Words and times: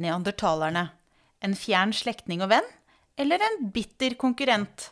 neandertalerne. 0.00 0.88
En 1.40 1.56
fjern 1.56 1.92
slektning 1.96 2.42
og 2.44 2.50
venn, 2.52 2.66
eller 3.20 3.42
en 3.44 3.70
bitter 3.74 4.16
konkurrent? 4.20 4.90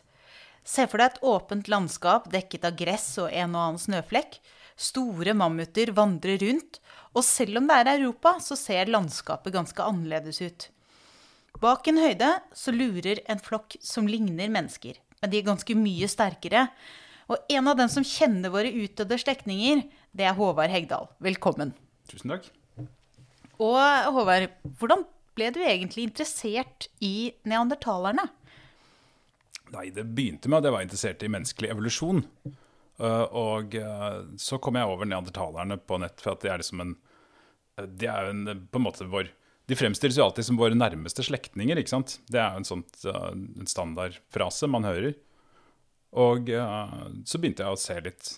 Se 0.65 0.85
for 0.89 1.01
deg 1.01 1.13
et 1.13 1.21
åpent 1.25 1.69
landskap 1.71 2.27
dekket 2.33 2.67
av 2.67 2.77
gress 2.77 3.11
og 3.21 3.31
en 3.33 3.55
og 3.55 3.61
annen 3.63 3.81
snøflekk. 3.81 4.37
Store 4.79 5.33
mammuter 5.35 5.91
vandrer 5.95 6.39
rundt, 6.43 6.79
og 7.17 7.25
selv 7.25 7.59
om 7.59 7.69
det 7.69 7.79
er 7.79 7.93
Europa, 7.95 8.35
så 8.43 8.55
ser 8.59 8.91
landskapet 8.91 9.55
ganske 9.55 9.83
annerledes 9.83 10.41
ut. 10.45 10.67
Bak 11.59 11.89
en 11.89 11.99
høyde 11.99 12.29
så 12.55 12.71
lurer 12.71 13.23
en 13.27 13.41
flokk 13.41 13.75
som 13.83 14.07
ligner 14.07 14.51
mennesker, 14.53 14.99
men 15.19 15.31
de 15.31 15.41
er 15.41 15.49
ganske 15.49 15.75
mye 15.75 16.07
sterkere. 16.11 16.67
Og 17.29 17.51
en 17.51 17.67
av 17.69 17.81
dem 17.81 17.89
som 17.91 18.05
kjenner 18.05 18.53
våre 18.53 18.71
utdødde 18.71 19.19
slektninger, 19.25 19.83
det 20.15 20.29
er 20.29 20.37
Håvard 20.37 20.71
Hegdal. 20.73 21.11
Velkommen. 21.21 21.75
Tusen 22.09 22.37
takk. 22.37 22.47
Og 23.59 24.13
Håvard, 24.15 24.47
hvordan 24.79 25.03
ble 25.37 25.49
du 25.55 25.59
egentlig 25.63 26.07
interessert 26.07 26.87
i 27.03 27.31
neandertalerne? 27.47 28.27
Nei, 29.73 29.89
det 29.93 30.07
begynte 30.15 30.49
med 30.49 30.61
at 30.61 30.69
jeg 30.69 30.75
var 30.75 30.85
interessert 30.85 31.25
i 31.25 31.31
menneskelig 31.31 31.71
evolusjon. 31.73 32.23
Uh, 32.99 33.25
og 33.37 33.75
uh, 33.79 34.23
så 34.39 34.59
kom 34.59 34.79
jeg 34.79 34.89
over 34.89 35.07
neandertalerne 35.07 35.77
på 35.79 35.99
nett, 36.03 36.19
for 36.23 36.33
at 36.33 36.43
de 36.43 36.51
er 36.51 36.59
liksom 36.59 36.81
en 36.83 36.95
uh, 37.79 37.85
De 37.87 38.09
er 38.11 38.27
jo 38.27 38.55
på 38.67 38.81
en 38.81 38.83
måte 38.83 39.07
vår 39.07 39.29
De 39.71 39.77
fremstilles 39.79 40.17
jo 40.19 40.25
alltid 40.25 40.49
som 40.49 40.59
våre 40.59 40.75
nærmeste 40.75 41.23
slektninger, 41.23 41.79
ikke 41.79 41.93
sant? 41.93 42.17
Det 42.27 42.41
er 42.41 42.55
jo 42.55 42.63
en 42.63 42.67
sånn 42.67 43.67
standardfrase 43.69 44.67
man 44.71 44.87
hører. 44.87 45.13
Og 46.17 46.49
så 46.49 47.37
begynte 47.37 47.61
jeg 47.61 47.77
å 47.77 47.77
se 47.77 47.99
litt 48.01 48.31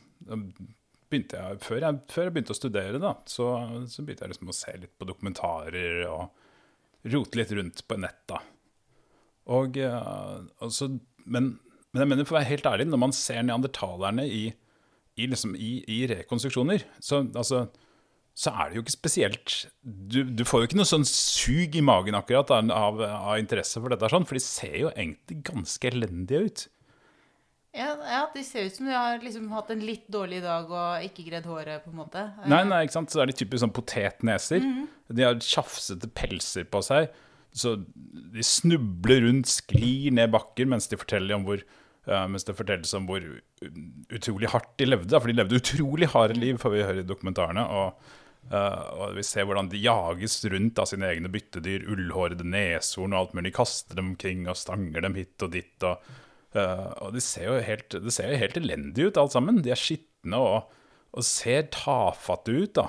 begynte 1.11 1.39
jeg, 1.39 1.59
før, 1.63 1.83
jeg, 1.83 1.99
før 2.11 2.27
jeg 2.27 2.35
begynte 2.35 2.55
å 2.55 2.57
studere, 2.57 3.01
da, 3.01 3.11
så, 3.29 3.49
så, 3.91 4.05
begynte 4.05 4.25
jeg 4.25 4.33
liksom 4.33 4.51
å 4.51 4.55
se 4.55 4.77
litt 4.79 4.93
på 4.97 5.07
dokumentarer 5.09 6.05
og 6.09 7.11
rote 7.11 7.39
litt 7.39 7.53
rundt 7.57 7.83
på 7.87 7.99
nett. 7.99 8.23
da. 8.31 8.41
Og, 9.51 9.77
altså, 9.81 10.89
men, 11.25 11.53
men, 11.91 12.03
jeg 12.03 12.11
mener, 12.13 12.27
for 12.27 12.37
å 12.37 12.39
være 12.39 12.51
helt 12.53 12.67
ærlig, 12.69 12.89
når 12.89 13.03
man 13.05 13.15
ser 13.15 13.45
neandertalerne 13.45 14.25
i, 14.27 14.43
i, 15.17 15.27
liksom, 15.27 15.55
i, 15.57 15.79
i 15.91 16.03
rekonstruksjoner, 16.11 16.85
så, 17.03 17.23
altså, 17.27 17.65
så, 18.33 18.53
er 18.53 18.69
det 18.69 18.79
jo 18.79 18.85
ikke 18.85 18.95
spesielt 18.95 19.55
du, 19.81 20.21
du, 20.23 20.45
får 20.47 20.63
jo 20.63 20.69
ikke 20.69 20.79
noe 20.79 20.89
sånn 20.89 21.07
sug 21.07 21.75
i 21.75 21.83
magen 21.85 22.17
akkurat 22.17 22.53
av, 22.55 23.01
av 23.01 23.33
interesse 23.41 23.81
for 23.81 23.91
dette, 23.91 24.11
sånn, 24.13 24.27
for 24.29 24.39
de 24.39 24.45
ser 24.45 24.77
jo 24.85 24.93
egentlig 24.93 25.41
ganske 25.51 25.91
elendige 25.91 26.45
ut. 26.47 26.69
Ja, 27.71 27.93
ja, 28.03 28.21
de 28.33 28.43
ser 28.43 28.67
ut 28.67 28.75
som 28.75 28.87
de 28.89 28.95
har 28.95 29.21
liksom 29.23 29.45
hatt 29.55 29.69
en 29.71 29.83
litt 29.85 30.07
dårlig 30.11 30.41
dag 30.43 30.67
og 30.67 31.05
ikke 31.07 31.23
gredd 31.29 31.45
håret. 31.47 31.85
på 31.85 31.91
en 31.93 32.01
måte. 32.01 32.23
Nei, 32.51 32.63
nei, 32.67 32.81
ikke 32.83 32.97
sant? 32.97 33.13
Så 33.13 33.21
er 33.23 33.31
de 33.31 33.35
typisk 33.39 33.63
sånn 33.63 33.75
potetneser. 33.75 34.59
Mm 34.59 34.73
-hmm. 34.75 34.87
De 35.15 35.23
har 35.23 35.39
tjafsete 35.39 36.07
pelser 36.07 36.63
på 36.63 36.81
seg. 36.83 37.07
Så 37.53 37.75
de 38.33 38.43
snubler 38.43 39.21
rundt, 39.21 39.47
sklir 39.47 40.11
ned 40.11 40.31
bakker 40.31 40.65
mens 40.65 40.87
de 40.87 40.97
forteller 40.97 41.35
om 41.35 41.43
hvor 41.43 41.63
uh, 42.07 42.27
mens 42.27 42.43
det 42.43 42.55
fortelles 42.55 42.93
om 42.93 43.05
hvor 43.07 43.21
utrolig 44.09 44.49
hardt 44.49 44.77
de 44.77 44.85
levde. 44.85 45.19
For 45.19 45.27
de 45.27 45.37
levde 45.37 45.59
utrolig 45.59 46.07
harde 46.07 46.39
liv, 46.39 46.57
får 46.57 46.69
vi 46.75 46.83
høre 46.83 46.99
i 46.99 47.07
dokumentarene. 47.07 47.63
Og, 47.67 47.93
uh, 48.51 48.83
og 48.97 49.15
vi 49.15 49.23
ser 49.23 49.45
hvordan 49.45 49.69
de 49.69 49.83
jages 49.83 50.43
rundt 50.45 50.79
av 50.79 50.85
sine 50.91 51.07
egne 51.07 51.31
byttedyr. 51.31 51.87
Ullhårede 51.87 52.43
neshorn 52.43 53.13
og 53.13 53.19
alt 53.19 53.33
mulig. 53.33 53.51
De 53.51 53.57
Kaster 53.59 53.95
dem 53.95 54.13
omkring 54.13 54.47
og 54.47 54.59
stanger 54.59 55.01
dem 55.01 55.15
hit 55.15 55.41
og 55.41 55.51
dit. 55.51 55.83
og 55.83 56.03
og 56.57 57.13
det 57.15 57.23
ser, 57.23 57.47
jo 57.47 57.59
helt, 57.63 57.95
det 58.03 58.13
ser 58.13 58.33
jo 58.33 58.39
helt 58.41 58.57
elendig 58.59 59.07
ut, 59.07 59.19
alt 59.21 59.35
sammen. 59.35 59.61
De 59.63 59.71
er 59.71 59.79
skitne 59.79 60.39
og, 60.41 60.73
og 61.15 61.25
ser 61.27 61.69
tafatte 61.71 62.55
ut, 62.55 62.73
da. 62.79 62.87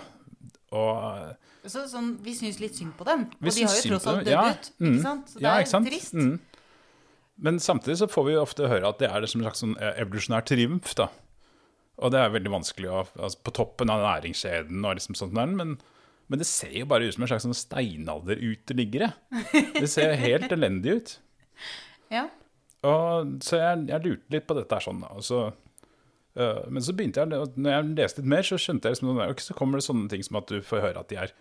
Og, 0.73 1.37
så, 1.69 1.85
sånn, 1.87 2.15
vi 2.25 2.35
syns 2.35 2.59
litt 2.63 2.79
synd 2.79 2.97
på 2.99 3.07
dem. 3.07 3.27
Og 3.39 3.51
de 3.53 3.67
har 3.69 3.77
jo 3.77 3.93
tross 3.93 4.09
alt 4.11 4.25
dødd 4.25 4.33
ja, 4.33 4.47
ut. 4.51 4.71
Ikke 4.73 4.89
mm, 4.89 5.03
sant? 5.05 5.31
Så 5.31 5.39
det 5.39 5.47
ja, 5.47 5.55
er 5.61 5.71
sant? 5.71 5.91
trist. 5.91 6.17
Mm. 6.17 6.35
Men 7.43 7.59
samtidig 7.63 7.99
så 8.01 8.09
får 8.11 8.27
vi 8.29 8.39
ofte 8.41 8.71
høre 8.71 8.91
at 8.91 9.01
det 9.03 9.11
er 9.11 9.27
som 9.31 9.43
en 9.43 9.47
slags 9.47 9.63
sånn 9.63 9.77
eh, 9.79 9.95
evolusjonær 10.03 10.47
triumf. 10.49 10.95
da. 10.99 11.09
Og 12.03 12.13
det 12.15 12.21
er 12.21 12.35
veldig 12.35 12.53
vanskelig 12.57 12.91
å, 12.91 13.05
altså, 13.15 13.41
på 13.47 13.55
toppen 13.61 13.93
av 13.93 14.03
næringskjeden 14.03 14.83
og 14.83 14.99
liksom 14.99 15.19
sånt 15.19 15.37
der, 15.37 15.55
men, 15.55 15.77
men 16.33 16.41
det 16.41 16.49
ser 16.49 16.75
jo 16.81 16.89
bare 16.91 17.07
ut 17.07 17.15
som 17.15 17.27
en 17.27 17.31
slags 17.31 17.47
sånn 17.47 17.59
steinalderuteliggere. 17.59 19.13
Det 19.77 19.91
ser 19.91 20.17
helt 20.19 20.53
elendig 20.55 20.99
ut. 20.99 21.19
Ja. 22.13 22.27
Og, 22.83 23.35
så 23.47 23.61
jeg, 23.61 23.85
jeg, 23.93 24.03
lurte 24.07 24.35
litt 24.35 24.47
på 24.49 24.57
dette 24.59 24.79
her 24.79 24.85
sånn. 24.85 25.03
Og 25.15 25.25
så, 25.27 25.43
uh, 26.39 26.63
men 26.69 26.85
så 26.85 26.95
begynte 26.99 27.23
jeg, 27.23 27.51
når 27.55 27.77
jeg 27.77 27.91
leste 27.95 28.23
litt 28.23 28.33
mer, 28.35 28.47
så 28.47 28.59
skjønte 28.61 28.91
jeg 28.91 28.99
liksom, 28.99 29.13
okay, 29.23 29.47
så 29.47 29.59
kommer 29.59 29.79
det 29.79 29.87
sånne 29.87 30.09
ting 30.11 30.25
som 30.27 30.41
at 30.43 30.51
du 30.51 30.59
får 30.67 30.87
høre 30.89 31.05
at 31.05 31.13
de 31.13 31.21
er 31.23 31.35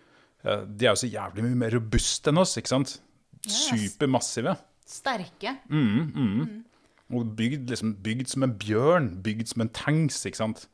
uh, 0.46 0.62
De 0.66 0.86
er 0.86 0.92
jo 0.92 1.00
så 1.02 1.10
jævlig 1.10 1.46
mye 1.48 1.62
mer 1.64 1.74
robuste 1.76 2.30
enn 2.30 2.42
oss, 2.42 2.54
ikke 2.60 2.74
sant? 2.74 2.96
Yes. 3.42 3.64
Supermassive. 3.72 4.54
Sterke. 4.86 5.56
Mm, 5.72 5.90
mm. 6.14 6.30
Mm. 6.38 6.62
Og 7.12 7.34
bygd, 7.36 7.66
liksom, 7.72 7.96
bygd 8.04 8.30
som 8.30 8.46
en 8.46 8.54
bjørn, 8.58 9.10
bygd 9.24 9.50
som 9.50 9.66
en 9.66 9.74
tanks, 9.74 10.22
ikke 10.28 10.44
sant? 10.44 10.66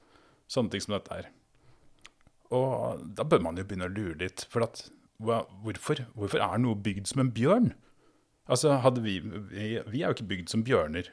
Sånne 0.53 0.73
ting 0.73 0.85
som 0.85 0.95
dette 0.97 1.15
her. 1.15 1.33
Og 2.55 3.03
da 3.17 3.25
bør 3.29 3.43
man 3.45 3.59
jo 3.61 3.65
begynne 3.69 3.89
å 3.89 3.93
lure 3.93 4.17
litt. 4.23 4.45
For 4.53 4.65
at, 4.65 4.87
hvorfor, 5.21 6.05
hvorfor 6.17 6.45
er 6.45 6.61
noe 6.63 6.79
bygd 6.81 7.11
som 7.11 7.25
en 7.25 7.33
bjørn? 7.35 7.73
Altså, 8.49 8.75
vi, 9.05 9.19
vi, 9.21 9.67
vi, 9.87 10.03
er 10.03 10.09
jo 10.09 10.17
ikke 10.17 10.31
bygd 10.33 10.53
som 10.53 10.65
bjørner. 10.65 11.11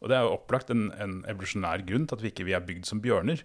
Og 0.00 0.08
det 0.08 0.16
er 0.16 0.24
jo 0.24 0.36
opplagt 0.36 0.70
en, 0.72 0.88
en 1.02 1.20
evolusjonær 1.28 1.82
grunn 1.88 2.06
til 2.08 2.16
at 2.16 2.22
vi 2.24 2.30
ikke 2.32 2.46
vi 2.48 2.54
er 2.56 2.64
bygd 2.64 2.86
som 2.88 3.02
bjørner. 3.04 3.42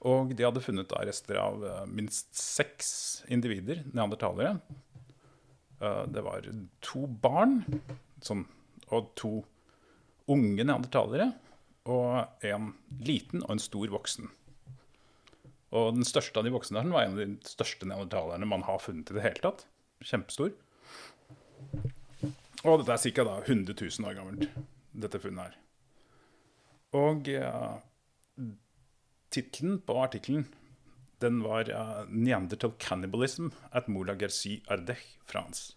Og 0.04 0.34
de 0.36 0.44
hadde 0.44 0.64
funnet 0.64 0.92
da 0.92 0.98
rester 1.04 1.36
av 1.40 1.54
minst 1.88 2.36
seks 2.36 2.88
individer, 3.32 3.82
neandertalere. 3.92 4.60
Uh, 5.82 6.04
det 6.10 6.22
var 6.24 6.46
to 6.84 7.06
barn 7.06 7.62
sånn, 8.24 8.44
og 8.92 9.10
to 9.18 9.32
unge 10.30 10.64
neandertalere. 10.64 11.32
Og 11.84 12.46
en 12.48 12.70
liten 13.04 13.42
og 13.44 13.56
en 13.56 13.60
stor 13.60 13.90
voksen. 13.92 14.30
Og 15.74 15.96
den 15.96 16.06
største 16.06 16.38
av 16.38 16.46
de 16.46 16.52
voksne 16.54 16.80
der 16.80 16.92
var 16.94 17.04
en 17.04 17.16
av 17.16 17.20
de 17.20 17.50
største 17.50 17.88
neandertalerne 17.88 18.48
man 18.48 18.64
har 18.64 18.80
funnet 18.80 19.10
i 19.10 19.16
det 19.18 19.24
hele 19.26 19.42
tatt. 19.42 19.66
Kjempestor. 20.04 20.54
Og 22.64 22.80
dette 22.80 22.94
er 22.94 23.12
ca. 23.18 23.24
100 23.42 23.74
000 23.76 24.08
år 24.08 24.16
gammelt, 24.16 24.46
dette 24.96 25.20
funnet 25.20 25.50
her. 25.50 25.58
Og 26.96 27.28
ja, 27.28 27.50
tittelen 29.34 29.80
på 29.84 29.96
artikkelen 30.00 30.46
den 31.22 31.42
var 31.44 31.70
uh, 31.70 32.04
Neanderthal 32.08 32.72
cannibalism 32.78 33.50
at 33.70 33.88
Moula 33.88 34.16
Gercy 34.18 34.60
Ardech, 34.72 35.04
France'. 35.28 35.74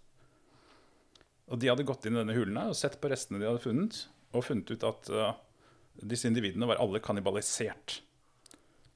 Og 1.47 1.59
De 1.61 1.69
hadde 1.71 1.85
gått 1.87 2.05
inn 2.05 2.17
i 2.17 2.19
denne 2.21 2.35
hulen 2.35 2.57
og 2.59 2.75
sett 2.75 2.97
på 3.01 3.11
restene 3.11 3.39
de 3.39 3.47
hadde 3.47 3.63
funnet, 3.63 4.01
og 4.35 4.43
funnet 4.43 4.73
ut 4.73 4.83
at 4.83 5.11
uh, 5.13 5.29
disse 6.03 6.27
individene 6.27 6.67
var 6.67 6.81
alle 6.83 6.99
kannibalisert. 7.03 8.01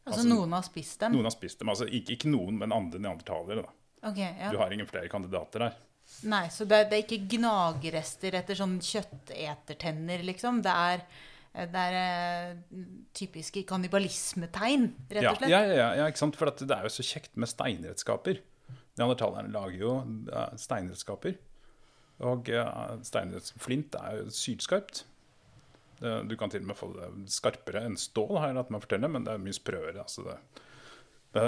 Altså, 0.02 0.18
Altså, 0.18 0.28
noen 0.28 0.54
har 0.58 0.66
spist 0.66 1.00
dem? 1.04 1.14
Noen 1.14 1.30
har 1.30 1.34
spist 1.36 1.60
dem. 1.62 1.70
altså 1.70 1.86
Ikke, 1.86 2.18
ikke 2.18 2.32
noen, 2.34 2.58
men 2.58 2.74
andre 2.74 3.00
neandertalere. 3.00 3.68
Okay, 4.02 4.34
ja. 4.40 4.50
Du 4.52 4.58
har 4.58 4.74
ingen 4.74 4.90
flere 4.90 5.08
kandidater 5.14 5.68
der. 5.68 5.76
Nei, 6.28 6.48
så 6.52 6.66
det 6.68 6.78
er, 6.78 6.88
det 6.90 6.98
er 6.98 7.04
ikke 7.06 7.38
gnagerester 7.38 8.36
etter 8.42 8.58
sånn 8.58 8.80
kjøttetertenner, 8.84 10.24
liksom? 10.28 10.60
Det 10.66 10.74
er, 10.74 11.04
det 11.52 11.82
er 11.84 11.96
eh, 12.00 12.84
typiske 13.18 13.66
kannibalismetegn, 13.68 14.86
rett 15.12 15.28
og 15.34 15.42
slett? 15.42 15.52
ja, 15.52 15.60
ja, 15.68 15.90
ja, 16.00 16.08
ikke 16.08 16.24
sant? 16.24 16.40
For 16.40 16.48
at 16.48 16.64
det 16.64 16.72
er 16.72 16.88
jo 16.88 16.94
så 16.96 17.04
kjekt 17.04 17.36
med 17.36 17.52
steinredskaper. 17.52 18.40
Neandertalerne 19.00 19.52
lager 19.52 19.82
jo 19.82 19.94
eh, 20.32 20.54
steinredskaper. 20.60 21.36
Og 22.22 22.52
uh, 22.54 23.00
steinredskap 23.02 23.96
er 23.98 24.20
jo 24.20 24.34
sylskarpt. 24.36 25.08
Du 26.02 26.36
kan 26.38 26.50
til 26.50 26.64
og 26.64 26.68
med 26.70 26.78
få 26.78 26.88
det 26.94 27.08
skarpere 27.34 27.82
enn 27.86 27.96
stål, 27.98 28.38
har 28.38 28.50
jeg 28.50 28.58
latt 28.58 28.70
meg 28.74 28.82
fortelle, 28.84 29.10
men 29.10 29.26
det 29.26 29.34
er 29.34 29.42
mye 29.42 29.54
sprøere. 29.54 30.02
Altså 30.02 30.24
det, 30.26 30.36
det, 31.34 31.44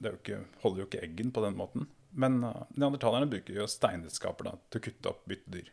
det 0.00 0.12
jo 0.12 0.18
ikke, 0.18 0.40
holder 0.64 0.82
jo 0.82 0.86
ikke 0.88 1.02
eggen 1.04 1.32
på 1.36 1.44
den 1.44 1.56
måten. 1.56 1.86
Men 2.16 2.38
neandertalerne 2.40 3.28
bruker 3.28 3.56
jo 3.56 3.68
steinredskaper 3.68 4.50
da, 4.50 4.54
til 4.72 4.82
å 4.82 4.86
kutte 4.88 5.12
opp 5.12 5.22
byttedyr. 5.28 5.70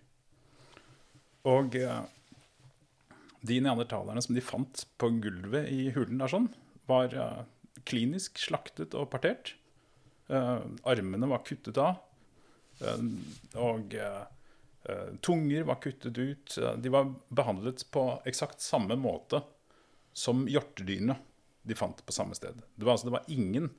Og 1.52 1.76
de 3.44 3.60
neandertalerne 3.64 4.22
som 4.24 4.36
de 4.36 4.44
fant 4.44 4.86
på 5.02 5.10
gulvet 5.24 5.68
i 5.72 5.90
hulen 5.96 6.22
der 6.22 6.32
sånn, 6.32 6.48
var 6.88 7.14
uh, 7.16 7.44
klinisk 7.88 8.40
slaktet 8.40 8.96
og 8.96 9.10
partert. 9.12 9.56
Uh, 10.32 10.64
armene 10.88 11.28
var 11.32 11.44
kuttet 11.48 11.80
av. 11.82 12.00
Uh, 12.80 13.04
og 13.60 13.96
uh, 14.00 14.24
tunger 15.24 15.68
var 15.68 15.82
kuttet 15.84 16.18
ut. 16.18 16.58
De 16.84 16.92
var 16.92 17.12
behandlet 17.32 17.86
på 17.92 18.08
eksakt 18.28 18.64
samme 18.64 18.98
måte 19.00 19.44
som 20.16 20.48
hjortedyrene 20.52 21.16
de 21.64 21.78
fant 21.80 22.04
på 22.04 22.16
samme 22.16 22.36
sted. 22.36 22.58
Det 22.76 22.84
var, 22.84 22.98
altså, 22.98 23.08
det 23.08 23.16
var 23.16 23.32
ingen 23.32 23.70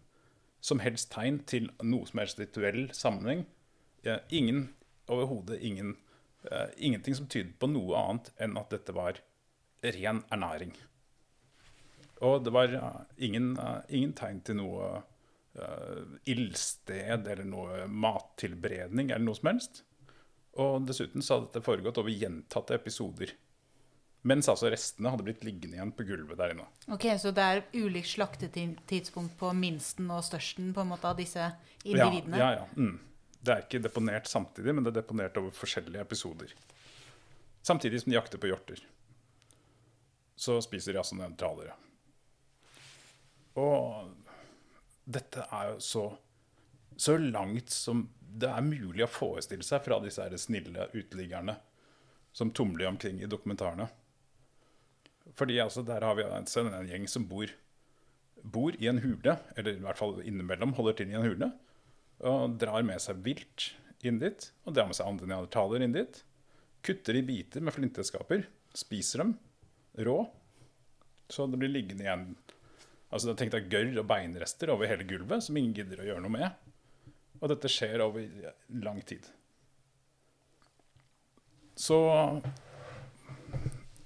som 0.65 0.81
helst 0.81 1.11
tegn 1.13 1.43
til 1.49 1.69
noe 1.85 2.09
som 2.09 2.23
helst 2.23 2.41
rituell 2.41 2.87
sammenheng. 2.97 3.45
Ingen 4.33 4.71
overhodet 5.13 5.61
ingen 5.61 5.93
Ingenting 6.77 7.15
som 7.17 7.29
tydet 7.33 7.55
på 7.57 7.69
noe 7.73 7.97
annet 7.97 8.27
enn 8.45 8.57
at 8.61 8.73
dette 8.73 8.93
var 8.93 9.17
ren 9.93 10.23
ernæring. 10.33 10.75
Og 12.25 12.45
det 12.45 12.53
var 12.55 12.73
ingen, 13.19 13.55
ingen 13.89 14.13
tegn 14.17 14.41
til 14.47 14.57
noe 14.61 14.91
uh, 15.59 16.03
ildsted 16.31 17.27
eller 17.27 17.45
noe 17.45 17.85
mattilberedning 17.91 19.11
eller 19.11 19.27
noe 19.27 19.37
som 19.39 19.51
helst. 19.51 19.83
Og 20.63 20.87
dessuten 20.89 21.25
så 21.25 21.37
hadde 21.39 21.51
dette 21.51 21.65
foregått 21.67 21.99
over 22.01 22.15
gjentatte 22.15 22.77
episoder. 22.79 23.35
Mens 24.25 24.49
altså 24.49 24.71
restene 24.73 25.11
hadde 25.13 25.27
blitt 25.27 25.43
liggende 25.45 25.77
igjen 25.77 25.91
på 25.93 26.07
gulvet 26.09 26.39
der 26.41 26.55
inne. 26.55 26.65
Ok, 26.95 27.05
Så 27.21 27.35
det 27.35 27.45
er 27.45 27.65
ulikt 27.77 28.09
slaktetidspunkt 28.15 29.35
på 29.37 29.51
minsten 29.53 30.09
og 30.15 30.23
størsten 30.25 30.71
på 30.73 30.81
en 30.81 30.93
måte 30.95 31.11
av 31.11 31.19
disse 31.19 31.43
Ja, 31.43 31.59
individene? 31.85 32.39
ja, 32.41 32.51
ja. 32.63 32.65
Mm. 32.79 33.01
Det 33.45 33.53
er 33.53 33.67
ikke 33.67 33.83
deponert 33.85 34.27
samtidig, 34.31 34.73
men 34.73 34.87
det 34.87 34.95
er 34.95 35.03
deponert 35.03 35.37
over 35.37 35.53
forskjellige 35.53 36.01
episoder. 36.01 36.55
Samtidig 37.63 38.01
som 38.01 38.13
de 38.13 38.17
jakter 38.17 38.41
på 38.41 38.49
hjorter. 38.49 38.81
Så 40.37 40.59
spiser 40.65 40.99
altså 40.99 41.17
neandertalere. 41.19 41.77
Og 43.61 44.11
dette 45.05 45.45
er 45.47 45.73
jo 45.73 45.81
så, 45.85 46.05
så 46.97 47.17
langt 47.21 47.71
som 47.71 48.09
det 48.35 48.51
er 48.51 48.67
mulig 48.67 49.05
å 49.05 49.11
forestille 49.11 49.67
seg 49.67 49.85
fra 49.85 50.01
disse 50.03 50.25
her 50.25 50.35
snille 50.41 50.89
uteliggerne 50.95 51.55
som 52.35 52.51
tumler 52.51 52.89
omkring 52.89 53.21
i 53.23 53.31
dokumentarene. 53.31 53.87
Fordi 55.39 55.61
altså, 55.63 55.85
der 55.87 56.03
har 56.03 56.17
vi 56.19 56.27
altså 56.27 56.65
en 56.65 56.91
gjeng 56.91 57.07
som 57.09 57.29
bor, 57.31 57.53
bor 58.43 58.75
i 58.75 58.91
en 58.91 58.99
hule, 59.05 59.37
eller 59.55 59.79
i 59.79 59.85
hvert 59.85 60.01
fall 60.01 60.19
innimellom 60.25 60.75
holder 60.75 60.99
til 60.99 61.13
i 61.13 61.17
en 61.19 61.29
hule, 61.29 61.53
og 62.27 62.59
drar 62.59 62.83
med 62.87 63.03
seg 63.03 63.23
vilt 63.23 63.71
inn 64.05 64.19
dit, 64.21 64.51
og 64.67 64.75
drar 64.75 64.91
med 64.91 64.99
seg 64.99 65.09
andre 65.09 65.31
neandertalere 65.31 65.87
inn 65.87 65.95
dit. 65.95 66.21
Kutter 66.85 67.17
i 67.17 67.25
biter 67.25 67.63
med 67.65 67.75
flinteskaper, 67.77 68.49
spiser 68.75 69.23
dem 69.23 69.37
rå, 69.95 70.19
så 71.31 71.47
det 71.47 71.61
blir 71.61 71.73
liggende 71.73 72.05
igjen 72.07 72.27
Altså 73.15 73.31
Tenk 73.39 73.53
deg 73.55 73.69
gørr 73.71 74.01
og 74.01 74.09
beinrester 74.11 74.73
over 74.73 74.89
hele 74.91 75.05
gulvet 75.07 75.45
som 75.47 75.55
ingen 75.55 75.75
gidder 75.77 76.01
å 76.03 76.07
gjøre 76.09 76.23
noe 76.25 76.35
med. 76.35 76.71
Og 77.39 77.47
dette 77.53 77.71
skjer 77.71 78.03
over 78.03 78.25
lang 78.83 78.99
tid. 79.07 79.29
Så 81.79 81.99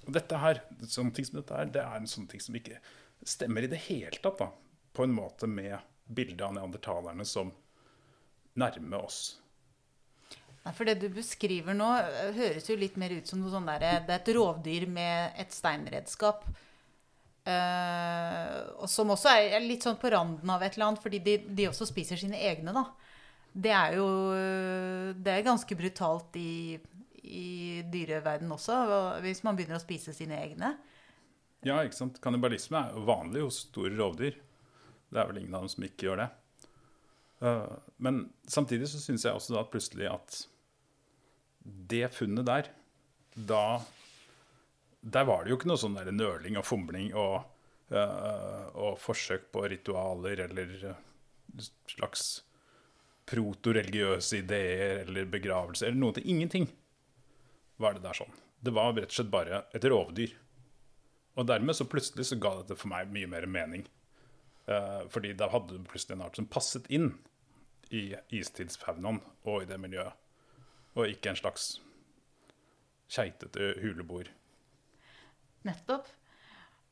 dette 0.05 0.41
her, 0.41 0.61
sånne 0.85 1.13
ting 1.15 1.25
som 1.25 1.39
dette 1.39 1.57
her, 1.57 1.71
det 1.73 1.81
er 1.81 1.97
en 1.97 2.09
sånn 2.09 2.29
ting 2.29 2.41
som 2.43 2.57
ikke 2.59 2.77
stemmer 3.25 3.65
i 3.65 3.71
det 3.71 3.81
hele 3.87 4.13
tatt, 4.21 4.37
da. 4.37 4.51
På 4.93 5.05
en 5.05 5.13
måte 5.13 5.49
med 5.49 5.77
bildet 6.05 6.45
av 6.45 6.53
neandertalerne 6.57 7.25
som 7.25 7.49
nærme 8.61 9.01
oss. 9.01 9.38
Nei, 10.65 10.73
for 10.75 10.89
det 10.89 10.97
du 10.99 11.07
beskriver 11.13 11.77
nå, 11.77 11.87
eh, 11.99 12.31
høres 12.35 12.67
jo 12.69 12.77
litt 12.79 12.97
mer 12.99 13.13
ut 13.15 13.29
som 13.29 13.39
noe 13.41 13.51
sånn 13.53 13.69
der, 13.69 14.03
det 14.05 14.15
er 14.15 14.19
et 14.19 14.33
rovdyr 14.35 14.87
med 14.91 15.39
et 15.39 15.55
steinredskap. 15.55 16.43
Uh, 17.49 18.85
som 18.85 19.09
også 19.09 19.31
er 19.31 19.63
litt 19.63 19.85
sånn 19.85 19.97
på 19.97 20.11
randen 20.11 20.49
av 20.53 20.61
et 20.61 20.75
eller 20.75 20.89
annet, 20.91 21.01
fordi 21.01 21.21
de, 21.25 21.37
de 21.57 21.69
også 21.69 21.87
spiser 21.87 22.19
sine 22.19 22.37
egne, 22.37 22.75
da. 22.75 22.83
Det 23.49 23.71
er 23.73 23.95
jo 23.97 24.05
Det 25.17 25.31
er 25.33 25.47
ganske 25.47 25.73
brutalt 25.73 26.35
i, 26.37 26.77
i 27.25 27.81
dyreverden 27.89 28.51
også, 28.53 28.75
hvis 29.23 29.41
man 29.47 29.57
begynner 29.57 29.79
å 29.79 29.81
spise 29.81 30.13
sine 30.13 30.37
egne. 30.37 30.75
Ja, 31.65 31.79
ikke 31.81 31.97
sant? 31.97 32.19
Kannibalisme 32.23 32.83
er 32.83 32.93
jo 32.93 33.07
vanlig 33.07 33.47
hos 33.47 33.63
store 33.65 33.95
rovdyr. 33.97 34.37
Det 35.09 35.19
er 35.19 35.31
vel 35.31 35.41
ingen 35.41 35.57
av 35.57 35.65
dem 35.65 35.73
som 35.73 35.87
ikke 35.87 36.07
gjør 36.07 36.21
det. 36.21 36.29
Uh, 37.39 37.77
men 37.97 38.25
samtidig 38.47 38.89
så 38.91 38.99
syns 38.99 39.23
jeg 39.25 39.35
også 39.35 39.55
da 39.55 39.61
at 39.63 39.71
plutselig 39.71 40.09
at 40.11 40.41
det 41.59 42.09
funnet 42.11 42.43
der 42.47 42.67
Da 43.47 43.79
Der 44.99 45.23
var 45.27 45.43
det 45.43 45.53
jo 45.53 45.57
ikke 45.59 45.69
noe 45.69 45.79
sånn 45.79 45.95
der 45.95 46.11
nøling 46.11 46.57
og 46.59 46.65
fomling 46.67 47.13
og, 47.15 47.45
uh, 47.93 48.65
og 48.75 48.99
forsøk 48.99 49.47
på 49.53 49.63
ritualer 49.71 50.43
eller 50.49 50.73
uh, 50.91 51.69
slags 51.87 52.41
protoreligiøse 53.29 54.41
ideer 54.41 55.05
eller 55.05 55.29
begravelse 55.29 55.85
eller 55.87 55.99
noe 56.01 56.17
til. 56.17 56.27
Ingenting 56.27 56.67
var 57.79 57.95
det 57.95 58.03
der 58.03 58.17
sånn. 58.17 58.35
Det 58.59 58.73
var 58.75 58.91
rett 58.97 59.11
og 59.11 59.15
slett 59.15 59.31
bare 59.31 59.63
et 59.75 59.85
rovdyr. 59.87 60.33
Og 61.39 61.47
dermed 61.47 61.77
så 61.77 61.87
plutselig 61.87 62.27
så 62.27 62.39
ga 62.41 62.57
dette 62.59 62.75
for 62.79 62.91
meg 62.91 63.11
mye 63.13 63.29
mer 63.29 63.45
mening. 63.47 63.85
Eh, 64.69 65.03
fordi 65.13 65.33
da 65.37 65.47
hadde 65.53 65.77
du 65.77 65.85
plutselig 65.87 66.17
en 66.17 66.25
art 66.25 66.39
som 66.39 66.49
passet 66.49 66.89
inn 66.93 67.13
i 67.95 68.13
istidsfaunaen 68.37 69.21
og 69.47 69.63
i 69.63 69.69
det 69.69 69.79
miljøet. 69.81 70.13
Og 70.97 71.09
ikke 71.09 71.31
en 71.31 71.39
slags 71.39 71.71
keitete 73.09 73.73
huleboer. 73.81 74.29
Nettopp. 75.67 76.07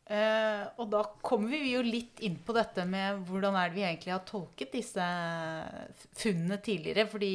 Eh, 0.07 0.63
og 0.79 0.87
da 0.91 1.01
kommer 1.19 1.51
vi 1.51 1.73
jo 1.73 1.83
litt 1.83 2.21
inn 2.23 2.37
på 2.39 2.55
dette 2.55 2.85
med 2.87 3.25
hvordan 3.27 3.57
er 3.59 3.69
det 3.69 3.75
vi 3.75 3.83
egentlig 3.83 4.13
har 4.13 4.27
tolket 4.27 4.77
disse 4.77 5.07
funnene 6.15 6.59
tidligere. 6.63 7.07
Fordi 7.11 7.31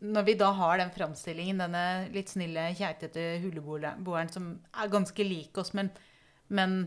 når 0.00 0.26
vi 0.28 0.36
da 0.40 0.52
har 0.56 0.78
den 0.80 0.92
framstillingen, 0.94 1.60
denne 1.60 1.84
litt 2.14 2.30
snille, 2.32 2.70
keitete 2.78 3.40
huleboeren 3.42 4.30
som 4.32 4.52
er 4.72 4.92
ganske 4.92 5.26
lik 5.26 5.58
oss, 5.60 5.74
men, 5.76 5.90
men 6.48 6.84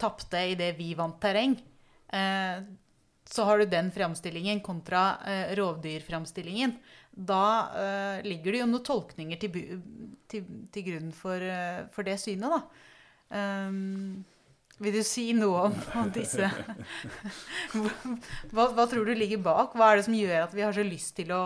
tapte 0.00 0.46
det 0.58 0.72
vi 0.78 0.92
vant 0.98 1.18
terreng, 1.22 1.58
eh, 2.14 2.62
så 3.30 3.46
har 3.46 3.58
du 3.58 3.70
den 3.70 3.90
framstillingen 3.94 4.62
kontra 4.66 5.04
eh, 5.26 5.54
rovdyrframstillingen. 5.58 6.74
Da 7.10 7.44
eh, 7.78 8.26
ligger 8.26 8.52
det 8.52 8.62
jo 8.62 8.70
noen 8.70 8.86
tolkninger 8.86 9.40
til, 9.40 9.80
til, 10.30 10.50
til 10.74 10.86
grunn 10.88 11.14
for, 11.14 11.42
eh, 11.42 11.86
for 11.94 12.06
det 12.06 12.18
synet, 12.22 12.50
da. 12.50 12.86
Um, 13.30 14.24
vil 14.80 14.96
du 14.96 15.04
si 15.06 15.28
noe 15.36 15.68
om, 15.68 15.74
om 16.00 16.08
disse 16.10 16.48
hva, 18.50 18.64
hva 18.74 18.86
tror 18.90 19.06
du 19.06 19.12
ligger 19.14 19.42
bak? 19.44 19.76
Hva 19.76 19.92
er 19.92 20.00
det 20.00 20.06
som 20.08 20.16
gjør 20.16 20.48
at 20.48 20.56
vi 20.56 20.64
har 20.64 20.74
så 20.74 20.86
lyst 20.86 21.14
til 21.20 21.30
å, 21.36 21.42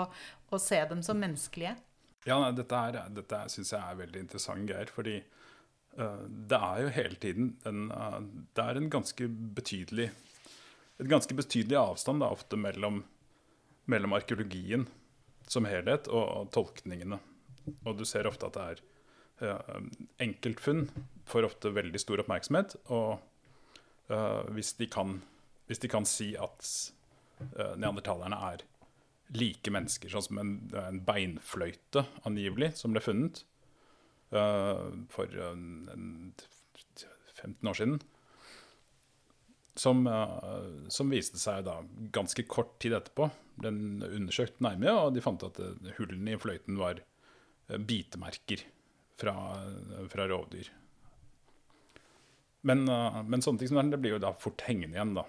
å 0.49 0.61
se 0.63 0.79
dem 0.89 1.03
som 1.05 1.21
menneskelige? 1.21 1.75
Ja, 2.25 2.39
nei, 2.41 2.55
dette, 2.57 2.79
er, 2.79 3.11
dette 3.13 3.43
syns 3.53 3.75
jeg 3.75 3.83
er 3.83 3.99
veldig 3.99 4.23
interessant, 4.23 4.71
Geir. 4.71 4.89
Fordi 4.93 5.19
eh, 5.19 6.23
det 6.53 6.61
er 6.71 6.85
jo 6.85 6.95
hele 6.95 7.21
tiden 7.21 7.51
en, 7.69 7.83
eh, 7.93 8.21
Det 8.57 8.65
er 8.65 8.81
en 8.81 8.89
ganske 8.95 9.29
betydelig 9.59 10.09
et 11.01 11.11
ganske 11.11 11.35
betydelig 11.35 11.79
avstand 11.81 12.23
da, 12.23 12.31
ofte 12.31 12.59
mellom, 12.61 13.03
mellom 13.91 14.15
arkeologien 14.17 14.87
som 15.51 15.67
helhet 15.69 16.09
og, 16.09 16.51
tolkningene 16.55 17.19
Og 17.85 17.97
du 17.99 18.05
ser 18.09 18.29
ofte 18.29 18.49
at 18.49 18.57
det 18.57 18.65
er 18.65 18.83
uh, 19.55 19.87
enkeltfunn 20.23 20.87
får 21.29 21.49
ofte 21.49 21.73
veldig 21.73 22.01
stor 22.01 22.21
oppmerksomhet. 22.21 22.77
Og 22.93 23.17
uh, 24.13 24.43
hvis, 24.53 24.75
de 24.79 24.89
kan, 24.93 25.19
hvis, 25.69 25.81
de 25.81 25.89
kan, 25.89 26.05
si 26.09 26.35
at 26.37 26.69
uh, 27.41 27.75
neandertalerne 27.81 28.39
er 28.53 28.65
like 29.35 29.73
mennesker, 29.73 30.13
sånn 30.13 30.27
som 30.29 30.41
en, 30.43 30.55
en 30.77 31.01
beinfløyte 31.05 32.05
angivelig, 32.29 32.75
som 32.79 32.93
ble 32.93 33.03
funnet 33.03 33.45
for 34.35 35.31
en, 35.39 36.33
15 37.39 37.69
år 37.71 37.77
siden, 37.79 37.99
som, 39.75 40.07
uh, 40.07 40.87
som, 40.89 41.11
viste 41.11 41.41
seg 41.41 41.65
da 41.67 41.81
ganske 42.15 42.47
kort 42.47 42.77
tid 42.83 42.95
etterpå. 42.97 43.29
Den 43.65 44.03
undersøkt 44.07 44.63
nærmere, 44.65 44.95
og 45.07 45.15
de 45.15 45.23
fant 45.25 45.43
at 45.47 45.59
uh, 45.63 45.93
hullene 45.99 46.35
i 46.35 46.41
fløyten 46.41 46.79
var 46.81 47.03
uh, 47.03 47.79
bitemerker 47.79 48.65
fra, 49.21 49.35
fra 50.11 50.27
rovdyr. 50.31 50.71
Men, 52.65 52.87
men, 53.29 53.43
sånne 53.45 53.61
ting 53.61 53.69
som 53.69 53.77
det, 53.77 53.91
det 53.93 53.99
blir 54.01 54.15
jo 54.15 54.23
da 54.23 54.31
fort 54.41 54.63
hengende 54.65 54.97
igjen, 54.97 55.13
da. 55.19 55.27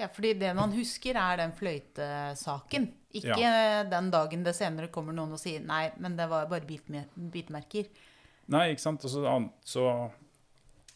Ja, 0.00 0.08
fordi 0.10 0.30
det 0.40 0.54
man 0.56 0.72
husker, 0.74 1.18
er 1.20 1.36
den 1.42 1.52
fløytesaken. 1.54 2.86
Ikke 3.14 3.36
ja. 3.36 3.82
den 3.86 4.08
dagen 4.10 4.42
det 4.46 4.56
senere 4.56 4.88
kommer 4.90 5.14
noen 5.14 5.36
og 5.36 5.42
sier 5.42 5.62
nei, 5.62 5.84
men 6.02 6.16
det 6.18 6.24
var 6.32 6.48
bare 6.50 6.64
bitemerker. 6.64 7.92
Nei, 8.50 8.64
ikke 8.72 8.82
sant. 8.82 9.04
Og 9.06 9.12
så, 9.12 9.36
så 9.62 9.84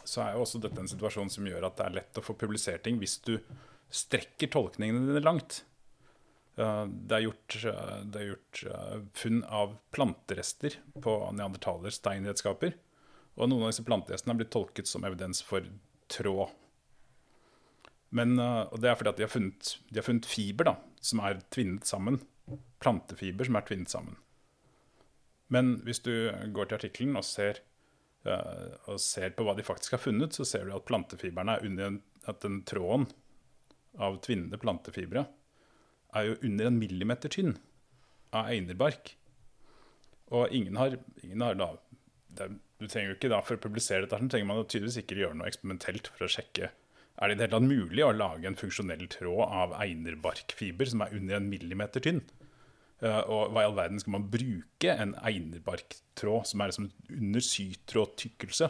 så 0.09 0.25
er 0.25 0.35
jo 0.35 0.45
også 0.45 0.61
dette 0.63 0.81
en 0.81 0.91
situasjon 0.91 1.31
som 1.33 1.47
gjør 1.49 1.69
at 1.69 1.79
det 1.79 1.87
er 1.87 1.97
lett 2.01 2.21
å 2.21 2.25
få 2.25 2.37
publisert 2.39 2.85
ting 2.87 3.01
hvis 3.01 3.19
du 3.27 3.35
strekker 3.93 4.51
tolkningene 4.53 5.07
dine 5.09 5.25
langt. 5.25 5.63
Det 6.59 7.15
er 7.15 7.23
gjort, 7.23 7.57
det 8.11 8.21
er 8.21 8.31
gjort 8.33 8.63
funn 9.17 9.43
av 9.45 9.77
planterester 9.95 10.79
på 11.05 11.15
neandertalers 11.37 12.01
steinredskaper. 12.01 12.75
Og 13.39 13.51
noen 13.51 13.69
av 13.69 13.71
disse 13.71 13.87
planterestene 13.87 14.35
har 14.35 14.41
blitt 14.41 14.55
tolket 14.57 14.91
som 14.91 15.07
evidens 15.07 15.43
for 15.47 15.69
tråd. 16.11 16.51
Men, 18.11 18.41
og 18.41 18.81
det 18.81 18.91
er 18.91 18.97
fordi 18.99 19.13
at 19.13 19.21
de 19.21 19.27
har 19.27 19.31
funnet, 19.31 19.75
de 19.93 20.01
har 20.01 20.09
funnet 20.09 20.27
fiber 20.27 20.71
da, 20.71 20.75
som 21.05 21.23
er 21.23 21.45
tvinnet 21.55 21.87
sammen. 21.87 22.19
Plantefiber 22.83 23.47
som 23.47 23.61
er 23.61 23.69
tvinnet 23.69 23.93
sammen. 23.93 24.17
Men 25.53 25.77
hvis 25.87 26.03
du 26.05 26.13
går 26.57 26.69
til 26.69 26.81
artikkelen 26.81 27.21
og 27.21 27.25
ser 27.29 27.61
Eh, 27.61 27.68
og 28.27 28.99
ser 29.01 29.35
på 29.37 29.45
hva 29.47 29.55
de 29.57 29.65
faktisk 29.67 29.95
har 29.95 30.03
funnet, 30.03 30.35
så 30.35 30.47
ser 30.49 30.67
du 30.67 30.75
at 30.75 30.87
plantefiberne 30.89 31.57
er 31.57 31.67
under 31.69 31.91
en, 31.93 32.01
at 32.29 32.41
den 32.43 32.63
tråden 32.69 33.07
av 33.99 34.19
tvinnende 34.25 34.59
plantefibre 34.61 35.25
er 36.17 36.27
jo 36.27 36.39
under 36.49 36.69
en 36.69 36.81
millimeter 36.81 37.33
tynn 37.33 37.55
av 38.35 38.51
einerbark. 38.53 39.15
Og 40.35 40.53
ingen 40.53 40.77
har, 40.77 40.99
ingen 41.23 41.45
har 41.47 41.57
da 41.57 41.71
det, 42.37 42.51
Du 42.79 42.85
trenger 42.87 43.09
jo 43.09 43.15
ikke 43.17 43.31
da 43.33 43.39
For 43.43 43.57
å 43.57 43.63
publisere 43.63 44.05
dette 44.05 44.19
så 44.21 44.29
trenger 44.31 44.47
man 44.47 44.61
tydeligvis 44.69 45.01
ikke 45.01 45.17
gjøre 45.19 45.39
noe 45.39 45.49
eksperimentelt 45.49 46.11
for 46.13 46.27
å 46.27 46.31
sjekke 46.31 46.69
er 47.19 47.31
det 47.31 47.35
i 47.35 47.39
det 47.39 47.47
hele 47.49 47.57
tatt 47.57 47.67
mulig 47.67 48.05
å 48.07 48.15
lage 48.15 48.47
en 48.47 48.59
funksjonell 48.59 49.07
tråd 49.11 49.41
av 49.45 49.73
einerbarkfiber 49.83 50.91
som 50.91 51.03
er 51.03 51.17
under 51.19 51.39
en 51.39 51.49
millimeter 51.51 52.05
tynn. 52.05 52.21
Uh, 52.99 53.23
og 53.31 53.53
hva 53.55 53.63
i 53.63 53.69
all 53.69 53.77
verden 53.77 54.01
skal 54.03 54.17
man 54.17 54.27
bruke 54.27 54.91
en 54.91 55.13
einerbarktråd 55.23 56.49
som 56.51 56.63
er 56.63 56.73
liksom 56.73 56.89
under 57.15 57.45
sytrådtykkelse? 57.47 58.69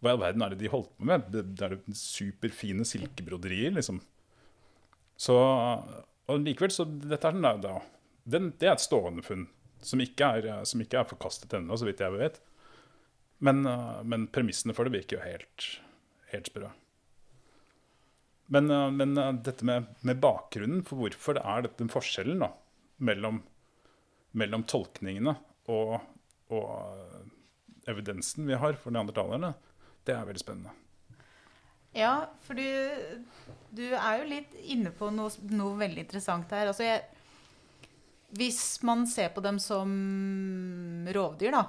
Hva 0.00 0.12
i 0.12 0.14
all 0.14 0.22
verden 0.22 0.44
er 0.44 0.54
det 0.54 0.62
de 0.62 0.70
holdt 0.72 0.94
på 0.96 1.08
med? 1.10 1.26
Det, 1.28 1.44
er 1.66 1.74
det 1.74 1.96
superfine 1.98 2.86
silkebroderier, 2.88 3.74
liksom. 3.76 3.98
Så, 5.20 5.36
og 5.36 6.40
likevel, 6.40 6.72
så 6.72 6.86
dette 6.88 7.20
er 7.20 7.36
sånn 7.36 7.60
da, 7.60 7.74
den, 8.32 8.48
Det 8.56 8.70
er 8.70 8.78
et 8.78 8.84
stående 8.84 9.24
funn 9.26 9.44
som 9.84 10.00
ikke 10.00 10.30
er, 10.38 10.48
som 10.68 10.80
ikke 10.80 11.02
er 11.02 11.08
forkastet 11.08 11.52
ennå, 11.56 11.76
så 11.76 11.88
vidt 11.88 12.00
jeg 12.00 12.16
vet. 12.16 12.40
Men, 13.44 13.60
uh, 13.68 14.00
men, 14.08 14.24
premissene 14.32 14.76
for 14.76 14.88
det 14.88 14.96
virker 14.96 15.18
jo 15.18 15.26
helt, 15.26 15.68
helt 16.32 16.48
sprø. 16.48 16.72
Men, 18.56 18.72
uh, 18.72 18.88
men 18.88 19.12
dette 19.44 19.68
med, 19.68 19.92
med, 20.00 20.20
bakgrunnen 20.24 20.80
for 20.88 21.04
hvorfor 21.04 21.36
det 21.36 21.44
er 21.44 21.68
dette 21.68 21.92
forskjellen, 21.92 22.40
da 22.40 22.52
mellom, 23.04 23.40
mellom 24.36 24.64
tolkningene 24.68 25.34
og, 25.72 25.96
og, 26.52 27.26
evidensen 27.88 28.46
vi 28.46 28.58
har 28.60 28.76
for 28.78 28.94
neandertalerne, 28.94 29.54
det 30.06 30.14
er 30.14 30.26
veldig 30.28 30.42
spennende. 30.42 30.74
Ja, 31.96 32.28
for 32.44 32.54
du, 32.54 32.66
du 33.74 33.86
er 33.88 34.20
jo 34.20 34.28
litt 34.28 34.52
inne 34.60 34.92
på 34.94 35.08
noe, 35.10 35.32
noe 35.50 35.78
veldig 35.80 36.04
interessant 36.04 36.52
her. 36.54 36.70
Altså 36.70 36.86
jeg, 36.86 37.00
hvis 38.38 38.60
man 38.86 39.08
ser 39.10 39.32
på 39.34 39.42
dem 39.42 39.58
som 39.62 39.90
rovdyr, 41.16 41.56
da, 41.56 41.64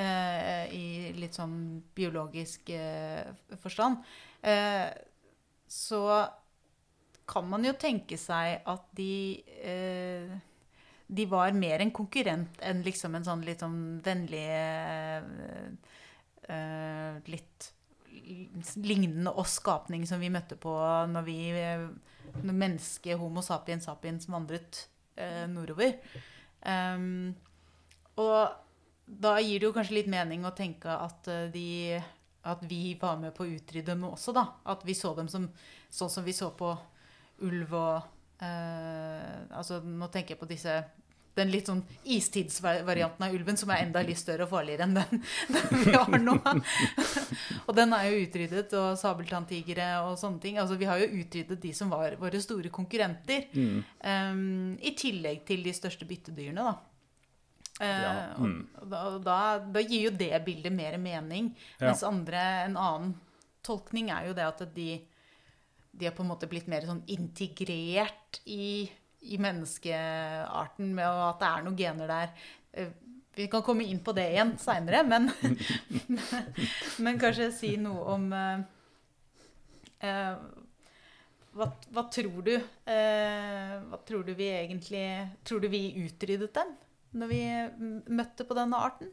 eh, 0.00 0.64
i 0.72 0.86
litt 1.18 1.36
sånn 1.36 1.58
biologisk 1.98 2.72
eh, 2.72 3.34
forstand, 3.60 4.00
eh, 4.46 4.88
så 5.68 6.06
kan 7.26 7.48
man 7.50 7.64
jo 7.66 7.74
tenke 7.78 8.18
seg 8.20 8.62
at 8.70 8.84
de 8.96 9.42
eh, 9.58 9.85
De 11.06 11.26
var 11.30 11.54
mer 11.54 11.82
en 11.82 11.92
konkurrent 11.94 12.60
enn 12.66 12.82
liksom 12.86 13.14
en 13.14 13.26
sånn 13.26 13.44
litt 13.46 13.62
sånn 13.62 14.00
vennlig 14.04 14.46
uh, 16.50 17.18
Litt 17.26 17.72
lignende 18.80 19.30
oss 19.38 19.58
skapning 19.60 20.06
som 20.08 20.22
vi 20.22 20.30
møtte 20.32 20.56
på 20.58 20.72
når 21.10 21.24
vi 21.26 21.38
når 22.42 22.54
mennesket 22.54 23.18
Homo 23.20 23.42
sapiens 23.44 23.86
sapiens 23.86 24.26
vandret 24.30 24.88
uh, 25.20 25.44
nordover. 25.50 25.92
Um, 26.66 27.34
og 28.18 28.56
da 29.06 29.36
gir 29.38 29.60
det 29.60 29.68
jo 29.68 29.74
kanskje 29.76 30.00
litt 30.00 30.10
mening 30.10 30.46
å 30.46 30.54
tenke 30.56 30.90
at, 30.90 31.28
de, 31.52 32.00
at 32.50 32.64
vi 32.66 32.96
var 32.98 33.20
med 33.20 33.34
på 33.36 33.44
å 33.44 33.52
utrydde 33.54 33.92
dem 33.92 34.06
også, 34.08 34.34
da. 34.34 34.48
At 34.66 34.82
vi 34.86 34.96
så 34.98 35.12
dem 35.14 35.28
som 35.30 35.46
sånn 35.92 36.10
som 36.10 36.26
vi 36.26 36.34
så 36.34 36.50
på 36.58 36.72
ulv 37.46 37.74
og 37.76 38.15
eh, 38.44 39.34
altså 39.56 39.80
Nå 39.84 40.08
tenker 40.12 40.34
jeg 40.34 40.42
på 40.42 40.48
disse 40.50 40.80
den 41.36 41.52
litt 41.52 41.68
sånn 41.68 41.82
istidsvarianten 42.08 43.26
av 43.26 43.34
ulven, 43.36 43.58
som 43.60 43.70
er 43.72 43.82
enda 43.84 44.00
litt 44.04 44.20
større 44.20 44.46
og 44.46 44.52
farligere 44.54 44.86
enn 44.86 44.96
den, 44.96 45.22
den 45.52 45.82
vi 45.82 45.92
har 45.92 46.16
nå. 46.22 46.36
og 47.66 47.72
den 47.76 47.92
er 47.92 48.08
jo 48.08 48.22
utryddet, 48.24 48.72
og 48.80 48.96
sabeltanntigre 49.00 49.90
og 50.06 50.16
sånne 50.20 50.40
ting. 50.42 50.60
Altså, 50.62 50.78
vi 50.80 50.88
har 50.88 51.02
jo 51.02 51.10
utryddet 51.20 51.60
de 51.60 51.72
som 51.76 51.92
var 51.92 52.16
våre 52.20 52.40
store 52.40 52.72
konkurrenter. 52.72 53.50
Mm. 53.52 53.82
Um, 54.00 54.70
I 54.80 54.94
tillegg 54.96 55.44
til 55.48 55.64
de 55.66 55.76
største 55.76 56.08
byttedyrene, 56.08 56.70
da. 56.70 56.76
Uh, 57.76 57.84
ja. 57.84 58.12
mm. 58.40 58.60
og, 58.80 58.88
da, 58.88 59.02
da, 59.20 59.38
da, 59.68 59.82
gir 59.84 60.06
jo 60.06 60.14
det 60.16 60.32
bildet 60.46 60.72
mer 60.72 60.96
mening. 60.96 61.52
Ja. 61.76 61.90
Mens 61.90 62.06
andre, 62.08 62.46
en 62.64 62.80
annen 62.80 63.12
tolkning 63.66 64.08
er 64.14 64.30
jo 64.30 64.38
det 64.38 64.48
at 64.48 64.64
de 64.72 64.94
de 65.98 66.08
har 66.08 66.14
på 66.16 66.24
en 66.24 66.30
måte 66.30 66.48
blitt 66.50 66.68
mer 66.70 66.84
sånn 66.86 67.02
integrert 67.12 68.40
i, 68.44 68.86
i 69.24 69.38
menneskearten, 69.40 70.92
med 70.96 71.06
at 71.06 71.40
det 71.40 71.50
er 71.50 71.66
noen 71.66 71.78
gener 71.80 72.12
der. 72.12 72.34
Eh, 72.76 72.92
vi 73.36 73.48
kan 73.52 73.64
komme 73.64 73.84
inn 73.84 74.00
på 74.04 74.14
det 74.16 74.30
igjen 74.32 74.54
seinere, 74.60 75.02
men, 75.04 75.28
men, 77.04 77.18
kanskje 77.20 77.50
si 77.52 77.74
noe 77.80 78.14
om 78.14 78.30
uh, 78.32 78.62
uh, 80.00 80.38
hva, 81.56 81.68
hva, 81.92 82.04
tror 82.12 82.40
du 82.44 82.54
eh, 82.54 83.74
Hva 83.88 83.98
tror 84.08 84.26
du 84.26 84.34
vi 84.36 84.50
egentlig 84.52 85.04
Tror 85.48 85.62
du 85.64 85.70
vi 85.72 85.86
utryddet 86.02 86.52
dem 86.56 86.74
når 87.16 87.30
vi 87.30 87.38
møtte 88.12 88.44
på 88.44 88.52
denne 88.58 88.76
arten? 88.76 89.08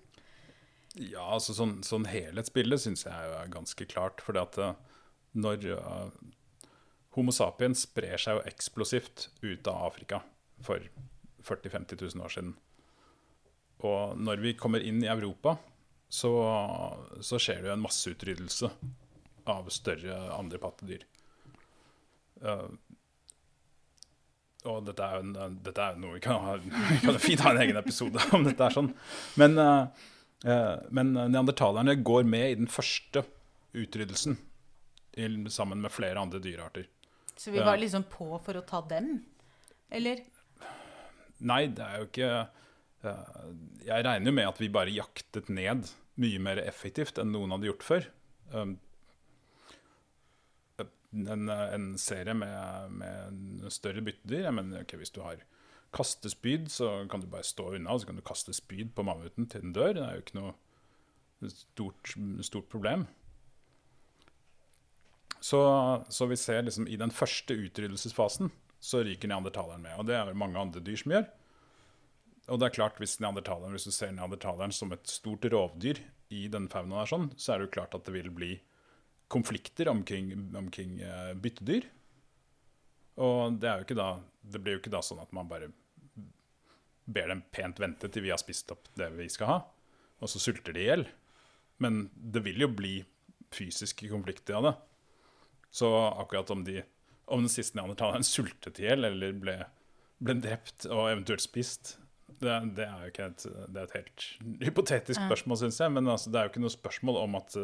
Ja, 1.00 1.24
altså 1.38 1.54
sånn, 1.56 1.78
sånn 1.88 2.04
helhetsbilde 2.10 2.76
syns 2.84 3.06
jeg 3.06 3.30
er 3.38 3.52
ganske 3.54 3.88
klart. 3.88 4.20
fordi 4.20 4.42
at 4.42 4.58
når 5.32 5.70
Homo 7.14 7.34
sapiens 7.36 7.86
sprer 7.86 8.18
seg 8.18 8.40
jo 8.40 8.46
eksplosivt 8.50 9.28
ut 9.44 9.68
av 9.70 9.88
Afrika 9.92 10.24
for 10.66 10.82
40 11.44 11.70
000-50 11.70 12.16
000 12.16 12.26
år 12.26 12.34
siden. 12.34 12.54
Og 13.84 14.18
når 14.18 14.42
vi 14.42 14.56
kommer 14.58 14.84
inn 14.84 15.04
i 15.04 15.12
Europa, 15.12 15.58
så, 16.10 16.32
så 17.22 17.40
skjer 17.42 17.62
det 17.62 17.72
jo 17.72 17.76
en 17.76 17.84
masseutryddelse 17.84 18.70
av 19.50 19.70
større 19.74 20.18
andre 20.36 20.62
pattedyr. 20.62 21.04
Uh, 22.44 22.72
og 24.70 24.86
dette 24.88 25.04
er, 25.04 25.20
en, 25.20 25.58
dette 25.64 25.84
er 25.84 26.00
noe 26.00 26.16
vi 26.16 26.24
kan, 26.24 26.40
ha, 26.40 26.56
vi 26.94 27.00
kan 27.04 27.20
fint 27.22 27.44
ha 27.44 27.52
en 27.52 27.62
egen 27.66 27.80
episode 27.80 28.24
om 28.36 28.48
dette 28.48 28.64
er 28.64 28.78
sånn. 28.78 28.94
Men, 29.42 29.60
uh, 29.60 30.88
men 30.94 31.14
neandertalerne 31.18 31.98
går 32.02 32.26
med 32.30 32.50
i 32.50 32.60
den 32.64 32.72
første 32.72 33.26
utryddelsen 33.74 34.40
sammen 35.54 35.82
med 35.82 35.94
flere 35.94 36.22
andre 36.22 36.40
dyrearter. 36.42 36.88
Så 37.44 37.52
vi 37.52 37.60
var 37.60 37.76
liksom 37.76 38.06
på 38.08 38.30
for 38.40 38.56
å 38.56 38.64
ta 38.64 38.80
dem? 38.88 39.18
Eller? 39.92 40.22
Nei, 41.44 41.66
det 41.76 41.84
er 41.84 42.00
jo 42.00 42.06
ikke 42.08 42.30
Jeg 43.04 44.06
regner 44.08 44.30
jo 44.30 44.36
med 44.38 44.48
at 44.48 44.62
vi 44.62 44.70
bare 44.72 44.94
jaktet 44.96 45.50
ned 45.52 45.90
mye 46.24 46.40
mer 46.40 46.62
effektivt 46.64 47.20
enn 47.20 47.34
noen 47.34 47.52
hadde 47.52 47.68
gjort 47.68 47.84
før. 47.84 48.06
Um, 48.54 48.78
en, 50.80 51.50
en 51.50 51.88
serie 52.00 52.36
med, 52.38 52.94
med 53.02 53.66
større 53.74 54.06
byttedyr 54.06 54.48
jeg 54.48 54.56
mener, 54.56 54.86
okay, 54.86 55.02
Hvis 55.02 55.12
du 55.12 55.20
har 55.26 55.42
kastespyd, 55.94 56.70
så 56.74 56.94
kan 57.12 57.22
du 57.22 57.28
bare 57.30 57.46
stå 57.46 57.74
unna, 57.76 57.92
og 57.92 58.02
så 58.02 58.10
kan 58.10 58.18
du 58.18 58.24
kaste 58.26 58.56
spyd 58.56 58.96
på 58.96 59.04
mammuten 59.06 59.50
til 59.50 59.66
den 59.66 59.76
dør. 59.76 59.92
Det 59.98 60.06
er 60.06 60.16
jo 60.16 60.24
ikke 60.24 60.40
noe 60.40 61.52
stort, 61.52 62.16
stort 62.48 62.72
problem. 62.72 63.06
Så, 65.44 65.60
så, 66.08 66.26
vi 66.26 66.38
ser 66.40 66.62
liksom 66.64 66.88
i 66.88 66.96
den 66.96 67.12
første 67.12 67.56
utryddelsesfasen 67.66 68.52
så 68.80 69.02
ryker 69.04 69.28
neandertaleren 69.28 69.82
med. 69.84 69.98
Og 70.00 70.08
det 70.08 70.16
er 70.16 70.30
det 70.30 70.38
mange 70.40 70.60
andre 70.60 70.80
dyr 70.84 71.00
som 71.02 71.12
gjør. 71.12 71.26
Og 72.52 72.60
det 72.60 72.68
er 72.68 72.76
klart, 72.78 73.00
hvis, 73.00 73.18
hvis 73.20 73.88
du 73.88 73.92
ser 73.92 74.14
neandertaleren 74.16 74.72
som 74.76 74.92
et 74.96 75.04
stort 75.12 75.44
rovdyr 75.52 76.00
i 76.32 76.46
den 76.52 76.70
faunaen, 76.72 77.10
sånn, 77.10 77.28
så 77.36 77.54
er 77.54 77.60
det 77.60 77.68
jo 77.68 77.74
klart 77.76 77.96
at 77.98 78.08
det 78.08 78.16
vil 78.16 78.32
bli 78.32 78.54
konflikter 79.32 79.92
omkring, 79.92 80.32
omkring 80.56 80.98
uh, 81.04 81.34
byttedyr. 81.36 81.90
Og 83.24 83.60
det, 83.60 83.76
da, 84.00 84.08
det, 84.48 84.64
blir 84.64 84.78
jo 84.78 84.84
ikke 84.84 84.96
da 84.96 85.04
sånn 85.04 85.22
at 85.24 85.36
man 85.36 85.52
bare 85.52 85.74
ber 87.04 87.34
dem 87.34 87.44
pent 87.52 87.84
vente 87.84 88.08
til 88.08 88.24
vi 88.24 88.32
har 88.32 88.40
spist 88.40 88.72
opp 88.72 88.88
det 88.96 89.12
vi 89.18 89.28
skal 89.32 89.50
ha, 89.50 89.60
og 90.24 90.32
så 90.32 90.40
sulter 90.40 90.76
de 90.76 90.86
i 90.86 90.88
hjel. 90.88 91.06
Men 91.84 92.06
det 92.16 92.46
vil 92.48 92.64
jo 92.64 92.72
bli 92.72 92.96
fysiske 93.54 94.08
konflikter 94.08 94.62
av 94.62 94.70
det. 94.70 94.76
Så 95.74 95.90
akkurat 96.22 96.52
om, 96.54 96.62
de, 96.68 96.84
om 97.26 97.42
den 97.42 97.52
siste 97.52 97.80
neandertaleren 97.80 98.26
sultet 98.28 98.78
i 98.82 98.86
hjel 98.86 99.08
eller 99.10 99.34
ble, 99.42 99.58
ble, 100.22 100.38
drept 100.44 100.86
og 100.86 101.08
eventuelt 101.10 101.42
spist, 101.42 101.96
det, 102.44 102.54
det, 102.78 102.86
er 102.86 103.02
jo 103.02 103.10
ikke 103.14 103.30
et, 103.32 103.46
det 103.74 103.82
er 103.82 103.88
et 103.88 103.98
helt 103.98 104.28
hypotetisk 104.68 105.18
spørsmål, 105.18 105.60
syns 105.64 105.80
jeg. 105.82 105.94
Men 105.96 106.12
altså, 106.14 106.30
det 106.30 106.40
er 106.40 106.48
jo 106.48 106.54
ikke 106.54 106.64
noe 106.66 106.74
spørsmål 106.74 107.20
om 107.24 107.38
at, 107.40 107.58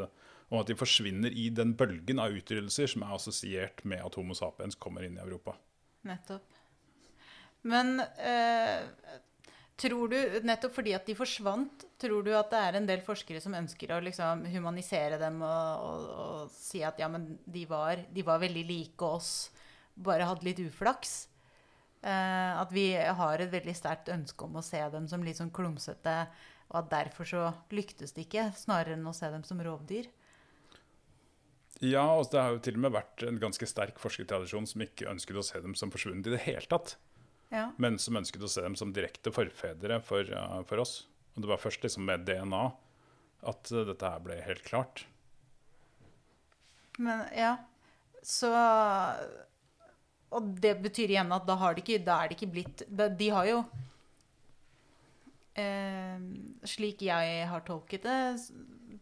om 0.50 0.62
at 0.62 0.72
de 0.72 0.78
forsvinner 0.80 1.36
i 1.38 1.50
den 1.54 1.76
bølgen 1.78 2.22
av 2.24 2.34
utryddelser 2.34 2.90
som 2.96 3.06
er 3.06 3.18
assosiert 3.18 3.84
med 3.86 4.02
at 4.06 4.18
Homo 4.18 4.38
sapiens 4.38 4.80
kommer 4.80 5.06
inn 5.06 5.20
i 5.20 5.24
Europa. 5.26 5.58
Nettopp. 6.10 6.58
Men 7.68 8.00
eh, 8.00 8.88
Tror 9.80 10.12
du, 10.12 10.18
nettopp 10.44 10.74
fordi 10.76 10.92
at 10.92 11.08
de 11.08 11.16
forsvant, 11.16 11.86
tror 12.02 12.26
du 12.26 12.34
at 12.36 12.50
det 12.52 12.60
er 12.60 12.78
en 12.80 12.88
del 12.90 13.04
forskere 13.06 13.40
som 13.40 13.56
ønsker 13.56 13.94
å 13.96 14.02
liksom 14.04 14.44
humanisere 14.52 15.20
dem 15.22 15.40
og, 15.40 15.86
og, 15.86 16.10
og, 16.24 16.52
si 16.52 16.82
at 16.84 17.00
ja, 17.00 17.08
men 17.12 17.30
de 17.48 17.64
var, 17.70 18.02
de 18.12 18.26
var, 18.28 18.42
veldig 18.44 18.66
like 18.68 19.08
oss, 19.08 19.32
bare 19.96 20.28
hadde 20.28 20.50
litt 20.50 20.60
uflaks? 20.66 21.16
Eh, 22.04 22.52
at 22.60 22.76
vi 22.76 22.92
har 22.92 23.40
et 23.40 23.52
veldig 23.52 23.76
sterkt 23.76 24.12
ønske 24.12 24.50
om 24.50 24.60
å 24.60 24.66
se 24.66 24.84
dem 24.92 25.08
som 25.08 25.24
litt 25.24 25.40
sånn 25.40 25.56
klumsete, 25.56 26.18
og 26.70 26.82
at 26.84 26.92
derfor 26.92 27.32
så 27.32 27.48
lyktes 27.72 28.12
det 28.16 28.28
ikke, 28.28 28.50
snarere 28.60 29.00
enn 29.00 29.08
å 29.08 29.16
se 29.16 29.32
dem 29.32 29.48
som 29.48 29.64
rovdyr? 29.64 30.12
Ja, 31.80 32.04
og 32.20 32.28
det 32.34 32.42
har 32.44 32.52
jo 32.52 32.66
til 32.66 32.76
og 32.76 32.84
med 32.84 32.98
vært 32.98 33.24
en 33.24 33.40
ganske 33.40 33.68
sterk 33.70 34.04
forskertradisjon 34.04 34.68
som 34.68 34.84
ikke 34.84 35.08
ønsket 35.08 35.40
å 35.40 35.46
se 35.48 35.64
dem 35.64 35.78
som 35.80 35.92
forsvunnet 35.94 36.28
i 36.28 36.36
det 36.36 36.44
hele 36.50 36.68
tatt 36.68 36.98
ja. 37.54 37.70
men 37.82 37.98
som 38.02 38.18
ønsket 38.20 38.44
å 38.46 38.52
se 38.52 38.64
dem 38.66 38.78
som 38.80 38.94
direkte 38.94 39.34
forfedre 39.34 40.00
for, 40.06 40.30
uh, 40.34 40.62
for 40.70 40.84
oss. 40.84 41.04
Og 41.36 41.44
det 41.44 41.52
var 41.52 41.62
først 41.62 41.86
liksom 41.86 42.06
med 42.10 42.26
DNA 42.28 42.64
at 43.50 43.72
uh, 43.74 43.86
dette 43.88 44.14
her 44.14 44.24
ble 44.24 44.40
helt 44.46 44.66
klart. 44.68 45.06
Men 47.00 47.24
ja, 47.32 47.56
så 48.24 48.52
Og 50.36 50.50
det 50.60 50.74
betyr 50.84 51.14
igjen 51.14 51.32
at 51.32 51.46
da, 51.48 51.56
har 51.62 51.76
de 51.76 51.84
ikke, 51.84 52.02
da 52.04 52.18
er 52.20 52.30
det 52.30 52.36
ikke 52.36 52.52
blitt 52.52 52.84
De 52.92 53.30
har 53.32 53.48
jo 53.48 53.62
eh, 55.56 56.26
Slik 56.68 57.06
jeg 57.08 57.46
har 57.48 57.64
tolket 57.64 58.04
det, 58.04 58.18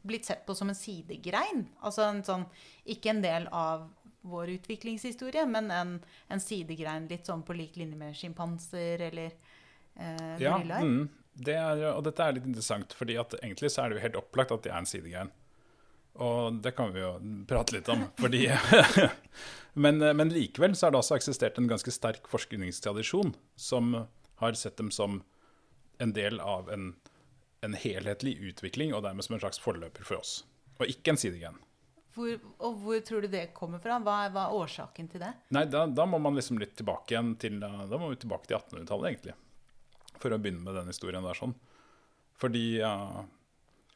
blitt 0.06 0.30
sett 0.30 0.46
på 0.46 0.54
som 0.56 0.70
en 0.70 0.78
sidegrein. 0.78 1.66
Altså 1.82 2.06
en 2.06 2.22
sånn 2.28 2.46
Ikke 2.86 3.16
en 3.16 3.24
del 3.26 3.50
av 3.50 3.90
vår 4.30 4.54
utviklingshistorie, 4.58 5.46
men 5.50 5.72
en, 5.72 5.94
en 6.28 6.44
sidegrein 6.44 7.08
litt 7.10 7.30
sånn 7.30 7.46
på 7.48 7.56
lik 7.58 7.78
linje 7.80 8.00
med 8.00 8.16
sjimpanser 8.18 9.08
eller 9.10 9.32
eh, 9.32 10.36
gorillaer. 10.40 10.78
Ja, 10.78 10.84
mm, 10.84 11.10
det 11.48 11.58
er, 11.58 11.84
og 11.94 12.04
dette 12.08 12.24
er 12.24 12.38
litt 12.38 12.48
interessant, 12.50 12.96
fordi 12.98 13.18
at 13.22 13.36
egentlig 13.42 13.72
så 13.74 13.84
er 13.84 13.92
det 13.92 14.00
jo 14.00 14.06
helt 14.08 14.22
opplagt 14.24 14.56
at 14.56 14.66
de 14.66 14.74
er 14.74 14.80
en 14.82 14.90
sidegrein. 14.90 15.34
Og 16.18 16.62
det 16.66 16.74
kan 16.78 16.94
vi 16.94 17.04
jo 17.04 17.12
prate 17.50 17.76
litt 17.76 17.90
om. 17.94 18.08
Fordi, 18.22 18.48
men, 19.86 20.02
men, 20.02 20.34
likevel 20.34 20.74
så 20.76 20.88
har 20.88 20.96
det 20.96 21.02
også 21.04 21.18
eksistert 21.20 21.60
en 21.62 21.70
ganske 21.70 21.94
sterk 21.94 22.26
forskningstradisjon 22.32 23.36
som 23.54 23.94
har 24.42 24.58
sett 24.58 24.80
dem 24.82 24.90
som 24.94 25.22
en 26.02 26.14
del 26.14 26.42
av 26.42 26.72
en, 26.74 26.92
en 27.62 27.78
helhetlig 27.78 28.38
utvikling, 28.50 28.94
og 28.94 29.06
dermed 29.06 29.26
som 29.26 29.38
en 29.38 29.44
slags 29.46 29.62
forløper 29.62 30.06
for 30.06 30.22
oss. 30.22 30.40
Og 30.82 30.90
ikke 30.90 31.14
en 31.14 31.22
sidegren. 31.22 31.62
Hvor, 32.18 32.34
og 32.66 32.82
hvor 32.82 33.02
tror 33.06 33.22
du 33.22 33.30
det 33.30 33.44
kommer 33.54 33.82
fra? 33.84 34.00
Hva 34.02 34.18
hva 34.34 34.48
er 34.48 34.58
årsaken 34.58 35.10
til 35.12 35.22
det? 35.22 35.32
Nei, 35.54 35.68
da, 35.70 35.86
da, 35.86 36.06
må 36.10 36.18
man 36.22 36.38
liksom 36.38 36.58
litt 36.58 36.74
tilbake 36.80 37.14
igjen 37.14 37.36
til 37.38 37.60
Da 37.62 38.00
må 38.00 38.10
vi 38.10 38.20
tilbake 38.24 38.50
til 38.50 38.58
1800-tallet, 38.58 39.10
egentlig. 39.12 39.36
For 40.18 40.34
å 40.34 40.40
begynne 40.42 40.66
med 40.66 40.80
den 40.80 40.90
historien 40.90 41.26
der 41.26 41.38
sånn. 41.38 41.54
Fordi 42.42 42.66
ja, 42.80 42.94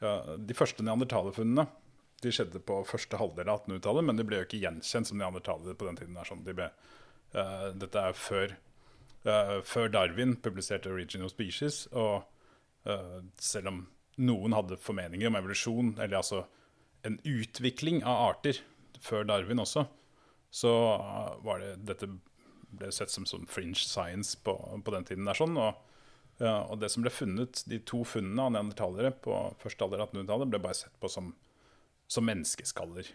ja, 0.02 0.14
de 0.38 0.58
første 0.58 0.86
neandertalerfunnene 0.86 1.68
de 2.22 2.32
skjedde 2.34 2.62
på 2.66 2.82
første 2.86 3.18
halvdel 3.18 3.50
av 3.50 3.64
1800-tallet, 3.64 4.06
men 4.06 4.20
de 4.20 4.26
ble 4.28 4.42
jo 4.42 4.48
ikke 4.48 4.62
gjenkjent 4.62 5.10
som 5.10 5.18
neandertalere 5.18 5.78
på 5.78 5.88
den 5.88 5.98
tiden. 5.98 6.18
Der, 6.18 6.28
sånn. 6.28 6.44
de 6.46 6.54
ble, 6.58 6.68
uh, 7.34 7.70
dette 7.82 8.04
er 8.12 8.18
før, 8.18 8.54
uh, 9.26 9.58
før, 9.66 9.90
Darwin 9.94 10.36
publiserte 10.38 10.92
'Original 10.92 11.32
Species'. 11.34 11.88
Og 11.98 12.22
uh, 12.86 13.20
selv 13.42 13.74
om 13.74 13.82
noen 14.22 14.54
hadde 14.54 14.78
formeninger 14.78 15.32
om 15.32 15.40
evolusjon, 15.40 15.96
eller 15.98 16.20
altså 16.20 16.44
en 17.08 17.18
utvikling 17.28 18.04
av 18.04 18.28
arter 18.32 18.62
før 19.02 19.26
Darwin 19.28 19.62
også, 19.64 19.86
så 20.52 20.72
var 21.46 21.62
det 21.64 21.76
dette 21.88 22.10
ble 22.72 22.92
sett 22.94 23.12
som, 23.12 23.26
som 23.28 23.48
fringe 23.50 23.80
science 23.80 24.38
på, 24.44 24.56
på, 24.86 24.94
den 24.94 25.08
tiden. 25.08 25.28
der 25.28 25.38
sånn, 25.38 25.58
og, 25.60 25.80
ja, 26.42 26.62
og, 26.64 26.78
det 26.82 26.92
som 26.94 27.06
ble 27.06 27.14
funnet, 27.14 27.64
de 27.70 27.82
to 27.88 28.04
funnene 28.08 28.48
av 28.48 28.54
neandertalere 28.56 29.14
på 29.24 29.38
første 29.62 29.86
alder 29.86 30.04
av 30.04 30.12
1800-tallet, 30.12 30.52
ble 30.54 30.62
bare 30.64 30.80
sett 30.84 30.96
på 31.02 31.12
som, 31.12 31.34
som 32.12 32.28
menneskeskaller. 32.28 33.12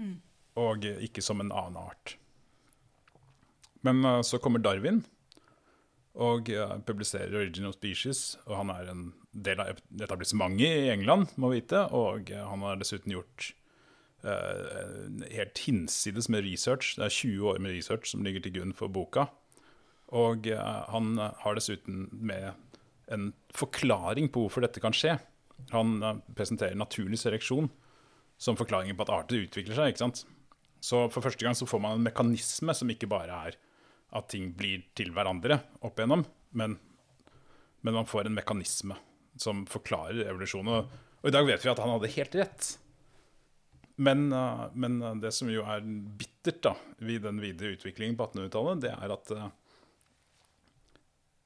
Mm. 0.00 0.18
Og 0.60 0.84
ikke 1.06 1.24
som 1.24 1.40
en 1.42 1.52
annen 1.54 1.80
art. 1.80 2.16
Men 3.86 4.04
uh, 4.04 4.20
så 4.26 4.40
kommer 4.42 4.60
Darwin 4.60 5.04
og 6.20 6.50
uh, 6.52 6.76
publiserer 6.84 7.32
'Original 7.32 7.72
Species', 7.72 8.34
og 8.44 8.58
han 8.58 8.72
er 8.74 8.90
en 8.90 9.04
del 9.30 9.60
av 9.62 9.78
etablissementet 10.02 10.86
i 10.86 10.90
England, 10.92 11.34
må 11.40 11.52
vite. 11.54 11.84
Og 11.96 12.30
han 12.34 12.64
har 12.66 12.80
dessuten 12.80 13.14
gjort 13.14 13.50
uh, 14.24 15.06
helt 15.30 15.62
hinsides 15.66 16.30
med 16.32 16.44
research. 16.46 16.96
Det 16.98 17.06
er 17.06 17.18
20 17.18 17.52
år 17.52 17.60
med 17.62 17.76
research 17.76 18.10
som 18.12 18.24
ligger 18.26 18.44
til 18.44 18.58
grunn 18.58 18.74
for 18.76 18.92
boka. 18.92 19.28
Og 20.10 20.50
uh, 20.50 20.82
han 20.90 21.14
har 21.18 21.58
dessuten 21.58 22.08
med 22.10 22.52
en 23.10 23.32
forklaring 23.56 24.30
på 24.30 24.44
hvorfor 24.44 24.66
dette 24.66 24.82
kan 24.82 24.94
skje. 24.94 25.16
Han 25.74 25.98
presenterer 26.38 26.78
naturlig 26.78 27.18
seleksjon 27.20 27.68
som 28.40 28.56
forklaringen 28.56 28.96
på 28.96 29.04
at 29.04 29.12
arter 29.12 29.42
utvikler 29.44 29.76
seg. 29.76 29.92
ikke 29.92 30.04
sant? 30.06 30.22
Så 30.80 31.04
for 31.12 31.20
første 31.20 31.44
gang 31.44 31.56
så 31.58 31.68
får 31.68 31.82
man 31.84 31.98
en 31.98 32.06
mekanisme 32.06 32.72
som 32.76 32.90
ikke 32.90 33.10
bare 33.10 33.42
er 33.50 33.58
at 34.16 34.30
ting 34.32 34.48
blir 34.56 34.86
til 34.96 35.12
hverandre 35.14 35.60
opp 35.86 36.00
igjennom, 36.00 36.24
men, 36.56 36.78
men 37.84 37.98
man 37.98 38.08
får 38.08 38.26
en 38.26 38.38
mekanisme 38.38 38.96
som 39.40 39.64
forklarer 39.70 40.26
evolusjonen. 40.28 40.86
Og, 41.20 41.26
i 41.28 41.34
dag 41.34 41.48
vet 41.48 41.64
vi 41.64 41.72
at 41.72 41.80
han 41.82 41.94
hadde 41.94 42.12
helt 42.14 42.36
rett. 42.40 42.70
Men, 44.00 44.28
uh, 44.32 44.68
men 44.72 45.00
det 45.20 45.32
som 45.36 45.50
jo 45.52 45.64
er 45.68 45.84
bittert 45.84 46.62
da, 46.64 46.74
ved 47.04 47.26
den 47.26 47.40
videre 47.42 47.74
utviklingen 47.76 48.16
på 48.16 48.30
1800-tallet, 48.30 48.84
det 48.86 48.94
er 48.94 49.16
at 49.16 49.34
uh, 49.36 49.48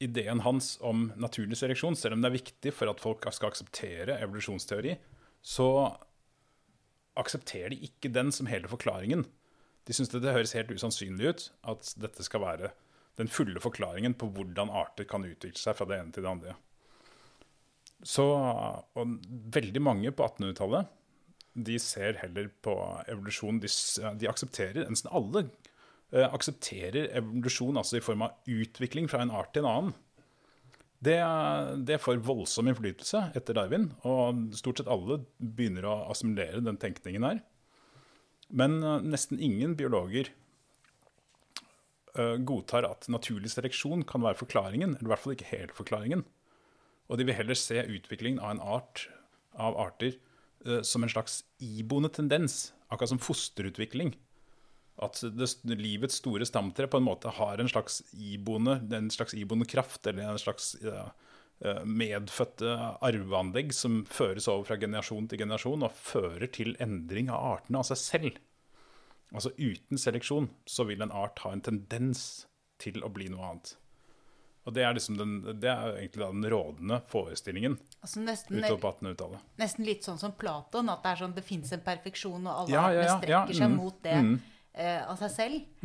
ideen 0.04 0.42
hans 0.44 0.74
om 0.84 1.08
naturlig 1.20 1.58
seleksjon, 1.58 1.96
selv 1.98 2.16
om 2.16 2.22
det 2.22 2.30
er 2.30 2.38
viktig 2.38 2.74
for 2.74 2.90
at 2.90 3.02
folk 3.02 3.26
skal 3.34 3.52
akseptere 3.52 4.18
evolusjonsteori, 4.22 4.96
så 5.44 5.68
aksepterer 7.18 7.74
de 7.74 7.82
ikke 7.86 8.10
den 8.12 8.32
som 8.34 8.48
hele 8.50 8.70
forklaringen. 8.70 9.26
De 9.84 9.94
syns 9.94 10.10
det 10.10 10.24
høres 10.24 10.54
helt 10.56 10.72
usannsynlig 10.72 11.30
ut 11.30 11.46
at 11.70 11.92
dette 12.00 12.24
skal 12.26 12.42
være 12.42 12.72
den 13.20 13.30
fulle 13.30 13.60
forklaringen 13.62 14.16
på 14.18 14.30
hvordan 14.34 14.72
arter 14.74 15.06
kan 15.06 15.26
utvikle 15.26 15.60
seg 15.60 15.76
fra 15.78 15.86
det 15.86 16.00
ene 16.00 16.14
til 16.14 16.24
det 16.24 16.32
andre. 16.32 16.54
Så, 18.02 18.24
veldig 19.54 19.80
mange 19.80 20.10
på 20.12 20.26
1800-tallet 20.26 20.90
de 21.54 21.76
ser 21.78 22.18
heller 22.18 22.48
på 22.66 22.74
evolusjon 23.06 23.60
De, 23.62 23.70
de 24.18 24.28
aksepterer, 24.28 24.88
nesten 24.90 25.12
alle 25.14 25.44
eh, 26.10 26.26
aksepterer 26.26 27.12
evolusjon 27.20 27.78
altså 27.78 28.00
i 28.00 28.04
form 28.04 28.26
av 28.26 28.50
utvikling 28.50 29.06
fra 29.10 29.22
en 29.22 29.32
art 29.34 29.54
til 29.54 29.64
en 29.64 29.70
annen. 29.70 29.94
Det, 31.04 31.18
det 31.84 32.00
får 32.00 32.22
voldsom 32.24 32.70
innflytelse 32.70 33.26
etter 33.36 33.56
Darwin, 33.56 33.90
og 34.08 34.54
stort 34.56 34.80
sett 34.80 34.90
alle 34.90 35.20
begynner 35.38 35.86
å 35.86 35.98
assimilere 36.14 36.62
den 36.64 36.78
tenkningen 36.80 37.26
her. 37.28 37.42
Men 38.48 38.78
uh, 38.84 39.02
nesten 39.04 39.42
ingen 39.42 39.74
biologer 39.76 40.30
uh, 42.16 42.38
godtar 42.40 42.88
at 42.88 43.08
naturlig 43.12 43.52
seleksjon 43.52 44.06
kan 44.08 44.24
være 44.24 44.40
forklaringen, 44.40 44.96
eller 44.96 45.10
i 45.10 45.12
hvert 45.12 45.24
fall 45.24 45.36
ikke 45.36 45.50
hele 45.50 45.76
forklaringen. 45.76 46.24
Og 47.08 47.20
de 47.20 47.26
vil 47.28 47.36
heller 47.36 47.58
se 47.58 47.82
utviklingen 47.82 48.40
av 48.40 48.54
en 48.54 48.62
art 48.76 49.08
av 49.60 49.76
arter 49.78 50.16
uh, 50.66 50.80
som 50.82 51.04
en 51.04 51.12
slags 51.12 51.42
iboende 51.62 52.10
tendens, 52.12 52.72
akkurat 52.88 53.14
som 53.14 53.22
fosterutvikling. 53.22 54.14
at 55.02 55.18
det, 55.34 55.48
livets 55.74 56.20
store 56.20 56.46
stamtre 56.46 56.86
på 56.86 57.00
en 57.00 57.06
måte 57.08 57.32
har 57.34 57.58
en 57.58 57.68
slags 57.68 58.00
iboende, 58.14 58.76
en 58.94 59.10
slags 59.10 59.34
iboende 59.34 59.66
kraft, 59.66 60.06
eller 60.06 60.28
en 60.30 60.38
slags 60.38 60.76
ja, 60.82 61.08
eh, 61.66 61.80
medfødte 61.82 62.76
arveanlegg 63.02 63.74
som 63.74 64.04
føres 64.06 64.46
over 64.46 64.68
fra 64.68 64.78
generasjon 64.78 65.26
til 65.26 65.42
generasjon 65.42 65.82
og 65.82 65.98
fører 65.98 66.46
til 66.46 66.76
endring 66.78 67.26
av 67.26 67.42
artene 67.56 67.82
av 67.82 67.88
seg 67.90 68.02
selv. 68.04 68.38
Altså 69.34 69.50
uten 69.58 69.98
seleksjon 69.98 70.46
så 70.70 70.86
vil 70.86 71.02
en 71.02 71.14
art 71.14 71.42
ha 71.42 71.50
en 71.50 71.64
tendens 71.72 72.46
til 72.78 73.02
å 73.02 73.10
bli 73.10 73.26
noe 73.32 73.50
annet. 73.50 73.74
Og 74.64 74.72
det 74.72 74.84
er, 74.84 74.94
liksom 74.96 75.18
den, 75.18 75.32
det 75.60 75.68
er 75.68 75.98
egentlig 75.98 76.24
den 76.24 76.46
rådende 76.48 76.96
forestillingen 77.10 77.74
altså 78.00 78.22
nesten, 78.24 78.56
utover 78.56 78.80
på 78.80 78.92
1800-tallet. 78.94 79.42
Nesten 79.60 79.84
litt 79.84 80.06
sånn 80.06 80.20
som 80.20 80.32
Platon, 80.40 80.88
at 80.88 81.04
det 81.04 81.12
er 81.12 81.20
sånn, 81.20 81.34
det 81.36 81.44
fins 81.44 81.72
en 81.76 81.84
perfeksjon, 81.84 82.46
og 82.48 82.62
alle 82.62 82.72
Ja, 82.72 82.84
ja, 82.94 83.02
ja, 83.04 83.16
strekker 83.18 83.52
ja, 83.52 83.58
seg 83.60 83.72
mm, 83.74 83.76
mot 83.76 83.98
det 84.06 84.16
mm. 84.24 84.34
uh, 84.78 85.02
av 85.12 85.20
seg 85.20 85.34
selv. 85.34 85.84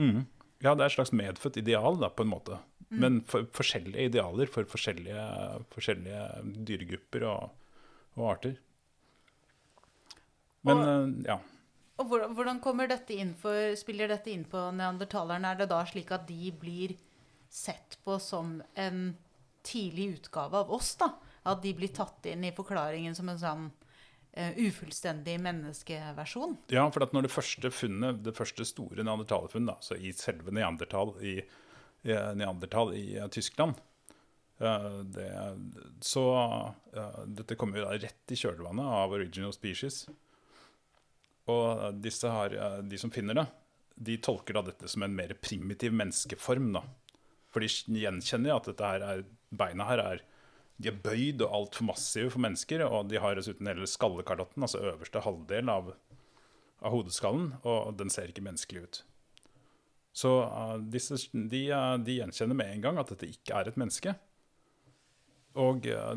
Ja, 0.63 0.73
det 0.75 0.85
er 0.85 0.87
et 0.87 0.95
slags 0.95 1.11
medfødt 1.15 1.59
ideal, 1.59 1.99
da, 1.99 2.11
på 2.11 2.23
en 2.23 2.31
måte. 2.31 2.61
Men 2.89 3.19
for, 3.29 3.45
forskjellige 3.53 4.09
idealer 4.09 4.49
for 4.49 4.65
forskjellige, 4.69 5.25
forskjellige 5.75 6.23
dyregrupper 6.65 7.25
og, 7.29 7.51
og 8.17 8.25
arter. 8.31 8.57
Men 10.65 10.77
Og- 10.77 10.87
eh, 10.87 11.31
ja. 11.33 11.39
Og 11.99 12.07
hvordan 12.07 12.61
kommer 12.63 12.87
dette 12.87 13.11
inn 13.11 13.33
for, 13.35 13.75
spiller 13.75 14.07
dette 14.07 14.31
inn 14.31 14.45
på 14.47 14.57
neandertalerne? 14.71 15.51
Er 15.51 15.57
det 15.59 15.69
da 15.69 15.83
slik 15.83 16.13
at 16.15 16.25
de 16.29 16.51
blir 16.55 16.93
sett 17.49 17.97
på 18.03 18.19
som 18.21 18.61
en 18.75 19.17
tidlig 19.61 20.07
utgave 20.07 20.57
av 20.57 20.71
oss, 20.71 20.95
da? 20.95 21.13
At 21.49 21.63
de 21.63 21.73
blir 21.73 21.91
tatt 21.93 22.25
inn 22.29 22.43
i 22.45 22.53
forklaringen 22.55 23.15
som 23.17 23.29
en 23.31 23.41
sånn 23.41 23.67
uh, 23.69 24.53
ufullstendig 24.59 25.37
menneskeversjon? 25.43 26.57
Ja, 26.73 26.85
for 26.93 27.05
at 27.05 27.13
når 27.15 27.27
det 27.27 27.33
første 27.33 27.71
funnet, 27.73 28.23
det 28.25 28.35
første 28.37 28.67
store 28.67 29.05
neandertalerfunnet, 29.05 29.79
altså 29.79 29.97
i 29.97 30.13
selve 30.15 30.53
Neandertal 30.55 31.15
i, 31.21 31.39
i, 32.05 32.15
Neandertal 32.39 32.93
i 32.97 33.05
eh, 33.17 33.29
Tyskland 33.33 33.79
uh, 34.63 35.01
det, 35.03 35.29
Så 36.05 36.25
uh, 36.37 37.21
dette 37.25 37.57
kommer 37.59 37.81
jo 37.81 37.87
da 37.87 37.97
rett 37.97 38.35
i 38.35 38.39
kjølvannet 38.39 38.95
av 39.01 39.17
Original 39.19 39.55
Species. 39.55 40.05
Og 41.49 41.97
disse 41.97 42.29
har, 42.29 42.53
de 42.85 42.97
som 43.01 43.09
finner 43.09 43.33
det, 43.33 43.47
de 43.99 44.19
tolker 44.21 44.53
da 44.53 44.61
dette 44.67 44.87
som 44.91 45.01
en 45.01 45.15
mer 45.15 45.33
primitiv 45.41 45.95
menneskeform. 45.97 46.67
da. 46.75 46.83
For 47.49 47.65
de 47.65 48.01
gjenkjenner 48.03 48.55
at 48.55 48.69
dette 48.69 48.91
her 48.91 49.05
er, 49.05 49.23
beina 49.49 49.87
her 49.89 50.03
er 50.03 50.25
de 50.79 50.87
er 50.87 50.99
bøyd 51.03 51.41
og 51.43 51.55
altfor 51.55 51.89
massive 51.89 52.31
for 52.31 52.43
mennesker. 52.43 52.85
Og 52.87 53.09
de 53.11 53.19
har 53.19 53.35
dessuten 53.35 53.67
hele 53.67 53.87
skallekalotten, 53.89 54.63
altså 54.63 54.81
øverste 54.93 55.23
halvdel 55.25 55.71
av, 55.71 55.93
av 56.79 56.95
hodeskallen, 56.95 57.53
og 57.67 57.93
den 57.99 58.11
ser 58.13 58.31
ikke 58.31 58.45
menneskelig 58.45 58.85
ut. 58.85 59.01
Så 60.15 60.31
uh, 60.41 60.77
disse, 60.91 61.19
de, 61.33 61.63
uh, 61.75 61.95
de 62.01 62.19
gjenkjenner 62.19 62.57
med 62.57 62.73
en 62.73 62.85
gang 62.87 62.99
at 62.99 63.11
dette 63.11 63.29
ikke 63.29 63.59
er 63.59 63.69
et 63.69 63.79
menneske. 63.79 64.15
Og 65.59 65.85
uh, 65.91 66.15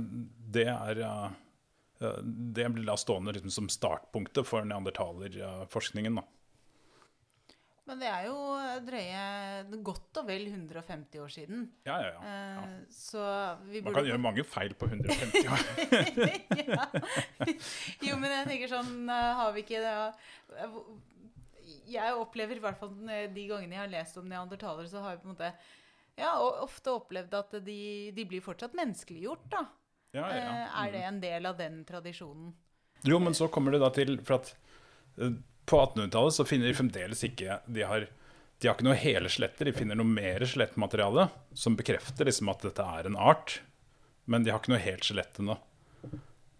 det 0.52 0.68
er 0.70 1.02
Det 2.02 2.64
blir 2.74 2.86
da 2.86 2.96
stående 2.98 3.30
liksom 3.36 3.52
som 3.54 3.68
startpunktet 3.70 4.46
for 4.46 4.66
neandertalerforskningen. 4.66 6.16
da. 6.18 6.24
Men 7.90 7.98
det 7.98 8.06
er 8.06 8.28
jo 8.28 8.36
drøye 8.86 9.80
godt 9.82 10.20
og 10.20 10.28
vel 10.28 10.44
150 10.46 11.22
år 11.24 11.32
siden. 11.34 11.64
Ja, 11.88 11.96
ja, 11.98 12.12
ja. 12.14 12.20
Eh, 12.22 12.60
ja. 12.60 12.66
Så 12.94 13.24
vi 13.66 13.82
Man 13.82 13.96
kan 13.96 14.06
gjøre 14.06 14.22
mange 14.22 14.44
feil 14.46 14.76
på 14.78 14.86
150 14.86 15.50
år. 15.50 15.64
ja. 16.76 16.86
Jo, 18.06 18.20
men 18.22 18.30
jeg 18.30 18.48
tenker 18.52 18.70
sånn 18.70 19.10
eh, 19.10 19.28
Har 19.40 19.50
vi 19.56 19.64
ikke 19.64 19.82
det 19.82 19.94
Jeg 21.90 22.16
opplever 22.22 22.60
i 22.60 22.62
hvert 22.62 22.78
fall 22.78 22.94
de 23.02 23.46
gangene 23.50 23.74
jeg 23.74 23.82
har 23.82 23.94
lest 23.98 24.18
om 24.22 24.30
neandertalere, 24.30 24.86
så 24.90 25.02
har 25.02 25.16
jeg 25.16 25.24
på 25.24 25.30
en 25.30 25.34
måte 25.34 25.52
ja, 26.18 26.32
ofte 26.38 26.92
opplevd 26.92 27.34
at 27.38 27.54
de, 27.64 27.80
de 28.14 28.24
blir 28.28 28.42
fortsatt 28.44 28.74
menneskeliggjort, 28.76 29.46
da. 29.52 29.62
Ja, 30.12 30.26
ja. 30.28 30.42
Mm. 30.44 30.74
Er 30.82 30.92
det 30.92 31.02
en 31.08 31.20
del 31.22 31.48
av 31.48 31.56
den 31.58 31.78
tradisjonen? 31.88 32.52
Jo, 33.08 33.18
men 33.18 33.34
så 33.34 33.48
kommer 33.50 33.74
det 33.74 33.80
da 33.82 33.88
til 33.94 34.18
For 34.22 34.36
at 34.36 34.52
eh, 35.18 35.32
på 35.66 35.78
1800-tallet 35.80 36.34
så 36.34 36.46
finner 36.48 36.68
de 36.68 36.74
fremdeles 36.74 37.24
ikke 37.26 37.60
De 37.66 37.84
har, 37.86 38.06
de 38.58 38.68
har 38.68 38.76
ikke 38.76 38.86
noe 38.86 38.98
hele 38.98 39.30
skjeletter, 39.32 39.68
de 39.68 39.76
finner 39.76 39.98
noe 39.98 40.08
mer 40.08 40.44
skjelettmateriale 40.46 41.28
som 41.54 41.76
bekrefter 41.78 42.28
liksom 42.28 42.50
at 42.52 42.64
dette 42.66 42.86
er 42.86 43.08
en 43.08 43.18
art. 43.18 43.60
Men 44.24 44.44
de 44.44 44.52
har 44.52 44.62
ikke 44.62 44.74
noe 44.74 44.82
helt 44.82 45.06
skjelett 45.06 45.38
ennå. 45.42 45.58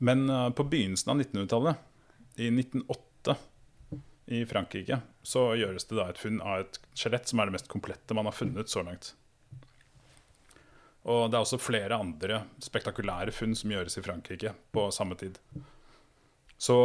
Men 0.02 0.26
uh, 0.30 0.50
på 0.50 0.66
begynnelsen 0.66 1.12
av 1.12 1.20
1900-tallet, 1.22 1.88
i 2.42 2.48
1908 2.48 3.36
i 4.32 4.46
Frankrike, 4.48 4.98
så 5.22 5.52
gjøres 5.54 5.84
det 5.86 5.98
da 5.98 6.08
et 6.10 6.18
funn 6.18 6.40
av 6.40 6.62
et 6.64 6.78
skjelett 6.96 7.28
som 7.28 7.42
er 7.42 7.50
det 7.50 7.58
mest 7.58 7.68
komplette 7.70 8.16
man 8.16 8.26
har 8.26 8.34
funnet 8.34 8.72
så 8.72 8.82
langt. 8.86 9.12
Og 11.02 11.28
det 11.30 11.36
er 11.36 11.42
også 11.44 11.58
flere 11.58 11.98
andre 11.98 12.44
spektakulære 12.62 13.34
funn 13.34 13.54
som 13.58 13.74
gjøres 13.74 13.98
i 13.98 14.04
Frankrike 14.06 14.54
på 14.74 14.86
samme 14.94 15.18
tid. 15.18 15.38
Så 16.62 16.77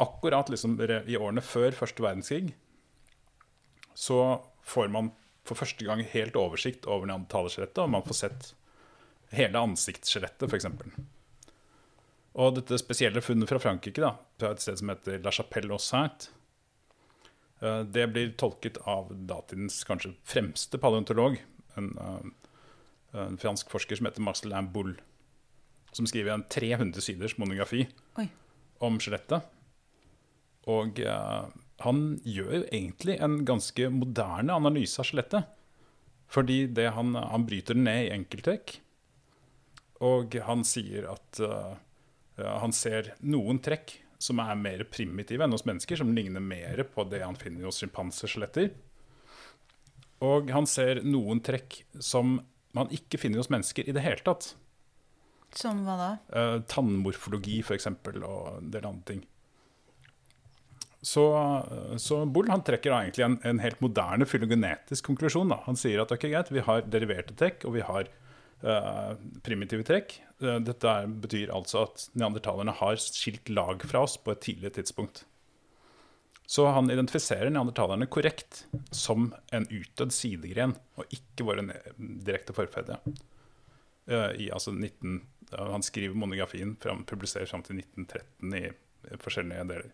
akkurat 0.00 0.48
liksom 0.48 0.78
i 0.80 1.18
årene 1.18 1.42
før 1.44 1.74
første 1.76 2.00
verdenskrig 2.00 2.54
så 4.00 4.16
får 4.64 4.88
man 4.88 5.10
for 5.44 5.58
første 5.60 5.84
gang 5.84 6.00
helt 6.12 6.38
oversikt 6.38 6.86
over 6.88 7.08
neandertalerskjelettet, 7.10 7.82
og 7.82 7.92
man 7.92 8.06
får 8.06 8.16
sett 8.16 8.50
hele 9.34 9.60
ansiktsskjelettet, 9.60 10.48
f.eks. 10.48 10.68
Og 12.40 12.56
dette 12.56 12.78
spesielle 12.80 13.20
funnet 13.24 13.50
fra 13.50 13.60
Frankrike, 13.60 14.00
da, 14.00 14.14
fra 14.40 14.54
et 14.54 14.62
sted 14.62 14.80
som 14.80 14.92
heter 14.92 15.20
La 15.24 15.34
Chapelle 15.34 15.74
aux 15.74 15.84
Saintes, 15.90 16.30
eh, 17.60 17.82
det 17.84 18.06
blir 18.14 18.32
tolket 18.40 18.80
av 18.88 19.10
datidens 19.12 19.82
kanskje 19.84 20.14
fremste 20.24 20.80
paleontolog, 20.80 21.36
en, 21.76 21.92
eh, 21.98 23.24
en 23.26 23.40
fransk 23.42 23.68
forsker 23.70 24.00
som 24.00 24.08
heter 24.08 24.24
Marcelin 24.24 24.72
Boulle, 24.72 24.96
som 25.92 26.06
skriver 26.06 26.32
en 26.38 26.46
300 26.46 27.02
siders 27.02 27.36
monografi 27.36 27.88
Oi. 28.16 28.30
Om 28.84 28.98
skjelettet. 29.00 29.46
Og 30.70 31.00
uh, 31.04 31.48
han 31.84 32.02
gjør 32.24 32.52
jo 32.58 32.66
egentlig 32.68 33.16
en 33.22 33.40
ganske 33.48 33.88
moderne 33.92 34.56
analyse 34.56 35.00
av 35.00 35.08
skjelettet. 35.08 35.56
Fordi 36.30 36.62
det 36.70 36.92
han, 36.94 37.14
han 37.16 37.46
bryter 37.46 37.76
det 37.76 37.86
ned 37.86 38.02
i 38.04 38.12
enkelttrekk. 38.14 38.76
Og 40.06 40.36
han 40.46 40.64
sier 40.68 41.08
at 41.12 41.40
uh, 41.42 41.74
han 42.40 42.72
ser 42.76 43.14
noen 43.20 43.60
trekk 43.62 43.98
som 44.20 44.40
er 44.42 44.56
mer 44.60 44.84
primitive 44.92 45.44
enn 45.44 45.54
hos 45.56 45.64
mennesker, 45.64 45.96
som 45.96 46.12
ligner 46.12 46.44
mer 46.44 46.84
på 46.92 47.06
det 47.08 47.22
han 47.24 47.38
finner 47.40 47.68
hos 47.68 47.80
sjimpanseskjeletter. 47.80 48.70
Og 50.28 50.50
han 50.52 50.68
ser 50.68 51.00
noen 51.06 51.40
trekk 51.44 51.80
som 51.96 52.38
man 52.76 52.92
ikke 52.94 53.18
finner 53.18 53.40
hos 53.40 53.50
mennesker 53.52 53.88
i 53.88 53.94
det 53.96 54.04
hele 54.04 54.20
tatt. 54.24 54.52
Som 55.56 55.84
hva 55.86 55.96
da? 55.98 56.10
Uh, 56.30 56.56
tannmorfologi, 56.70 57.60
f.eks., 57.64 57.88
og 57.90 58.58
en 58.60 58.72
del 58.72 58.86
andre 58.86 59.14
ting. 59.14 59.24
Så, 61.00 61.36
eh, 61.70 61.96
så 61.96 62.26
Bull 62.26 62.50
han 62.52 62.60
trekker 62.64 62.92
egentlig 62.92 63.24
en, 63.24 63.38
en 63.48 63.62
helt 63.62 63.80
moderne 63.80 64.26
fylogenetisk 64.28 65.06
konklusjon. 65.08 65.48
Da. 65.48 65.62
Han 65.64 65.78
sier 65.80 66.02
at 66.02 66.12
okay, 66.12 66.34
vi 66.52 66.64
har 66.66 66.84
deriverte 66.92 67.36
trekk, 67.40 67.64
og 67.64 67.78
vi 67.78 67.84
har 67.86 68.10
eh, 68.10 69.14
primitive 69.46 69.86
trekk. 69.88 70.18
Eh, 70.42 70.60
dette 70.66 70.92
er, 70.92 71.08
betyr 71.24 71.54
altså 71.56 71.86
at 71.88 72.06
neandertalerne 72.12 72.76
har 72.82 73.00
skilt 73.00 73.48
lag 73.48 73.80
fra 73.88 74.04
oss 74.04 74.18
på 74.20 74.34
et 74.34 74.44
tidlig 74.44 74.74
tidspunkt. 74.76 75.24
Så 76.50 76.66
han 76.74 76.90
identifiserer 76.90 77.52
neandertalerne 77.54 78.08
korrekt 78.10 78.64
som 78.90 79.30
en 79.54 79.68
utdødd 79.70 80.12
sidegren, 80.12 80.74
og 80.98 81.12
ikke 81.14 81.46
våre 81.46 81.62
direkte 81.96 82.56
forfedre. 82.56 82.98
Eh, 84.10 84.30
i, 84.42 84.50
altså 84.50 84.74
19, 84.74 85.20
ja, 85.22 85.39
han 85.58 85.82
skriver 85.82 86.14
monografien, 86.14 86.76
fram, 86.80 87.04
publiserer 87.04 87.46
fram 87.50 87.62
til 87.66 87.80
1913 87.82 88.54
i, 88.58 88.70
forskjellige 89.20 89.66
deler. 89.70 89.90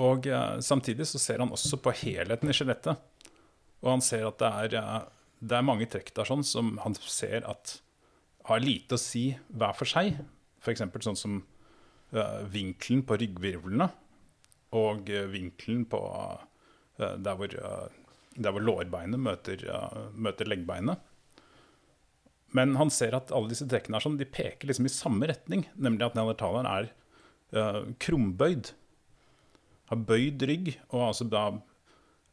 Og 0.00 0.26
eh, 0.26 0.58
Samtidig 0.64 1.06
så 1.10 1.20
ser 1.20 1.42
han 1.42 1.52
også 1.52 1.80
på 1.82 1.94
helheten 2.02 2.50
i 2.50 2.56
skjelettet. 2.56 3.00
Og 3.80 3.94
han 3.94 4.04
ser 4.04 4.26
at 4.28 4.40
det 4.40 4.50
er, 4.64 4.76
eh, 4.80 4.98
det 5.40 5.58
er 5.58 5.66
mange 5.66 5.88
trekk 5.90 6.12
der 6.16 6.28
sånn 6.28 6.44
som 6.46 6.76
han 6.84 6.96
ser 7.00 7.46
at 7.48 7.78
har 8.48 8.62
lite 8.62 8.96
å 8.96 9.00
si 9.00 9.30
hver 9.52 9.76
for 9.76 9.88
seg. 9.88 10.16
F.eks. 10.64 10.84
sånn 11.04 11.18
som 11.18 11.40
eh, 12.14 12.40
vinkelen 12.52 13.04
på 13.06 13.18
ryggvirvlene 13.20 13.90
og 14.76 15.08
vinkelen 15.32 15.82
på 15.90 15.98
der, 17.00 17.32
hvor, 17.34 17.50
der 17.50 18.52
hvor 18.54 18.62
lårbeinet 18.62 19.18
møter, 19.18 19.64
møter 20.14 20.46
leggbeinet. 20.46 21.00
Men 22.56 22.74
han 22.80 22.90
ser 22.90 23.14
at 23.14 23.30
alle 23.34 23.52
disse 23.52 23.66
trekkene 23.70 23.98
er 23.98 24.04
sånn, 24.04 24.18
de 24.18 24.26
peker 24.26 24.70
liksom 24.70 24.88
i 24.88 24.92
samme 24.92 25.28
retning, 25.30 25.66
nemlig 25.78 26.08
at 26.08 26.16
neandertaleren 26.18 26.66
er 26.70 26.90
uh, 27.54 27.82
krumbøyd. 28.02 28.72
Har 29.90 30.02
bøyd 30.06 30.42
rygg 30.50 30.72
og 30.90 31.10
altså 31.10 31.26
da 31.30 31.44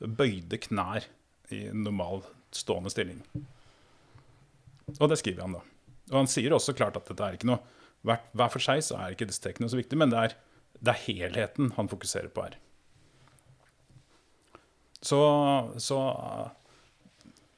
bøyde 0.01 0.59
knær 0.61 1.05
i 1.53 1.67
normal 1.73 2.23
stående 2.53 2.91
stilling. 2.93 3.21
Og 4.97 5.07
det 5.11 5.19
skriver 5.21 5.45
han, 5.45 5.57
da. 5.57 5.63
Og 6.13 6.21
han 6.21 6.29
sier 6.31 6.53
også 6.55 6.75
klart 6.77 6.97
at 6.99 7.09
dette 7.09 7.23
er 7.25 7.37
ikke 7.37 7.49
noe 7.49 7.61
hver, 8.05 8.21
hver 8.37 8.51
for 8.53 8.63
seg 8.63 8.83
så 8.85 8.99
er 9.01 9.13
ikke 9.13 9.27
disse 9.27 9.41
trekkene 9.43 9.69
så 9.69 9.79
viktig, 9.79 9.97
men 9.99 10.13
det 10.13 10.21
er, 10.21 10.35
det 10.79 10.93
er 10.93 11.03
helheten 11.07 11.73
han 11.75 11.89
fokuserer 11.91 12.29
på 12.33 12.45
her. 12.45 12.55
Så, 15.03 15.19
så 15.81 15.97
uh, 15.97 16.47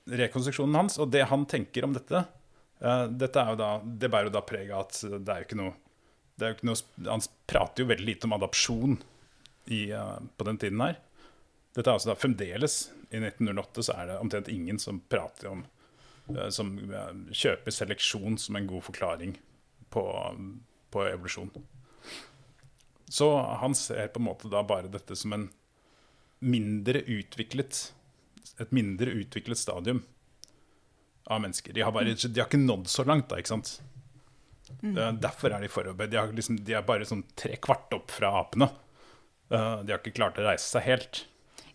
rekonstruksjonen 0.09 0.75
hans 0.75 0.99
og 0.99 1.11
det 1.13 1.27
han 1.29 1.45
tenker 1.49 1.85
om 1.87 1.95
dette, 1.95 2.25
dette 2.79 3.41
er 3.41 3.51
jo 3.51 3.59
da, 3.59 3.69
det 3.83 4.07
bærer 4.11 4.29
jo 4.29 4.35
da 4.37 4.41
preg 4.47 4.69
av 4.71 4.85
at 4.85 4.99
det 5.03 5.33
er 5.33 5.41
jo 5.41 5.47
ikke 5.49 5.59
noe, 5.59 5.73
jo 6.39 6.51
ikke 6.53 6.69
noe 6.69 7.09
Han 7.09 7.25
prater 7.49 7.83
jo 7.83 7.89
veldig 7.89 8.07
lite 8.07 8.29
om 8.29 8.35
adopsjon 8.37 8.95
i, 9.67 9.81
uh, 9.91 10.15
på 10.39 10.47
den 10.47 10.59
tiden 10.61 10.83
her. 10.85 10.95
Dette 11.75 11.89
er 11.89 11.97
altså 11.97 12.13
da 12.13 12.17
fremdeles, 12.19 12.77
i 13.09 13.17
1908, 13.17 13.83
så 13.83 13.95
er 13.97 14.09
det 14.09 14.15
omtrent 14.21 14.49
ingen 14.53 14.79
som 14.81 15.01
prater 15.09 15.49
om 15.51 15.65
Som 16.53 16.75
kjøper 17.33 17.73
seleksjon 17.73 18.35
som 18.37 18.55
en 18.55 18.67
god 18.69 18.83
forklaring 18.85 19.31
på, 19.89 20.03
på 20.93 21.05
evolusjon. 21.07 21.49
Så 23.09 23.29
han 23.41 23.73
ser 23.75 24.11
på 24.13 24.21
en 24.21 24.27
måte 24.27 24.51
da 24.51 24.61
bare 24.61 24.91
dette 24.93 25.17
som 25.17 25.33
en 25.33 25.47
mindre 26.39 27.01
utviklet 27.01 27.79
Et 28.61 28.71
mindre 28.75 29.11
utviklet 29.23 29.57
stadium 29.57 30.03
av 31.29 31.41
mennesker. 31.43 31.75
De 31.75 31.85
har, 31.85 31.93
bare, 31.95 32.17
de 32.17 32.41
har 32.41 32.49
ikke 32.49 32.61
nådd 32.61 32.89
så 32.91 33.05
langt, 33.07 33.29
da, 33.31 33.39
ikke 33.39 33.53
sant? 33.53 33.77
Mm. 34.81 34.97
Derfor 35.21 35.53
er 35.53 35.63
de 35.63 35.71
forarbeidet. 35.71 36.13
De, 36.13 36.37
liksom, 36.37 36.59
de, 36.65 36.75
er 36.77 36.85
bare 36.85 37.07
sånn 37.07 37.25
tre 37.39 37.57
kvart 37.61 37.93
opp 37.97 38.13
fra 38.13 38.33
apene. 38.41 38.69
De 39.49 39.89
har 39.89 39.97
ikke 39.97 40.17
klart 40.17 40.37
å 40.37 40.45
reise 40.45 40.67
seg 40.69 40.85
helt. 40.85 41.23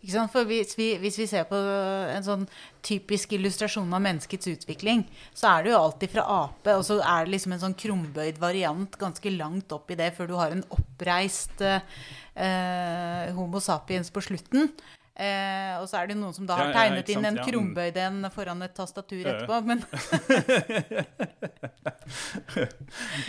Ikke 0.04 0.12
sant? 0.18 0.32
For 0.34 0.44
hvis 0.44 0.74
vi, 0.76 0.90
hvis 1.00 1.16
vi, 1.16 1.26
ser 1.30 1.46
på 1.48 1.56
en 1.56 2.24
sånn 2.26 2.42
typisk 2.84 3.32
illustrasjon 3.38 3.88
av 3.96 4.02
menneskets 4.04 4.50
utvikling, 4.52 5.06
så 5.32 5.48
er 5.54 5.64
det 5.64 5.72
jo 5.72 5.78
alltid 5.80 6.12
fra 6.12 6.26
ape, 6.42 6.74
og 6.76 6.84
så 6.84 6.98
er 7.00 7.24
det 7.24 7.32
liksom 7.32 7.54
en 7.56 7.62
sånn 7.62 7.78
krumbøyd 7.80 8.40
variant 8.42 8.98
ganske 9.00 9.32
langt 9.32 9.72
opp 9.72 9.88
i 9.88 9.96
det 9.96 10.10
før 10.18 10.28
du 10.28 10.34
har 10.36 10.52
en 10.52 10.66
oppreist 10.76 11.64
eh, 11.64 13.32
Homo 13.32 13.64
sapiens 13.64 14.12
på 14.12 14.26
slutten. 14.28 14.68
Eh, 15.14 15.76
og 15.78 15.84
så 15.86 16.00
er 16.00 16.08
det 16.10 16.16
noen 16.18 16.34
som 16.34 16.46
da 16.48 16.56
har 16.58 16.72
tegnet 16.74 17.10
inn 17.14 17.26
en 17.28 17.36
krumbøyd 17.38 17.98
en 18.02 18.26
foran 18.34 18.64
et 18.66 18.72
tastatur 18.74 19.22
etterpå, 19.22 19.60
men 19.62 19.78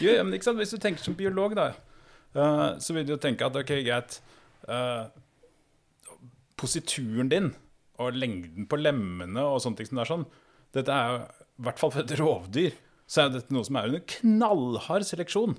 Jo, 0.02 0.16
men 0.24 0.34
ikke 0.34 0.48
sant, 0.48 0.58
hvis 0.58 0.74
du 0.74 0.80
tenker 0.82 1.06
som 1.06 1.18
biolog, 1.18 1.54
da, 1.58 1.68
uh, 2.40 2.74
så 2.82 2.96
vil 2.96 3.06
du 3.06 3.14
jo 3.14 3.20
tenke 3.22 3.46
at 3.46 3.60
ok, 3.60 3.74
greit 3.86 4.18
uh, 4.66 5.14
posituren 6.58 7.30
din 7.30 7.52
og 8.02 8.18
lengden 8.18 8.66
på 8.66 8.82
lemmene 8.82 9.46
og 9.46 9.62
sånne 9.62 9.78
ting 9.78 9.92
som 9.92 10.02
det 10.02 10.08
er 10.08 10.14
sånn, 10.16 10.26
dette 10.76 10.96
er 10.96 11.14
jo, 11.14 11.20
i 11.46 11.68
hvert 11.68 11.84
fall 11.84 11.94
for 11.94 12.02
et 12.02 12.20
rovdyr, 12.20 12.80
så 13.06 13.28
er 13.28 13.36
dette 13.36 13.54
noe 13.54 13.68
som 13.68 13.78
er 13.78 13.92
under 13.92 14.02
knallhard 14.16 15.06
seleksjon. 15.06 15.54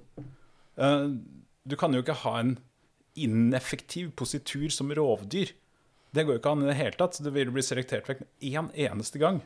Uh, 0.75 1.23
du 1.63 1.79
kan 1.79 1.95
jo 1.95 2.03
ikke 2.03 2.19
ha 2.25 2.35
en 2.43 2.57
ineffektiv 3.17 4.11
positur 4.19 4.67
som 4.75 4.91
rovdyr. 4.91 5.55
Det 6.15 6.25
går 6.25 6.37
jo 6.37 6.41
ikke 6.41 6.55
an 6.55 6.65
i 6.65 6.71
det 6.71 6.79
hele 6.79 6.99
tatt. 6.99 7.21
Det 7.23 7.33
vil 7.35 7.53
bli 7.55 7.65
selektert 7.65 8.09
vekk 8.11 8.25
én 8.41 8.59
en 8.63 8.73
eneste 8.87 9.21
gang. 9.23 9.43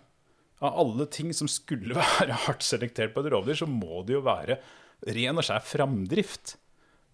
Av 0.61 0.77
alle 0.83 1.07
ting 1.09 1.33
som 1.37 1.49
skulle 1.49 1.96
være 2.01 2.40
hardt 2.46 2.66
selektert 2.66 3.14
på 3.14 3.25
et 3.25 3.31
rovdyr, 3.33 3.62
så 3.62 3.68
må 3.70 4.03
det 4.07 4.18
jo 4.18 4.25
være 4.27 4.61
ren 5.09 5.40
og 5.40 5.46
skjær 5.46 5.64
framdrift. 5.64 6.57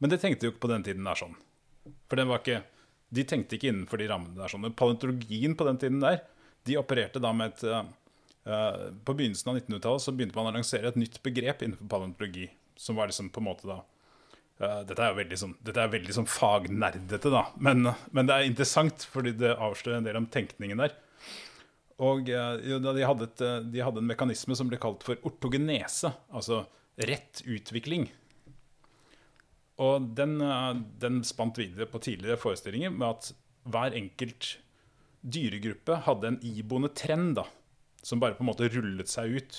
Men 0.03 0.13
det 0.13 0.21
tenkte 0.23 0.49
jo 0.49 0.55
ikke 0.55 0.67
på 0.67 0.73
den 0.73 0.85
tiden 0.87 1.07
der 1.07 1.19
sånn. 1.19 1.37
For 2.11 2.19
den 2.19 2.29
var 2.29 2.43
ikke 2.43 2.65
de 3.15 3.25
tenkte 3.29 3.57
ikke 3.57 3.71
innenfor 3.71 4.01
de 4.01 4.09
rammene 4.11 4.39
der. 4.39 4.51
sånn. 4.51 4.67
Paleontologien 4.75 5.55
på 5.57 5.67
den 5.69 5.79
tiden 5.83 6.03
der, 6.03 6.23
de 6.67 6.79
opererte 6.81 7.23
da 7.23 7.33
med 7.37 7.55
et 7.55 7.63
uh, 7.71 7.87
På 9.07 9.15
begynnelsen 9.15 9.53
av 9.53 9.61
1900-tallet 9.61 10.03
så 10.03 10.15
begynte 10.15 10.39
man 10.39 10.51
å 10.51 10.55
lansere 10.55 10.91
et 10.91 10.99
nytt 10.99 11.21
begrep 11.23 11.63
innenfor 11.63 11.89
paleontologi. 11.91 12.49
Som 12.79 12.99
var 12.99 13.11
liksom 13.11 13.31
på 13.35 13.43
en 13.43 13.49
måte 13.49 13.71
da 13.71 13.81
uh, 14.63 14.83
Dette 14.87 15.01
er 15.03 15.13
jo 15.13 15.21
veldig 15.21 15.39
sånn, 15.41 15.57
er 15.73 15.91
veldig 15.93 16.17
sånn 16.19 16.31
fagnerdete, 16.31 17.33
da. 17.33 17.47
Men, 17.63 17.91
men, 18.11 18.29
det 18.29 18.37
er 18.37 18.49
interessant, 18.49 19.09
fordi 19.13 19.35
det 19.41 19.57
avslører 19.57 20.01
en 20.01 20.09
del 20.09 20.21
om 20.21 20.29
tenkningen 20.33 20.85
der. 20.85 20.95
Og 22.03 22.29
uh, 22.29 22.57
de, 22.61 23.07
hadde 23.09 23.31
et, 23.31 23.45
de 23.73 23.85
hadde 23.85 24.03
en 24.03 24.13
mekanisme 24.13 24.57
som 24.59 24.71
ble 24.71 24.81
kalt 24.81 25.07
for 25.07 25.21
ortogenese, 25.29 26.13
altså 26.33 26.65
rett 27.09 27.43
utvikling. 27.45 28.09
Og 29.83 30.09
den, 30.17 30.39
eh, 30.41 30.75
den, 31.03 31.19
spant 31.29 31.59
videre 31.61 31.85
på 31.91 32.01
tidligere 32.01 32.41
forestillinger 32.41 32.95
med 32.95 33.11
at 33.11 33.27
hver 33.69 33.93
enkelt 33.99 34.55
dyregruppe 35.21 35.99
hadde 36.07 36.31
en 36.31 36.39
iboende 36.41 36.89
trend 36.97 37.35
da, 37.37 37.45
som 38.01 38.23
bare 38.23 38.39
på 38.39 38.45
en 38.45 38.49
måte 38.49 38.71
rullet 38.73 39.11
seg 39.11 39.37
ut 39.37 39.59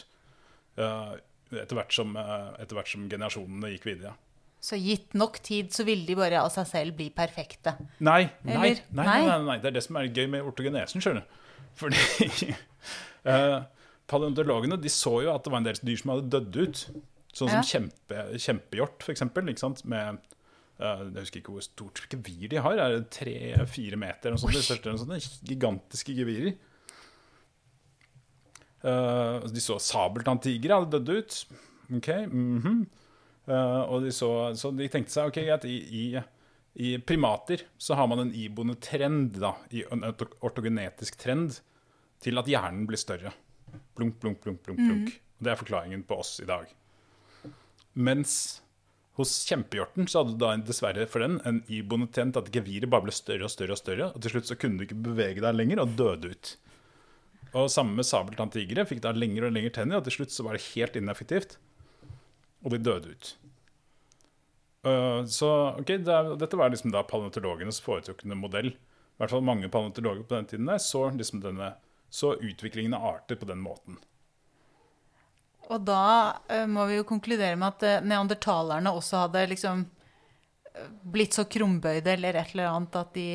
etter, 0.78 1.74
hvert 1.78 1.94
som, 1.94 2.16
etter, 2.18 2.78
hvert 2.78 2.90
som, 2.92 3.06
generasjonene 3.10 3.72
gikk 3.74 3.88
videre. 3.90 4.14
Så 4.64 4.78
gitt 4.82 5.14
nok 5.18 5.38
tid, 5.46 5.70
så 5.74 5.86
vil 5.88 6.02
de 6.08 6.16
bare 6.18 6.42
av 6.42 6.50
seg 6.54 6.66
selv 6.70 6.98
bli 6.98 7.12
perfekte? 7.14 7.76
Nei, 8.04 8.24
nei, 8.48 8.56
nei, 8.58 9.04
nei, 9.06 9.36
nei 9.46 9.58
det 9.62 9.70
er 9.70 9.76
det 9.78 9.84
som 9.86 10.00
er 10.00 10.10
gøy 10.10 10.26
med 10.34 10.48
ortogenesen, 10.50 11.04
skjønner 11.04 11.22
du. 11.22 11.44
Fordi 11.78 12.50
uh, 13.30 13.60
paleontologene 14.10 14.80
de 14.82 14.92
så 14.92 15.20
jo 15.28 15.36
at 15.36 15.46
det 15.46 15.54
var 15.54 15.62
en 15.62 15.70
del 15.70 15.84
dyr 15.84 16.02
som 16.02 16.16
hadde 16.16 16.32
dødd 16.34 16.58
ut. 16.58 16.82
Sånn 17.38 17.54
som 17.54 17.68
kjempe, 17.70 18.24
kjempehjort, 18.42 19.04
for 19.06 19.14
eksempel. 19.14 19.52
Ikke 19.52 19.62
sant? 19.62 19.84
Med 19.90 20.18
uh, 20.82 21.04
Jeg 21.06 21.20
husker 21.20 21.44
ikke 21.44 21.54
hvor 21.54 21.66
stort 21.66 22.02
gevir 22.10 22.50
de 22.50 22.62
har. 22.66 22.82
Er 22.82 22.98
det 22.98 23.12
tre-fire 23.14 24.00
meter? 24.02 24.34
Noe 24.34 24.42
sånt, 24.42 24.74
eller 24.74 25.04
sånt, 25.04 25.44
gigantiske 25.46 26.18
gevirer. 26.18 26.58
Uh, 28.82 29.46
de 29.50 29.62
så 29.62 29.78
sabeltanntigre 29.82 30.80
hadde 30.80 30.98
dødd 30.98 31.14
ut. 31.22 31.44
Ok, 31.98 32.10
uh, 32.10 32.72
Og 33.48 34.04
de 34.04 34.12
så, 34.12 34.30
så 34.60 34.74
de 34.76 34.90
tenkte 34.92 35.14
seg 35.14 35.30
ok, 35.30 35.38
at 35.56 35.66
i, 35.70 35.78
i, 35.80 36.06
i, 36.76 36.90
primater 37.00 37.64
så 37.80 37.96
har 37.96 38.10
man 38.12 38.26
en 38.26 38.34
iboende 38.36 38.76
trend, 38.84 39.38
da, 39.40 39.54
i 39.72 39.86
en 39.88 40.04
ortogenetisk 40.04 41.16
trend, 41.22 41.62
til 42.24 42.42
at 42.42 42.50
hjernen 42.52 42.84
blir 42.90 43.00
større. 43.00 43.32
Blunk, 43.96 44.20
blunk, 44.20 44.42
blunk, 44.44 44.64
blunk. 44.66 44.82
blunk. 44.82 45.14
Mm. 45.14 45.24
Det 45.38 45.54
er 45.54 45.60
forklaringen 45.60 46.04
på 46.10 46.20
oss 46.20 46.38
i 46.44 46.50
dag. 46.50 46.68
Mens 47.94 48.34
hos 49.18 49.32
kjempehjorten 49.50 50.06
så 50.06 50.22
hadde 50.22 50.36
du 50.36 50.44
da 50.44 50.52
dessverre 50.62 51.08
for 51.10 51.24
den 51.24 51.40
en 51.50 51.64
iboende 51.74 52.10
trend 52.14 52.38
at 52.38 52.52
geviret 52.54 52.90
bare 52.92 53.08
ble 53.08 53.14
større 53.16 53.48
og 53.48 53.54
større. 53.54 53.74
Og 53.74 53.82
større, 53.82 54.10
og 54.12 54.22
til 54.22 54.36
slutt 54.36 54.50
så 54.52 54.58
kunne 54.60 54.78
du 54.78 54.86
ikke 54.86 55.00
bevege 55.08 55.42
deg 55.42 55.58
lenger 55.58 55.82
og 55.82 55.96
døde 55.98 56.34
ut. 56.36 56.52
Og 57.58 57.72
Samme 57.74 57.98
med 57.98 58.06
sabeltanntigre 58.06 58.86
fikk 58.86 59.02
da 59.06 59.16
lengre 59.16 59.50
og 59.50 59.56
lengre 59.56 59.74
tenner, 59.74 59.98
og 59.98 60.06
til 60.06 60.20
slutt 60.20 60.36
så 60.36 60.46
var 60.46 60.58
det 60.58 60.68
helt 60.76 61.00
ineffektivt. 61.00 61.58
Og 62.68 62.74
de 62.74 62.82
døde 62.84 63.14
ut. 63.16 63.30
Uh, 64.84 65.24
så 65.32 65.50
ok, 65.80 65.94
det, 66.04 66.18
Dette 66.42 66.60
var 66.60 66.74
liksom 66.74 66.92
da 66.92 67.06
paleontologenes 67.08 67.80
foretrukne 67.84 68.36
modell. 68.36 68.74
I 68.76 69.22
hvert 69.22 69.34
fall 69.34 69.46
mange 69.48 69.70
paleontologer 69.72 70.28
på 70.28 70.36
den 70.36 70.50
tiden 70.52 70.68
der 70.68 70.82
så, 70.84 71.08
liksom 71.16 71.42
denne, 71.42 71.72
så 72.12 72.36
utviklingen 72.36 72.94
av 72.98 73.08
arter 73.16 73.40
på 73.40 73.48
den 73.48 73.64
måten. 73.64 74.02
Og 75.72 75.84
da 75.88 76.04
uh, 76.52 76.66
må 76.68 76.90
vi 76.92 77.00
jo 77.00 77.08
konkludere 77.08 77.56
med 77.56 77.72
at 77.72 77.88
uh, 77.88 78.08
neandertalerne 78.08 78.92
også 78.92 79.24
hadde 79.26 79.48
liksom 79.56 79.88
blitt 81.02 81.34
så 81.34 81.48
krumbøyde 81.50 82.12
eller 82.12 82.36
et 82.38 82.52
eller 82.54 82.68
annet 82.70 83.00
at 83.00 83.16
de 83.16 83.30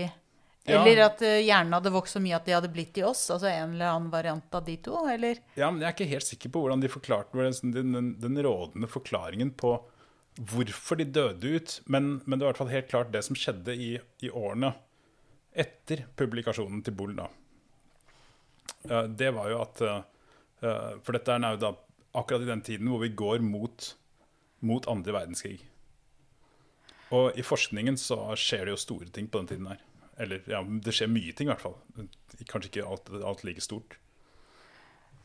ja. 0.65 0.79
Eller 0.79 1.09
at 1.09 1.23
hjernen 1.23 1.75
hadde 1.75 1.91
vokst 1.91 2.15
så 2.15 2.21
mye 2.23 2.37
at 2.37 2.47
de 2.47 2.55
hadde 2.55 2.71
blitt 2.71 2.99
i 3.01 3.03
oss? 3.07 3.25
Altså 3.35 3.49
en 3.51 3.73
eller 3.75 3.89
annen 3.91 4.13
variant 4.13 4.55
av 4.55 4.63
de 4.67 4.77
to? 4.85 4.95
eller? 5.11 5.41
Ja, 5.59 5.71
men 5.71 5.83
jeg 5.83 5.89
er 5.89 5.97
ikke 5.97 6.13
helt 6.13 6.29
sikker 6.29 6.53
på 6.55 6.63
hvordan 6.63 6.85
de 6.85 6.91
forklarte 6.93 7.49
den, 7.65 7.91
den, 7.95 8.13
den 8.23 8.39
rådende 8.47 8.91
forklaringen 8.91 9.51
på 9.59 9.75
hvorfor 10.39 11.01
de 11.01 11.09
døde 11.11 11.57
ut. 11.57 11.81
Men, 11.87 12.21
men, 12.25 12.39
det 12.39 12.47
var 12.47 12.53
i 12.53 12.53
hvert 12.53 12.63
fall 12.63 12.75
helt 12.77 12.91
klart 12.93 13.13
det 13.15 13.25
som 13.27 13.39
skjedde 13.39 13.75
i, 13.75 13.91
i 14.23 14.31
årene 14.31 14.73
etter 15.53 16.07
publikasjonen 16.17 16.81
til 16.87 16.95
Bull. 16.97 17.19
da. 17.19 17.29
Det 19.07 19.29
var 19.35 19.51
jo 19.53 19.59
at 19.63 19.83
For 21.05 21.13
dette 21.15 21.35
er 21.35 21.57
jo 21.57 21.61
da 21.61 21.75
akkurat 22.17 22.47
i 22.47 22.49
den 22.49 22.63
tiden 22.65 22.89
hvor 22.89 23.03
vi 23.03 23.11
går 23.13 23.43
mot, 23.45 23.93
mot 24.65 24.89
andre 24.89 25.15
verdenskrig. 25.19 25.59
Og 27.13 27.37
i 27.37 27.45
forskningen 27.45 27.99
så 28.01 28.31
skjer 28.39 28.67
det 28.67 28.77
jo 28.77 28.81
store 28.81 29.11
ting 29.13 29.29
på 29.29 29.43
den 29.43 29.51
tiden 29.51 29.69
her. 29.69 29.81
Eller 30.21 30.45
ja, 30.51 30.61
det 30.63 30.95
skjer 30.95 31.11
mye 31.11 31.33
ting, 31.37 31.49
i 31.49 31.53
hvert 31.53 31.65
fall. 31.65 31.77
Kanskje 32.51 32.69
ikke 32.71 32.89
alt, 32.89 33.13
alt 33.25 33.45
like 33.47 33.65
stort. 33.65 33.97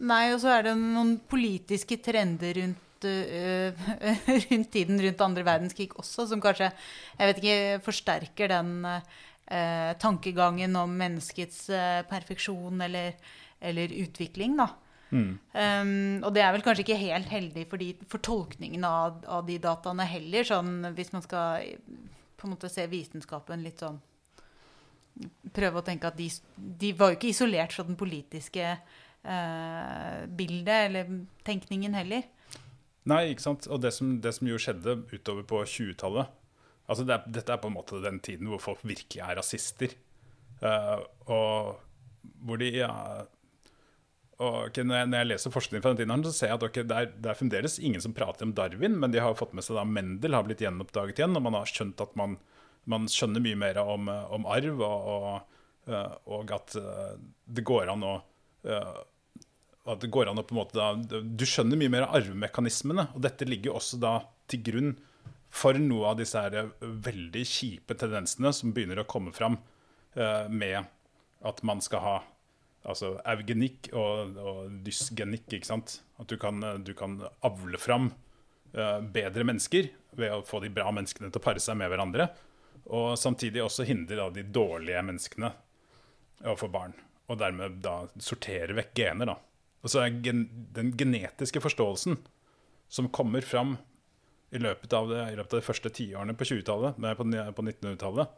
Nei, 0.07 0.27
og 0.33 0.41
så 0.43 0.53
er 0.53 0.67
det 0.67 0.75
noen 0.77 1.15
politiske 1.29 1.97
trender 2.05 2.59
rundt, 2.61 3.07
uh, 3.07 3.87
rundt 4.47 4.71
tiden 4.73 5.01
rundt 5.01 5.23
andre 5.25 5.45
verdenskrig 5.47 5.89
også, 5.97 6.27
som 6.29 6.43
kanskje 6.43 6.69
jeg 6.69 7.31
vet 7.31 7.41
ikke, 7.41 7.79
forsterker 7.85 8.53
den 8.53 8.73
uh, 8.87 9.93
tankegangen 10.01 10.77
om 10.77 10.93
menneskets 10.99 11.65
uh, 11.73 12.03
perfeksjon 12.09 12.85
eller, 12.85 13.17
eller 13.57 13.95
utvikling, 14.05 14.59
da. 14.61 14.69
Mm. 15.07 15.37
Um, 15.55 16.23
og 16.27 16.33
det 16.35 16.41
er 16.43 16.51
vel 16.51 16.63
kanskje 16.65 16.83
ikke 16.83 16.99
helt 16.99 17.29
heldig 17.31 17.63
for, 17.71 17.79
de, 17.79 17.93
for 18.11 18.23
tolkningen 18.23 18.83
av, 18.83 19.21
av, 19.23 19.45
de 19.47 19.55
dataene 19.63 20.03
heller, 20.07 20.43
sånn 20.47 20.89
hvis 20.97 21.13
man 21.13 21.23
skal 21.23 21.63
på 22.37 22.45
en 22.45 22.53
måte 22.53 22.69
se 22.69 22.83
vitenskapen 22.91 23.63
litt 23.63 23.81
sånn 23.81 24.01
Prøve 25.53 25.81
å 25.81 25.85
tenke 25.85 26.09
at 26.09 26.17
de, 26.19 26.27
de 26.55 26.93
var 26.97 27.11
jo 27.11 27.17
ikke 27.17 27.31
isolert 27.31 27.73
fra 27.73 27.85
den 27.87 27.97
politiske 27.99 28.65
eh, 28.73 30.25
bildet 30.39 30.89
eller 30.89 31.13
tenkningen 31.47 31.97
heller. 31.97 32.27
Nei, 33.07 33.21
ikke 33.31 33.45
sant. 33.45 33.69
Og 33.71 33.81
det 33.81 33.93
som, 33.95 34.17
det 34.21 34.35
som 34.35 34.49
jo 34.49 34.59
skjedde 34.61 34.99
utover 35.13 35.47
på 35.47 35.63
20-tallet 35.63 36.35
altså 36.87 37.03
det, 37.07 37.17
Dette 37.35 37.51
er 37.51 37.59
på 37.59 37.67
en 37.67 37.75
måte 37.75 37.99
den 38.03 38.21
tiden 38.23 38.47
hvor 38.51 38.61
folk 38.63 38.83
virkelig 38.87 39.23
er 39.23 39.39
rasister. 39.39 39.95
Uh, 40.61 41.03
og 41.27 41.81
hvor 42.47 42.59
de 42.61 42.69
ja, 42.79 42.91
og, 44.37 44.67
okay, 44.67 44.85
når, 44.85 44.99
jeg, 44.99 45.09
når 45.09 45.17
jeg 45.17 45.29
leser 45.31 45.53
forskning 45.53 45.81
fra 45.81 45.91
den 45.93 46.03
tiden, 46.03 46.23
så 46.27 46.33
ser 46.35 46.51
jeg 46.51 46.59
at 46.59 46.65
okay, 46.67 46.85
det, 46.85 46.97
er, 46.97 47.13
det 47.17 47.31
er 47.31 47.39
fremdeles 47.39 47.79
ingen 47.81 48.03
som 48.03 48.13
prater 48.17 48.45
om 48.45 48.53
Darwin, 48.57 48.99
men 49.01 49.13
de 49.13 49.21
har 49.23 49.37
fått 49.37 49.55
med 49.57 49.65
seg 49.65 49.79
da 49.79 49.85
Mendel 49.89 50.37
har 50.37 50.45
blitt 50.45 50.61
gjenoppdaget 50.61 51.21
igjen, 51.21 51.37
og 51.39 51.45
man 51.47 51.57
har 51.57 51.71
skjønt 51.71 52.03
at 52.05 52.13
man, 52.19 52.35
man 52.91 53.07
skjønner 53.11 53.43
mye 53.43 53.59
mer 53.59 53.79
om, 53.83 54.07
om 54.07 54.47
arv, 54.49 54.81
og, 54.83 55.11
og, 55.13 55.59
eh, 55.91 56.15
og, 56.31 56.53
at 56.55 56.77
eh, 56.79 57.13
det 57.57 57.65
går 57.67 57.91
an 57.93 58.05
å 58.07 58.15
eh, 58.67 59.03
at 59.87 60.01
det 60.03 60.09
går 60.11 60.27
an 60.27 60.41
å 60.41 60.43
på 60.43 60.51
en 60.51 60.59
måte 60.59 60.75
da, 60.75 61.21
Du 61.23 61.45
skjønner 61.47 61.79
mye 61.79 61.91
mer 61.93 62.03
av 62.09 62.17
arvemekanismene, 62.19 63.05
og 63.15 63.21
dette 63.23 63.47
ligger 63.47 63.77
også 63.77 63.99
da 64.03 64.17
til 64.51 64.63
grunn 64.65 64.89
for 65.47 65.79
noe 65.79 66.09
av 66.09 66.17
disse 66.19 66.41
her 66.43 66.73
veldig 66.81 67.43
kjipe 67.47 67.95
tendensene 67.95 68.51
som 68.51 68.73
begynner 68.75 68.99
å 68.99 69.07
komme 69.07 69.31
fram 69.31 69.55
med 70.51 70.89
at 71.47 71.61
man 71.63 71.79
skal 71.85 72.03
ha 72.03 72.15
altså 72.83 73.13
eugenikk 73.31 73.87
og, 73.93 74.35
og 74.43 74.75
dysgenikk. 74.83 75.47
ikke 75.55 75.69
sant? 75.69 76.01
At 76.19 76.27
du 76.27 76.35
kan, 76.41 76.59
du 76.83 76.91
kan 76.97 77.21
avle 77.47 77.79
fram 77.79 78.09
bedre 78.73 79.47
mennesker 79.47 79.87
ved 80.19 80.35
å 80.35 80.43
få 80.43 80.59
de 80.65 80.73
bra 80.73 80.91
menneskene 80.91 81.31
til 81.31 81.39
å 81.39 81.47
pare 81.47 81.63
seg 81.63 81.79
med 81.79 81.93
hverandre. 81.93 82.27
Og 82.87 83.17
samtidig 83.19 83.63
også 83.63 83.85
hindre 83.87 84.19
da, 84.19 84.29
de 84.31 84.45
dårlige 84.47 85.03
menneskene 85.03 85.51
å 86.47 86.55
få 86.59 86.69
barn. 86.71 86.95
Og 87.27 87.39
dermed 87.41 87.81
da 87.83 87.99
sortere 88.23 88.77
vekk 88.77 88.93
gener. 88.95 89.33
da. 89.33 89.37
Og 89.83 89.91
så 89.91 90.03
er 90.03 90.21
gen 90.23 90.47
den 90.75 90.93
genetiske 90.97 91.61
forståelsen 91.63 92.17
som 92.87 93.09
kommer 93.11 93.43
fram 93.43 93.75
i 94.55 94.59
løpet 94.63 94.93
av, 94.95 95.09
det, 95.11 95.23
i 95.33 95.35
løpet 95.35 95.53
av 95.57 95.59
de 95.59 95.67
første 95.67 95.91
tiårene 95.91 96.35
på 96.37 96.47
20-tallet, 96.47 96.95
på, 96.95 97.25
på 97.57 97.65
1900-tallet, 97.65 98.35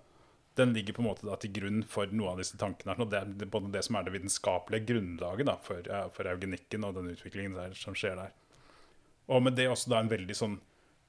den 0.57 0.73
ligger 0.73 0.93
på 0.93 1.03
en 1.03 1.07
måte 1.07 1.27
da, 1.27 1.35
til 1.39 1.53
grunn 1.55 1.83
for 1.87 2.09
noe 2.11 2.33
av 2.33 2.41
disse 2.41 2.57
tankene. 2.59 2.95
Og 2.97 3.11
det 3.11 3.21
er 3.21 3.51
både 3.53 3.71
det 3.75 3.83
som 3.85 3.95
er 3.95 4.07
det 4.07 4.15
vitenskapelige 4.17 4.89
grunnlaget 4.89 5.47
da, 5.47 5.55
for, 5.63 5.85
for, 6.15 6.31
eugenikken 6.31 6.87
og 6.87 6.97
den 6.97 7.11
utviklingen 7.13 7.55
der, 7.55 7.77
som 7.77 7.95
skjer 7.97 8.17
der. 8.19 8.33
Og 9.29 9.45
med 9.45 9.55
det 9.59 9.69
også 9.69 9.93
da 9.93 10.01
en 10.01 10.11
veldig 10.11 10.35
sånn 10.35 10.57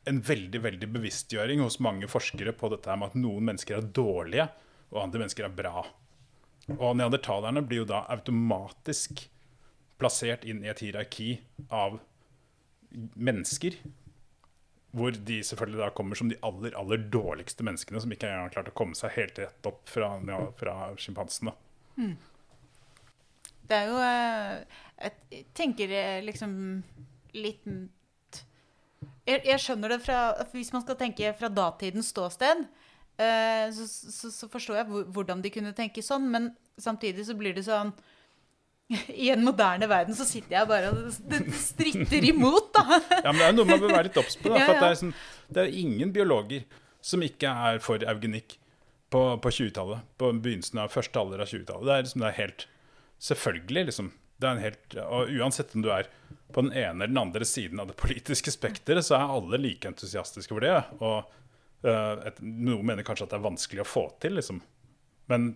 en 0.09 0.21
veldig 0.25 0.63
veldig 0.65 0.89
bevisstgjøring 0.95 1.61
hos 1.65 1.81
mange 1.85 2.09
forskere 2.11 2.55
på 2.57 2.71
dette 2.73 2.97
med 2.97 3.13
at 3.13 3.19
noen 3.21 3.51
mennesker 3.51 3.79
er 3.79 3.91
dårlige, 3.97 4.47
og 4.91 5.03
andre 5.05 5.25
mennesker 5.25 5.47
er 5.47 5.57
bra. 5.57 5.85
Og 6.79 6.97
neandertalerne 6.97 7.63
blir 7.67 7.83
jo 7.83 7.91
da 7.91 8.05
automatisk 8.13 9.27
plassert 10.01 10.47
inn 10.49 10.63
i 10.65 10.71
et 10.73 10.81
hierarki 10.81 11.35
av 11.69 11.99
mennesker 13.15 13.77
hvor 14.97 15.15
de 15.15 15.37
selvfølgelig 15.47 15.79
da 15.85 15.91
kommer 15.95 16.19
som 16.19 16.31
de 16.31 16.39
aller 16.47 16.75
aller 16.79 17.05
dårligste 17.15 17.63
menneskene 17.67 18.01
som 18.03 18.11
ikke 18.11 18.27
engang 18.27 18.49
har 18.49 18.55
klart 18.57 18.71
å 18.73 18.79
komme 18.81 18.99
seg 18.99 19.15
helt 19.15 19.39
rett 19.39 19.69
opp 19.71 19.85
fra, 19.87 20.17
ja, 20.27 20.41
fra 20.59 20.75
sjimpansene. 20.99 21.53
Mm. 21.95 22.17
Det 23.71 23.77
er 23.77 23.87
jo 23.87 24.01
eh, 24.03 24.81
Jeg 25.05 25.45
tenker 25.55 25.95
eh, 25.95 26.19
liksom 26.27 26.53
litt 27.39 27.69
jeg, 29.29 29.43
jeg, 29.47 29.59
skjønner 29.63 29.95
det 29.95 30.01
fra 30.05 30.21
Hvis 30.53 30.73
man 30.75 30.83
skal 30.85 30.99
tenke 31.01 31.33
fra 31.39 31.51
datidens 31.53 32.11
ståsted, 32.13 32.65
eh, 33.21 33.67
så, 33.77 33.87
så, 33.89 34.31
så, 34.35 34.49
forstår 34.53 34.81
jeg 34.81 35.05
hvordan 35.15 35.45
de 35.45 35.53
kunne 35.55 35.75
tenke 35.77 36.05
sånn, 36.05 36.29
men 36.33 36.51
samtidig 36.81 37.29
så 37.29 37.37
blir 37.39 37.57
det 37.57 37.67
sånn 37.69 37.93
i 39.25 39.31
en 39.31 39.45
moderne 39.47 39.87
verden 39.91 40.17
så 40.19 40.27
sitter 40.27 40.57
jeg 40.59 40.69
bare 40.71 40.91
og 40.91 41.53
stritter 41.55 42.27
imot, 42.33 42.73
da. 42.75 42.99
ja, 43.25 43.31
men 43.31 43.39
det 43.39 43.49
er 43.49 43.59
noe 43.59 43.69
man 43.69 43.83
bør 43.83 43.95
være 43.95 44.09
litt 44.09 44.21
obs 44.21 44.39
på. 44.41 44.51
Da, 44.51 44.65
for 44.69 44.81
det 44.81 44.89
er, 44.89 44.99
sånn, 45.03 45.13
det, 45.49 45.67
er 45.67 45.83
ingen 45.83 46.15
biologer 46.15 46.67
som 47.05 47.23
ikke 47.25 47.53
er 47.71 47.79
for 47.85 48.03
eugenikk 48.03 48.59
på, 49.15 49.23
på 49.43 49.53
20-tallet. 49.61 50.09
På 50.21 50.33
begynnelsen 50.35 50.83
av 50.83 50.91
første 50.95 51.23
alder 51.23 51.45
av 51.45 51.53
20-tallet. 51.53 51.87
Det, 51.87 52.01
liksom, 52.09 52.25
det, 52.25 52.33
er 52.33 52.39
helt 52.41 52.67
selvfølgelig, 53.31 53.87
liksom. 53.93 54.11
Det 54.41 54.49
er 54.49 54.57
en 54.57 54.65
helt, 54.65 54.97
og 55.05 55.33
uansett 55.37 55.75
om 55.77 55.85
du 55.85 55.91
er 55.93 56.09
på 56.51 56.65
den 56.65 56.73
ene 56.73 57.05
eller 57.05 57.13
den 57.13 57.19
andre 57.21 57.45
siden 57.45 57.81
av 57.81 57.91
det 57.91 57.99
politiske 58.01 58.53
spekteret, 58.53 59.07
så 59.07 59.19
er 59.19 59.35
alle 59.37 59.61
like 59.61 59.89
entusiastiske 59.89 60.55
for 60.55 60.65
det. 60.65 60.77
Og 60.99 61.19
uh, 61.87 62.15
et, 62.27 62.41
noen 62.41 62.87
mener 62.89 63.07
kanskje 63.07 63.29
at 63.29 63.35
det 63.35 63.39
er 63.39 63.49
vanskelig 63.49 63.85
å 63.85 63.89
få 63.89 64.07
til, 64.23 64.39
liksom. 64.41 64.63
Men 65.31 65.53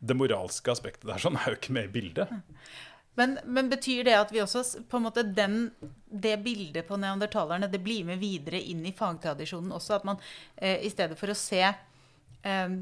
det 0.00 0.16
moralske 0.16 0.72
aspektet 0.72 1.10
der 1.10 1.20
sånn 1.20 1.36
er 1.36 1.52
jo 1.52 1.58
ikke 1.60 1.76
med 1.76 1.90
i 1.90 1.94
bildet. 1.98 2.32
Men, 3.18 3.36
men, 3.44 3.68
betyr 3.68 4.06
det 4.06 4.14
at 4.16 4.30
vi 4.32 4.40
også 4.40 4.62
på 4.88 4.96
en 4.96 5.04
måte 5.04 5.26
den, 5.26 5.58
det 6.08 6.38
bildet 6.44 6.86
på 6.88 6.96
neandertalerne 6.96 7.68
det 7.68 7.82
blir 7.84 8.06
med 8.08 8.22
videre 8.22 8.62
inn 8.62 8.86
i 8.88 8.94
fagtradisjonen 8.96 9.74
også? 9.76 9.98
At 9.98 10.06
man 10.08 10.22
eh, 10.56 10.78
i 10.86 10.90
stedet 10.92 11.18
for 11.20 11.32
å 11.32 11.36
se 11.36 11.60
eh, 11.66 12.76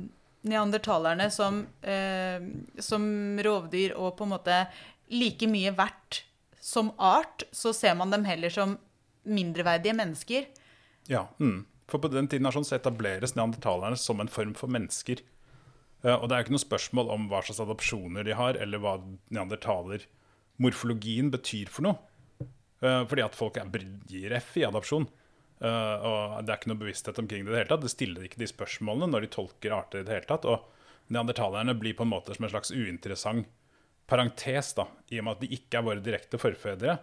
neandertalerne 0.49 1.29
som, 1.35 1.63
eh, 1.83 2.43
som, 2.83 3.05
rovdyr 3.45 3.95
og 3.97 4.17
på 4.19 4.27
en 4.27 4.35
måte 4.35 4.59
like 5.13 5.49
mye 5.51 5.73
verdt 5.77 6.23
som 6.61 6.93
art, 6.99 7.47
så 7.53 7.73
ser 7.73 7.97
man 7.97 8.13
dem 8.13 8.27
heller 8.29 8.53
som 8.53 8.77
mindreverdige 9.29 9.97
mennesker? 9.97 10.49
Ja. 11.09 11.29
Mm. 11.41 11.67
For 11.89 12.03
på 12.03 12.11
den 12.13 12.29
tiden 12.29 12.51
sånn, 12.53 12.67
så 12.69 12.77
etableres 12.77 13.33
neandertalerne 13.37 13.97
som 13.97 14.21
en 14.21 14.29
form 14.29 14.53
for 14.57 14.69
mennesker. 14.69 15.23
Og 16.05 16.29
det 16.29 16.37
er 16.37 16.45
ikke 16.45 16.53
noe 16.53 16.63
spørsmål 16.63 17.09
om 17.11 17.25
hva 17.31 17.41
slags 17.43 17.63
adopsjoner 17.65 18.27
de 18.29 18.37
har, 18.37 18.59
eller 18.61 18.83
hva 18.83 18.99
neandertaler 19.33 20.05
morfologien 20.63 21.33
betyr 21.33 21.71
for 21.73 21.89
noe. 21.89 21.99
Eh, 22.83 23.03
fordi 23.11 23.25
at 23.25 23.37
folk 23.39 23.59
er 23.59 23.87
gir 24.11 24.35
F 24.39 24.57
i 24.59 24.67
adopsjon. 24.67 25.09
Eh, 25.59 26.07
og 26.07 26.39
det 26.45 26.53
er 26.53 26.61
ikke 26.61 26.71
noe 26.71 26.83
bevissthet 26.85 27.19
omkring 27.19 27.45
det 27.45 27.51
i 27.51 27.55
det 27.55 27.63
hele 27.63 27.73
tatt. 27.73 27.85
Det 27.87 27.93
stiller 27.93 28.27
ikke 28.27 28.43
de 28.43 28.51
spørsmålene 28.51 29.11
når 29.13 29.27
de 29.27 29.33
tolker 29.35 29.75
arter 29.75 30.03
i 30.03 30.07
det 30.07 30.15
hele 30.15 30.31
tatt. 30.31 30.47
Og 30.49 31.13
neandertalerne 31.15 31.75
blir 31.79 31.97
på 31.99 32.07
en 32.07 32.13
måte 32.13 32.37
som 32.37 32.47
en 32.47 32.53
slags 32.53 32.73
uinteressant 32.75 33.49
parentes, 34.09 34.73
da. 34.79 34.87
I 35.13 35.21
og 35.21 35.27
med 35.27 35.37
at 35.37 35.45
de 35.45 35.53
ikke 35.59 35.81
er 35.81 35.85
våre 35.85 36.05
direkte 36.05 36.41
forfedre, 36.41 36.97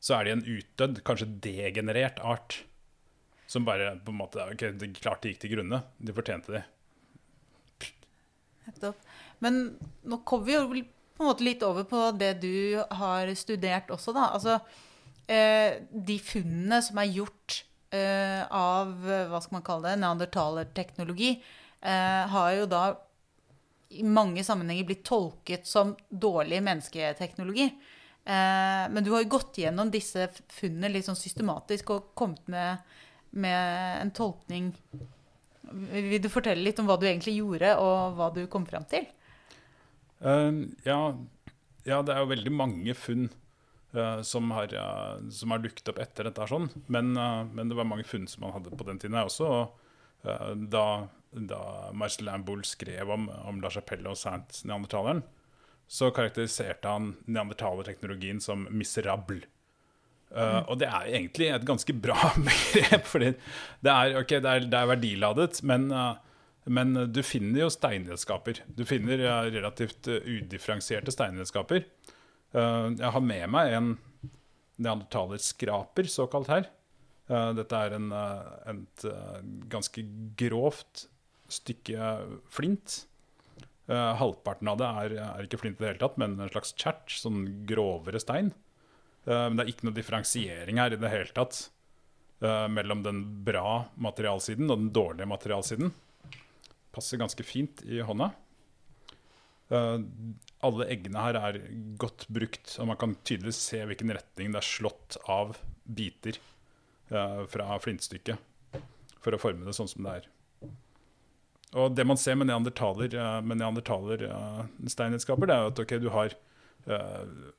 så 0.00 0.16
er 0.16 0.26
de 0.26 0.34
en 0.34 0.46
utdødd, 0.56 1.02
kanskje 1.06 1.28
degenerert 1.44 2.18
art. 2.24 2.62
Som 3.50 3.66
bare 3.66 3.96
på 3.98 4.12
en 4.12 4.20
måte 4.20 4.42
Ok, 4.46 4.62
de 4.78 4.92
klarte 4.94 5.30
gikk 5.30 5.42
til 5.42 5.56
grunne. 5.56 5.82
De 5.98 6.14
fortjente 6.14 6.54
det. 6.54 6.64
Men 9.42 9.58
nå 10.06 10.20
kommer 10.28 10.46
vi 10.46 10.54
jo 10.54 10.66
på 10.70 11.24
en 11.24 11.28
måte 11.28 11.44
litt 11.44 11.64
over 11.66 11.86
på 11.88 12.04
det 12.16 12.36
du 12.42 12.78
har 12.78 13.30
studert 13.36 13.90
også, 13.92 14.14
da. 14.16 14.28
Altså 14.36 14.60
eh, 15.26 15.82
de 15.90 16.16
funnene 16.22 16.78
som 16.84 17.00
er 17.02 17.10
gjort 17.18 17.64
eh, 17.94 18.42
av 18.46 18.92
hva 19.04 19.40
skal 19.42 19.58
man 19.58 19.66
kalle 19.66 19.92
det, 19.92 20.00
neandertalerteknologi, 20.02 21.34
eh, 21.80 22.24
har 22.34 22.50
jo 22.56 22.66
da 22.70 22.84
i 23.90 24.04
mange 24.06 24.44
sammenhenger 24.46 24.86
blitt 24.86 25.04
tolket 25.06 25.66
som 25.66 25.96
dårlig 26.08 26.60
mennesketeknologi. 26.62 27.66
Eh, 28.24 28.84
men 28.90 29.02
du 29.04 29.10
har 29.14 29.24
jo 29.24 29.32
gått 29.36 29.58
gjennom 29.58 29.90
disse 29.90 30.28
funnene 30.52 30.92
litt 30.92 31.08
sånn 31.08 31.18
systematisk 31.18 31.90
og 31.96 32.12
kommet 32.18 32.46
med, 32.52 32.84
med 33.34 34.04
en 34.04 34.14
tolkning 34.14 34.70
vil 35.70 36.22
du 36.22 36.30
fortelle 36.32 36.62
litt 36.64 36.78
om 36.82 36.88
hva 36.88 36.96
du 36.98 37.06
egentlig 37.08 37.36
gjorde, 37.38 37.74
og 37.78 38.16
hva 38.18 38.30
du 38.34 38.42
kom 38.50 38.66
fram 38.68 38.86
til? 38.90 39.06
Uh, 40.20 40.66
ja, 40.84 40.98
ja, 41.86 42.00
det 42.04 42.14
er 42.14 42.24
jo 42.24 42.32
veldig 42.32 42.52
mange 42.52 42.96
funn 42.98 43.28
som, 44.22 44.50
har, 44.54 44.70
uh, 44.70 45.30
som, 45.34 45.50
har, 45.50 45.62
dukket 45.64 45.88
opp 45.90 45.98
etter 45.98 46.28
dette. 46.28 46.46
sånn. 46.46 46.68
Men, 46.86 47.12
men, 47.14 47.70
det 47.70 47.78
var 47.78 47.88
mange 47.88 48.06
funn 48.06 48.28
som 48.30 48.44
man 48.46 48.54
hadde 48.54 48.70
på 48.70 48.86
den 48.86 49.00
tiden 49.02 49.18
også. 49.18 49.48
og 49.50 49.78
da, 50.70 50.84
da 51.32 51.60
Marcelin 51.96 52.44
Bull 52.44 52.60
skrev 52.68 53.10
om, 53.10 53.30
om 53.48 53.62
La 53.64 53.70
Chapelle 53.72 54.12
og 54.12 54.18
Saint-Neandertaleren, 54.20 55.22
så 55.90 56.12
karakteriserte 56.14 56.86
han 56.92 57.14
neandertalerteknologien 57.26 58.38
som 58.44 58.68
miserable. 58.70 59.42
Uh, 60.30 60.62
og 60.70 60.76
det 60.78 60.86
er 60.86 61.08
egentlig 61.10 61.48
et 61.50 61.64
ganske 61.66 61.94
bra 61.98 62.14
begrep, 62.46 63.06
fordi 63.10 63.32
det 63.82 63.90
er, 63.90 64.18
okay, 64.20 64.38
det 64.38 64.50
er, 64.50 64.66
det 64.70 64.78
er 64.78 64.90
verdiladet, 64.92 65.58
men, 65.66 65.88
uh, 65.90 66.14
men, 66.70 66.94
du 67.10 67.18
finner 67.26 67.64
jo 67.64 67.72
steinredskaper. 67.74 68.62
Du 68.70 68.84
finner 68.86 69.24
uh, 69.26 69.48
relativt 69.50 70.06
udifferensierte 70.06 71.10
steinredskaper. 71.14 71.82
Jeg 72.52 73.10
har 73.14 73.22
med 73.22 73.44
meg 73.52 73.72
en 73.76 73.90
neandertalerskraper, 74.80 76.08
såkalt 76.10 76.48
her. 76.50 76.64
dette 77.54 77.82
er 77.84 77.94
en, 77.94 78.08
et 78.72 79.04
ganske 79.70 80.02
grovt 80.40 81.04
stykke 81.52 82.08
flint. 82.50 83.04
halvparten 83.86 84.72
av 84.72 84.80
det 84.80 84.88
er, 85.04 85.14
er, 85.28 85.46
ikke 85.46 85.60
flint 85.62 85.78
i 85.78 85.84
det 85.84 85.92
hele 85.92 86.02
tatt, 86.02 86.18
men 86.18 86.40
en 86.40 86.50
slags 86.50 86.74
chert, 86.74 87.12
sånn 87.12 87.44
grovere 87.70 88.18
stein. 88.22 88.50
Eh, 89.26 89.46
men 89.48 89.58
det 89.58 89.66
er 89.66 89.72
ikke 89.74 89.88
noe 89.88 89.96
differensiering 89.96 90.80
her 90.80 90.94
i 90.94 91.00
det 91.00 91.12
hele 91.12 91.34
tatt 91.36 91.62
eh, 92.42 92.66
mellom 92.72 93.04
den 93.04 93.24
bra 93.46 93.84
materialsiden 94.00 94.70
og 94.70 94.78
den 94.84 94.92
dårlige 94.96 95.28
materialsiden. 95.30 95.92
Passer 96.94 97.20
ganske 97.20 97.44
fint 97.46 97.84
i 97.86 98.00
hånda. 98.04 98.32
Eh, 99.70 99.98
alle 100.66 100.86
eggene 100.90 101.22
her 101.24 101.38
er 101.38 101.58
godt 102.00 102.26
brukt, 102.32 102.74
og 102.82 102.90
man 102.90 102.98
kan 103.00 103.16
tydelig 103.24 103.54
se 103.56 103.80
hvilken 103.86 104.12
retning 104.16 104.52
det 104.52 104.60
er 104.60 104.66
slått 104.66 105.18
av 105.30 105.58
biter 105.84 106.38
fra 107.10 107.74
flintstykket 107.82 108.78
for 109.18 109.34
å 109.34 109.40
forme 109.40 109.66
det 109.66 109.72
sånn 109.74 109.88
som 109.90 110.04
det 110.06 110.12
er. 110.20 110.28
og 111.74 111.96
det 111.96 112.04
man 112.06 112.20
ser 112.20 112.36
med 112.38 112.46
neandertaler, 112.46 113.16
uh, 113.18 113.40
med 113.42 113.58
neandertalersteinredskaper, 113.58 114.92
steinredskaper, 114.94 115.50
det 115.50 115.56
er 115.56 115.72
at 115.72 115.82
okay, 115.82 115.98
du 115.98 116.06
har, 116.14 116.36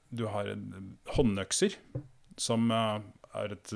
du 0.07 0.23
har 0.31 0.53
håndøkser, 1.17 1.75
som 2.39 2.71
er 2.71 3.57
et, 3.57 3.75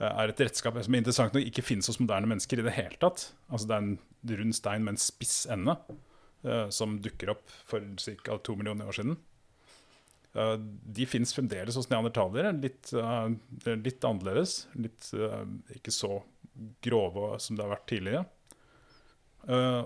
er 0.00 0.32
et 0.32 0.40
redskap 0.46 0.80
som 0.80 0.96
er 0.96 1.02
interessant 1.04 1.36
nok 1.36 1.44
ikke 1.50 1.66
finnes 1.68 1.90
hos 1.92 2.00
moderne 2.00 2.30
mennesker 2.32 2.62
i 2.62 2.64
det 2.70 2.78
hele 2.78 2.96
tatt. 3.02 3.28
Altså 3.52 3.68
Det 3.68 3.76
er 3.76 3.84
en 3.84 4.40
rund 4.40 4.56
stein 4.56 4.88
med 4.88 4.96
en 4.96 5.04
spiss 5.04 5.42
ende 5.52 5.76
som 6.70 6.98
dukker 7.02 7.32
opp 7.32 7.50
for 7.66 7.82
ca. 7.98 8.38
to 8.38 8.54
millioner 8.56 8.88
år 8.90 8.96
siden. 8.98 9.16
De 10.98 11.06
fins 11.08 11.32
fremdeles 11.34 11.74
hos 11.74 11.88
neandertalere. 11.90 12.52
Litt, 12.62 12.92
litt 13.66 14.06
annerledes. 14.06 14.68
Litt 14.78 15.08
ikke 15.74 15.94
så 15.94 16.20
grove 16.84 17.32
som 17.42 17.58
det 17.58 17.64
har 17.64 17.72
vært 17.72 17.88
tidligere. 17.90 18.22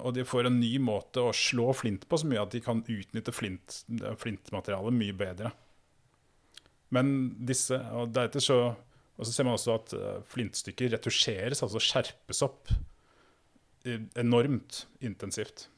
Og 0.03 0.13
de 0.17 0.27
får 0.29 0.51
en 0.51 0.61
ny 0.61 0.75
måte 0.83 1.23
å 1.25 1.33
slå 1.37 1.71
flint 1.79 2.05
på, 2.09 2.19
så 2.21 2.29
mye 2.29 2.43
at 2.43 2.53
de 2.53 2.61
kan 2.65 2.83
utnytte 2.85 3.33
flint, 3.33 3.83
flintmaterialet 4.21 4.99
mye 4.99 5.17
bedre. 5.17 5.53
Men 6.93 7.31
disse 7.49 7.79
Og 7.97 8.13
deretter 8.13 8.45
så 8.45 8.59
og 9.23 9.29
så 9.29 9.33
ser 9.35 9.47
man 9.47 9.59
også 9.59 9.75
at 9.77 9.93
flintstykker 10.33 10.95
retusjeres, 10.97 11.61
altså 11.63 11.81
skjerpes 11.83 12.41
opp 12.43 12.73
enormt 14.19 14.87
intensivt. 15.05 15.69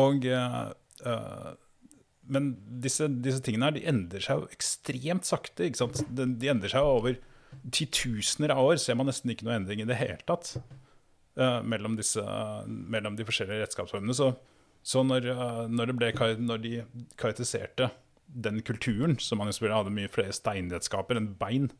Og 0.00 0.24
uh, 0.26 0.72
Men 2.26 2.54
disse, 2.82 3.06
disse, 3.22 3.42
tingene 3.44 3.68
her, 3.68 3.76
de 3.76 3.86
endrer 3.90 4.24
seg 4.24 4.40
jo 4.40 4.50
ekstremt 4.54 5.28
sakte. 5.28 5.68
De, 5.68 6.26
de 6.40 6.50
endrer 6.50 6.72
seg 6.72 6.84
jo 6.84 6.98
over 6.98 7.18
titusener 7.74 8.54
av 8.54 8.64
år, 8.64 8.78
ser 8.80 8.96
man 8.98 9.08
nesten 9.10 9.32
ikke 9.32 9.46
noe 9.46 9.58
endring 9.58 9.82
i 9.82 9.88
det 9.88 9.98
hele 9.98 10.20
tatt 10.26 10.54
uh, 11.38 11.60
mellom, 11.66 11.96
disse, 11.98 12.22
uh, 12.22 12.64
mellom, 12.66 13.16
de 13.18 13.26
forskjellige 13.26 13.64
redskapsformene. 13.64 14.16
Så, 14.16 14.32
så 14.84 15.04
når, 15.06 15.28
uh, 15.32 15.60
når, 15.70 15.94
ble, 15.98 16.12
når, 16.40 16.62
de 16.64 16.74
karakteriserte 17.20 17.90
den 18.26 18.62
kulturen, 18.66 19.18
som 19.22 19.40
man 19.40 19.52
jo 19.52 19.70
hadde 19.70 19.92
mye 19.94 20.10
flere 20.12 20.34
steinredskaper 20.34 21.20
enn 21.20 21.34
bein 21.38 21.70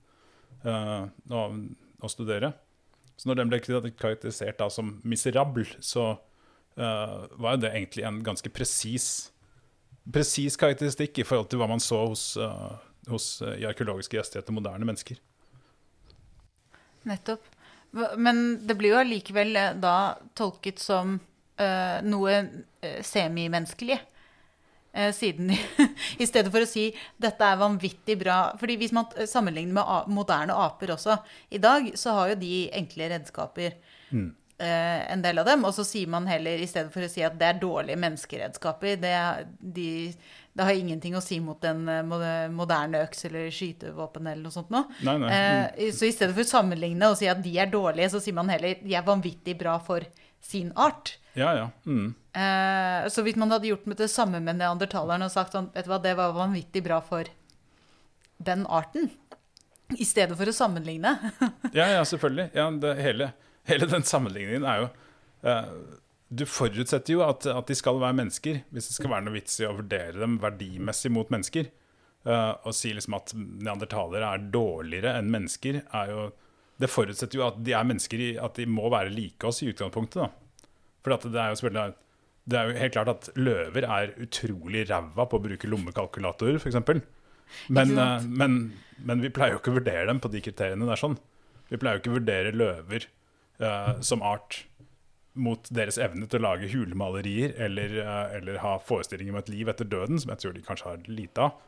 å, 0.64 1.40
å, 2.00 2.08
studere 2.08 2.52
Så 3.18 3.26
når 3.28 3.40
den 3.40 3.50
ble 3.50 3.58
karakterisert 3.60 4.60
da, 4.60 4.68
som 4.72 4.94
miserabel, 5.04 5.66
så 5.82 6.14
var 6.76 7.54
jo 7.54 7.60
det 7.62 7.70
egentlig 7.70 8.02
en 8.02 8.16
ganske 8.26 8.50
presis 8.50 9.30
presis 10.10 10.56
karakteristikk 10.60 11.20
i 11.22 11.24
forhold 11.24 11.46
til 11.48 11.60
hva 11.60 11.68
man 11.70 11.80
så 11.80 12.00
hos, 12.02 12.24
hos 13.08 13.28
i 13.54 13.64
arkeologiske 13.64 14.18
gjester 14.18 14.42
etter 14.42 14.52
moderne 14.52 14.84
mennesker. 14.84 15.20
Nettopp. 17.08 17.46
Men 18.18 18.42
det 18.66 18.76
blir 18.76 18.92
jo 18.92 18.98
allikevel 19.00 19.54
da 19.80 19.94
tolket 20.36 20.82
som 20.82 21.14
uh, 21.60 21.98
noe 22.04 22.40
uh, 22.42 23.00
semimenneskelig. 23.04 23.98
Uh, 24.94 25.10
siden 25.14 25.50
I 26.22 26.26
stedet 26.26 26.52
for 26.54 26.62
å 26.62 26.70
si 26.70 26.88
'dette 27.18 27.46
er 27.46 27.58
vanvittig 27.58 28.14
bra' 28.20 28.54
fordi 28.60 28.76
Hvis 28.78 28.94
man 28.94 29.10
sammenligner 29.26 29.74
med 29.74 30.14
moderne 30.14 30.54
aper 30.54 30.94
også 30.94 31.18
i 31.50 31.58
dag, 31.58 31.92
så 31.98 32.14
har 32.18 32.32
jo 32.32 32.40
de 32.42 32.54
enkle 32.72 33.10
redskaper. 33.10 33.78
Mm. 34.10 34.32
En 34.58 35.22
del 35.24 35.40
av 35.42 35.48
dem. 35.48 35.64
Og 35.66 35.74
så 35.74 35.82
sier 35.86 36.10
man 36.10 36.28
heller, 36.30 36.60
i 36.62 36.68
stedet 36.70 36.92
for 36.94 37.02
å 37.02 37.10
si 37.10 37.24
at 37.26 37.34
det 37.40 37.48
er 37.48 37.60
dårlige 37.62 37.98
menneskeredskaper 37.98 39.00
det, 39.02 39.14
de, 39.58 39.88
det 40.54 40.66
har 40.68 40.78
ingenting 40.78 41.16
å 41.18 41.22
si 41.24 41.40
mot 41.42 41.64
en 41.66 41.88
eh, 41.90 42.04
moderne 42.54 43.00
øks 43.02 43.26
eller 43.26 43.48
skytevåpen 43.54 44.28
eller 44.30 44.44
noe 44.44 44.54
sånt 44.54 44.70
noe. 44.70 44.86
Nei, 45.02 45.16
nei. 45.18 45.32
Eh, 45.34 45.90
så 45.94 46.06
i 46.06 46.12
stedet 46.14 46.36
for 46.36 46.46
å 46.46 46.52
sammenligne 46.52 47.10
og 47.10 47.18
si 47.18 47.26
at 47.30 47.42
de 47.42 47.56
er 47.58 47.72
dårlige, 47.72 48.12
så 48.14 48.22
sier 48.22 48.36
man 48.38 48.52
heller 48.52 48.78
de 48.78 48.94
er 48.94 49.06
vanvittig 49.06 49.56
bra 49.58 49.80
for 49.82 50.06
sin 50.44 50.70
art. 50.78 51.16
Ja, 51.34 51.50
ja. 51.58 51.66
Mm. 51.90 52.12
Eh, 52.38 53.08
så 53.10 53.24
hvis 53.26 53.38
man 53.40 53.50
hadde 53.50 53.72
gjort 53.72 53.88
det 53.98 54.10
samme 54.12 54.38
med 54.44 54.60
neandertalerne 54.60 55.26
og 55.26 55.34
sagt 55.34 55.56
sånn, 55.56 55.72
vet 55.74 55.88
du 55.88 55.90
hva, 55.90 55.98
det 56.04 56.14
var 56.20 56.36
vanvittig 56.36 56.84
bra 56.86 57.00
for 57.02 57.26
den 58.44 58.62
arten, 58.66 59.10
i 59.98 60.06
stedet 60.06 60.38
for 60.38 60.46
å 60.46 60.54
sammenligne. 60.54 61.16
ja, 61.78 61.88
ja, 61.96 62.06
selvfølgelig. 62.06 62.48
Ja, 62.54 62.68
det, 62.82 62.94
hele, 63.02 63.32
hele, 63.70 63.88
den 63.90 64.06
sammenligningen 64.08 64.66
er 64.68 64.82
jo 64.82 64.88
uh, 65.46 66.00
du 66.34 66.44
forutsetter 66.48 67.14
jo 67.14 67.22
at, 67.24 67.46
at, 67.46 67.66
de 67.68 67.76
skal 67.78 68.00
være 68.02 68.16
mennesker, 68.18 68.62
hvis 68.74 68.88
det 68.88 68.96
skal 68.96 69.12
være 69.12 69.26
noe 69.26 69.36
vits 69.36 69.58
i 69.60 69.66
å 69.68 69.74
vurdere 69.76 70.18
dem 70.18 70.38
verdimessig 70.42 71.12
mot 71.14 71.30
mennesker. 71.32 71.68
Uh, 72.24 72.56
å 72.64 72.72
si 72.72 72.94
liksom 72.94 73.18
at 73.18 73.34
neandertalere 73.36 74.30
er 74.32 74.46
dårligere 74.52 75.18
enn 75.18 75.28
mennesker, 75.32 75.82
er 75.84 76.14
jo 76.14 76.30
Det 76.74 76.88
forutsetter 76.90 77.38
jo 77.38 77.44
at 77.46 77.58
de 77.62 77.70
er 77.76 77.84
mennesker, 77.86 78.18
i, 78.18 78.30
at 78.40 78.56
de 78.58 78.64
må 78.66 78.88
være 78.90 79.12
like 79.14 79.46
oss 79.46 79.60
i 79.62 79.68
utgangspunktet. 79.70 80.24
da. 80.24 80.66
For 81.04 81.14
det 81.22 81.38
er 81.38 81.52
jo 81.52 81.60
selvfølgelig 81.60 82.00
det 82.50 82.56
er 82.58 82.66
jo 82.66 82.80
helt 82.80 82.96
klart 82.96 83.10
at 83.12 83.28
løver 83.38 83.86
er 83.86 84.10
utrolig 84.20 84.82
ræva 84.90 85.24
på 85.24 85.38
å 85.38 85.44
bruke 85.44 85.68
lommekalkulatorer, 85.70 86.58
f.eks. 86.58 86.80
Men, 87.72 87.94
uh, 87.94 88.18
men, 88.26 88.58
men 88.98 89.22
vi 89.22 89.30
pleier 89.32 89.54
jo 89.54 89.60
ikke 89.62 89.72
å 89.72 89.78
vurdere 89.78 90.08
dem 90.10 90.20
på 90.20 90.32
de 90.32 90.42
kriteriene 90.44 90.88
der. 90.88 91.00
sånn. 91.00 91.14
Vi 91.70 91.78
pleier 91.78 91.96
jo 91.96 92.02
ikke 92.02 92.12
å 92.12 92.18
vurdere 92.18 92.56
løver 92.56 93.06
uh, 93.62 94.00
som 94.00 94.22
art 94.24 94.64
mot 95.34 95.66
deres 95.74 95.98
evne 95.98 96.28
til 96.30 96.38
å 96.40 96.46
lage 96.46 96.70
hulemalerier 96.70 97.56
eller, 97.66 97.96
uh, 98.06 98.36
eller, 98.36 98.60
ha 98.62 98.76
forestillinger 98.82 99.34
om 99.34 99.40
et 99.42 99.50
liv 99.52 99.70
etter 99.70 99.88
døden, 99.88 100.20
som 100.22 100.32
jeg 100.34 100.42
tror 100.42 100.54
de 100.54 100.64
kanskje 100.66 100.90
har 100.90 101.08
lite 101.10 101.48
av. 101.48 101.58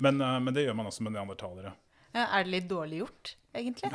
Men, 0.00 0.20
uh, 0.24 0.38
men 0.40 0.56
det 0.56 0.64
gjør 0.66 0.78
man 0.80 0.90
også 0.90 1.06
med 1.06 1.16
neandertalere. 1.16 1.74
Ja, 2.10 2.26
er 2.26 2.46
det 2.46 2.54
litt 2.56 2.70
dårlig 2.70 3.04
gjort, 3.04 3.34
egentlig? 3.54 3.90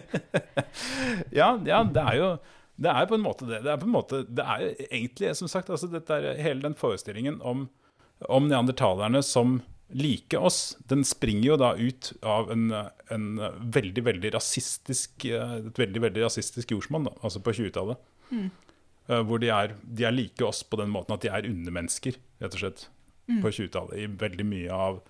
ja, 1.40 1.54
ja, 1.64 1.84
det 1.86 2.02
er 2.02 2.18
jo 2.18 2.32
det 2.80 2.88
er 2.88 3.08
på 3.08 3.16
en 3.18 3.24
måte 3.24 3.44
det. 3.44 3.60
Det 3.64 3.72
er, 3.74 3.80
på 3.80 3.88
en 3.88 3.92
måte, 3.92 4.22
det 4.24 4.44
er 4.44 4.62
egentlig, 4.88 5.34
som 5.36 5.50
sagt, 5.52 5.68
altså 5.68 5.88
er, 6.00 6.30
hele 6.40 6.64
den 6.64 6.76
forestillingen 6.78 7.40
om, 7.44 7.66
om 8.24 8.48
neandertalerne 8.48 9.20
som 9.24 9.58
like 9.92 10.38
oss, 10.38 10.76
den 10.90 11.04
springer 11.04 11.52
jo 11.52 11.58
da 11.60 11.74
ut 11.78 12.12
av 12.22 12.50
en, 12.52 12.70
en 13.10 13.28
veldig, 13.74 14.04
veldig 14.06 14.32
rasistisk, 14.36 15.24
et 15.26 15.78
veldig 15.78 16.02
veldig 16.06 16.24
rasistisk 16.24 16.74
jordsmonn, 16.74 17.08
altså 17.20 17.42
på 17.42 17.54
20-tallet. 17.58 18.00
Mm. 18.30 18.50
Eh, 19.10 19.22
hvor 19.26 19.42
de 19.42 19.50
er, 19.50 19.74
de 19.82 20.06
er, 20.06 20.14
like 20.14 20.44
oss 20.46 20.62
på 20.62 20.78
den 20.80 20.92
måten 20.92 21.16
at 21.16 21.24
de 21.24 21.32
er 21.32 21.48
undermennesker, 21.48 22.18
rett 22.42 22.56
og 22.56 22.62
slett, 22.62 22.86
mm. 23.26 23.40
på 23.42 23.52
20-tallet. 23.58 23.98
I 23.98 24.08
veldig 24.20 24.46
mye 24.46 24.80
av, 24.88 25.00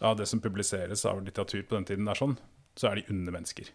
av, 0.00 0.16
det 0.18 0.28
som 0.30 0.42
publiseres 0.42 1.06
av 1.06 1.22
litteratur 1.24 1.62
på 1.62 1.78
den 1.78 1.86
tiden, 1.88 2.08
er 2.10 2.18
sånn, 2.18 2.38
så 2.76 2.90
er 2.90 3.00
de 3.00 3.10
undermennesker. 3.12 3.70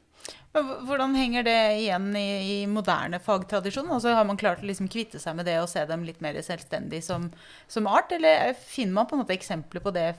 Hvordan 0.54 1.16
henger 1.18 1.48
det 1.48 1.60
igjen 1.80 2.12
i, 2.20 2.28
i 2.54 2.58
moderne 2.70 3.18
fagtradisjon? 3.24 3.90
Altså, 3.90 4.12
har 4.14 4.28
man 4.30 4.38
klart 4.38 4.62
å 4.62 4.68
liksom 4.70 4.92
kvitte 4.92 5.18
seg 5.22 5.34
med 5.40 5.48
det 5.50 5.56
og 5.64 5.70
se 5.72 5.82
dem 5.90 6.04
litt 6.06 6.20
mer 6.22 6.38
selvstendig 6.46 7.00
som, 7.06 7.32
som 7.72 7.90
art, 7.90 8.12
eller 8.14 8.54
finner 8.60 9.00
man 9.00 9.10
på 9.10 9.18
en 9.18 9.24
måte 9.24 9.34
eksempler 9.34 9.82
på 9.82 9.96
det 9.96 10.12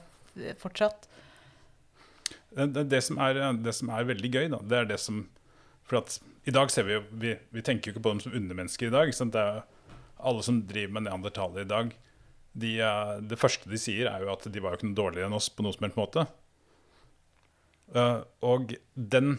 fortsatt. 0.60 1.08
Det, 2.52 2.84
det, 2.90 3.00
som 3.04 3.20
er, 3.22 3.38
det, 3.64 3.72
som 3.76 3.90
er, 3.92 4.08
veldig 4.08 4.30
gøy, 4.32 4.46
da, 4.52 4.60
det 4.68 4.78
er 4.78 4.88
det 4.90 5.00
som 5.00 5.24
For 5.88 6.02
at 6.02 6.18
i 6.44 6.52
dag 6.52 6.68
ser 6.72 6.84
vi 6.84 6.98
jo 6.98 7.00
Vi, 7.16 7.30
vi 7.54 7.62
tenker 7.64 7.88
jo 7.88 7.94
ikke 7.94 8.02
på 8.04 8.12
dem 8.12 8.20
som 8.20 8.34
undermennesker 8.36 8.90
i 8.90 8.92
dag. 8.92 9.12
Det 9.12 9.40
er 9.40 9.62
alle 10.22 10.44
som 10.44 10.60
driver 10.68 10.92
med 10.98 11.06
neandertalere 11.08 11.64
i 11.64 11.70
dag, 11.70 11.94
de, 12.52 12.76
det 13.26 13.38
første 13.40 13.70
de 13.70 13.80
sier, 13.80 14.06
er 14.06 14.24
jo 14.24 14.32
at 14.34 14.44
de 14.46 14.62
var 14.62 14.74
jo 14.74 14.80
ikke 14.80 14.90
noe 14.90 14.98
dårligere 14.98 15.30
enn 15.30 15.36
oss 15.36 15.48
på 15.50 15.64
noen 15.64 15.74
som 15.74 15.86
helst 15.86 15.98
måte. 15.98 16.26
Og 18.46 18.76
den 18.94 19.38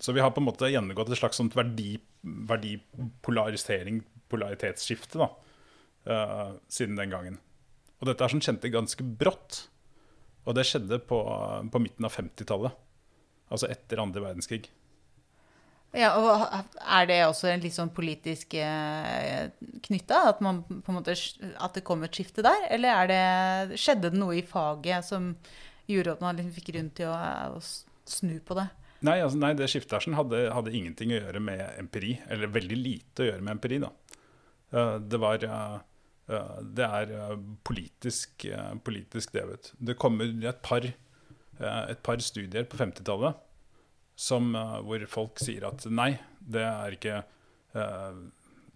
Så 0.00 0.12
vi 0.16 0.20
har 0.20 0.30
på 0.32 0.40
en 0.40 0.46
måte 0.46 0.70
gjennomgått 0.70 1.10
et 1.12 1.20
slags 1.20 1.36
sånt 1.36 1.56
verdi, 1.56 1.98
verdipolarisering, 2.24 3.98
polaritetsskifte, 4.32 5.20
da, 5.20 6.54
siden 6.72 6.96
den 6.96 7.12
gangen. 7.12 7.36
Og 8.00 8.08
dette 8.08 8.24
er 8.24 8.32
sånn 8.32 8.40
kjente 8.40 8.70
ganske 8.72 9.04
brått. 9.04 9.66
Og 10.48 10.56
det 10.56 10.66
skjedde 10.68 11.00
på, 11.04 11.18
på 11.72 11.82
midten 11.82 12.06
av 12.08 12.14
50-tallet. 12.16 12.76
Altså 13.50 13.68
etter 13.70 14.00
andre 14.00 14.22
verdenskrig. 14.24 14.68
Ja, 15.96 16.12
og 16.14 16.44
Er 16.78 17.06
det 17.10 17.18
også 17.26 17.48
en 17.50 17.62
litt 17.64 17.74
sånn 17.74 17.90
politisk 17.94 18.54
eh, 18.54 19.50
knytta? 19.88 20.20
At, 20.30 20.42
at, 20.44 21.74
det 21.74 21.82
kom 21.86 22.04
et 22.06 22.14
skifte 22.14 22.44
der? 22.46 22.68
Eller 22.70 23.10
det, 23.10 23.80
skjedde 23.80 24.12
det 24.12 24.20
noe 24.20 24.38
i 24.38 24.46
faget 24.46 25.08
som 25.08 25.32
gjorde 25.90 26.14
at 26.14 26.22
man 26.22 26.38
liksom 26.38 26.54
fikk 26.54 26.70
grunn 26.70 26.92
til 26.94 27.10
å, 27.10 27.16
å, 27.58 27.62
snu 28.06 28.36
på 28.46 28.58
det? 28.60 28.68
Nei, 29.06 29.18
altså, 29.24 29.40
nei 29.42 29.50
det 29.58 29.66
skiftet 29.72 29.96
her 29.96 30.18
hadde, 30.20 30.44
hadde, 30.54 30.74
ingenting 30.76 31.10
å 31.10 31.18
gjøre 31.18 31.42
med 31.42 31.64
empiri. 31.80 32.14
Eller 32.30 32.54
veldig 32.54 32.78
lite 32.78 33.24
å 33.24 33.30
gjøre 33.32 33.42
med 33.42 33.56
empiri. 33.56 33.82
da. 33.82 33.90
Uh, 34.70 34.96
det 35.02 35.22
var... 35.22 35.50
Det 36.30 36.86
er 36.86 37.12
eh, 37.16 37.36
politisk, 37.66 38.44
eh, 38.46 38.72
politisk 38.86 39.34
drevet. 39.34 39.72
Det 39.78 39.98
kommer 39.98 40.30
et 40.46 40.62
par, 40.62 40.84
eh, 40.86 41.84
et 41.90 42.02
par 42.06 42.22
studier 42.22 42.68
på 42.70 42.78
50-tallet 42.80 43.46
hvor 44.20 45.04
folk 45.08 45.40
sier 45.40 45.64
at 45.64 45.86
nei, 45.88 46.10
det 46.44 46.60
er 46.60 46.92
ikke 46.92 47.14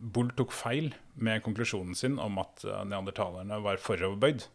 Bull 0.01 0.31
tok 0.39 0.55
feil 0.57 0.87
med 1.21 1.43
konklusjonen 1.45 1.93
sin 1.99 2.15
om 2.17 2.39
at 2.41 2.63
neandertalerne 2.89 3.59
var 3.61 3.77
foroverbøyd. 3.77 4.47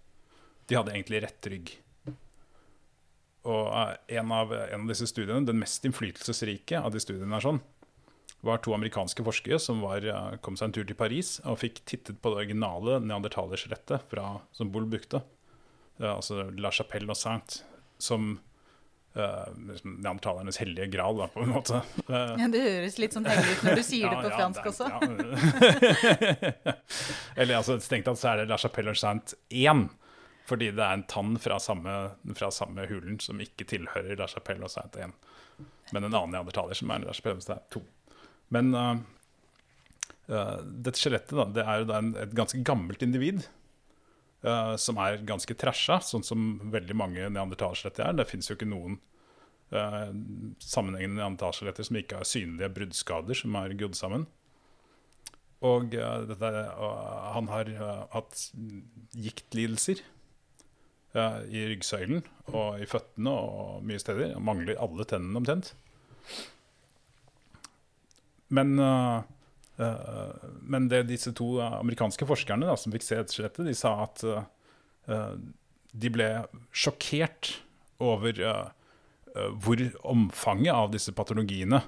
De 0.65 0.77
hadde 0.79 0.95
egentlig 0.95 1.21
rett 1.27 1.49
rygg. 1.53 1.75
Og 3.53 3.69
en 3.69 4.33
av, 4.33 4.55
en 4.55 4.81
av, 4.81 4.89
disse 4.89 5.05
studiene, 5.11 5.45
den 5.45 5.61
mest 5.61 5.85
innflytelsesrike 5.85 6.81
av 6.81 6.95
de 6.95 7.03
studiene, 7.05 7.37
er 7.37 7.45
sånn, 7.45 7.61
var 8.45 8.61
to 8.63 8.73
amerikanske 8.73 9.23
forskere 9.25 9.59
som 9.59 9.81
var, 9.83 10.05
eh, 10.05 10.35
kom 10.43 10.55
seg 10.57 10.69
en 10.69 10.75
tur 10.77 10.85
til 10.87 10.97
Paris 10.99 11.39
og 11.43 11.59
fikk 11.63 11.81
tittet 11.85 12.21
på 12.21 12.31
det 12.31 12.45
originale 12.45 12.99
neandertalerskjelettet 13.03 14.13
som 14.55 14.71
Bull 14.71 14.87
brukte. 14.87 15.23
altså 15.99 16.49
La 16.57 16.71
Chapelle 16.71 17.11
og 17.11 17.17
Saint, 17.17 17.63
som 17.99 18.39
uh, 19.17 19.47
neandertalernes 19.83 20.57
hellige 20.57 20.87
gral, 20.87 21.17
da, 21.17 21.27
på 21.27 21.43
en 21.43 21.49
måte. 21.49 21.81
Uh, 22.07 22.35
ja, 22.39 22.47
Det 22.47 22.61
høres 22.63 22.97
litt 23.01 23.15
sånn 23.17 23.27
hellig 23.27 23.57
ut 23.57 23.63
når 23.67 23.79
du 23.79 23.83
sier 23.83 24.05
ja, 24.07 24.11
det 24.13 24.21
på 24.23 24.31
ja, 24.31 24.37
fransk 24.37 24.63
det 24.63 24.69
også. 24.71 24.85
Ja. 24.87 24.99
Eller 27.39 27.57
altså, 27.59 27.79
strengt 27.83 28.07
tatt 28.09 28.21
så 28.21 28.31
er 28.33 28.43
det 28.43 28.49
La 28.51 28.57
Chapelle 28.61 28.95
og 28.95 29.01
Saint 29.01 29.35
1. 29.49 29.87
Fordi 30.49 30.71
det 30.73 30.81
er 30.81 30.95
en 30.97 31.05
tann 31.05 31.35
fra 31.37 31.59
samme, 31.61 31.95
fra 32.35 32.49
samme 32.53 32.87
hulen 32.89 33.19
som 33.21 33.41
ikke 33.43 33.67
tilhører 33.69 34.17
La 34.17 34.27
Chapelle 34.31 34.65
og 34.65 34.73
Saint 34.73 34.95
1. 34.97 35.13
Men 35.93 36.05
en 36.05 36.13
annen 36.13 36.33
neandertaler 36.37 36.77
som 36.77 36.89
er 36.93 37.05
La 37.05 37.13
Chapelle 37.13 37.41
og 37.41 37.45
Saint 37.45 37.67
2. 37.75 37.83
Men 38.53 38.73
uh, 38.73 38.97
uh, 40.29 40.57
dette 40.63 40.99
skjelettet 40.99 41.53
det 41.55 41.65
er 41.65 41.83
jo 41.83 41.89
da 41.89 42.01
en, 42.01 42.13
et 42.17 42.35
ganske 42.37 42.61
gammelt 42.65 43.05
individ. 43.05 43.45
Uh, 44.39 44.75
som 44.79 44.99
er 45.03 45.19
ganske 45.27 45.55
trasha, 45.59 45.99
sånn 46.05 46.23
som 46.23 46.51
veldig 46.71 46.95
mange 46.95 47.27
neandertalskjeletter 47.27 48.07
er. 48.07 48.19
Det 48.21 48.29
fins 48.29 48.49
jo 48.49 48.57
ikke 48.57 48.69
noen 48.71 48.99
sammenhengende 49.69 51.19
neandertalskjeletter 51.19 51.85
som 51.85 51.97
ikke 51.99 52.17
har 52.17 52.25
synlige 52.25 52.71
bruddskader 52.73 53.37
som 53.37 53.53
er 53.59 53.75
grodd 53.77 53.93
sammen. 53.99 54.23
Og 55.61 55.91
dette, 55.93 56.49
han 57.35 57.51
har 57.51 57.69
hatt 58.15 58.41
giktlidelser 59.13 60.01
i 61.53 61.67
ryggsøylen 61.69 62.25
og 62.49 62.81
i 62.81 62.89
føttene 62.89 63.35
og 63.35 63.85
mye 63.85 64.01
steder. 64.01 64.33
Han 64.39 64.47
mangler 64.49 64.81
alle 64.81 65.05
tennene 65.05 65.37
omtrent. 65.37 65.75
Men, 68.55 68.79
uh, 68.81 69.21
uh, 69.77 70.47
men 70.61 70.89
det 70.91 71.05
disse 71.09 71.33
to 71.37 71.57
amerikanske 71.63 72.27
forskerne 72.29 72.67
da, 72.69 72.77
som 72.79 72.93
fikk 72.93 73.05
se 73.05 73.21
dette 73.21 73.65
de 73.65 73.75
sa 73.77 73.95
at 74.07 74.25
de 75.89 76.09
ble 76.13 76.25
sjokkert 76.69 77.55
over 78.03 78.37
hvor 79.57 79.81
omfanget 80.05 80.69
av 80.75 80.91
disse 80.93 81.09
patologiene 81.17 81.79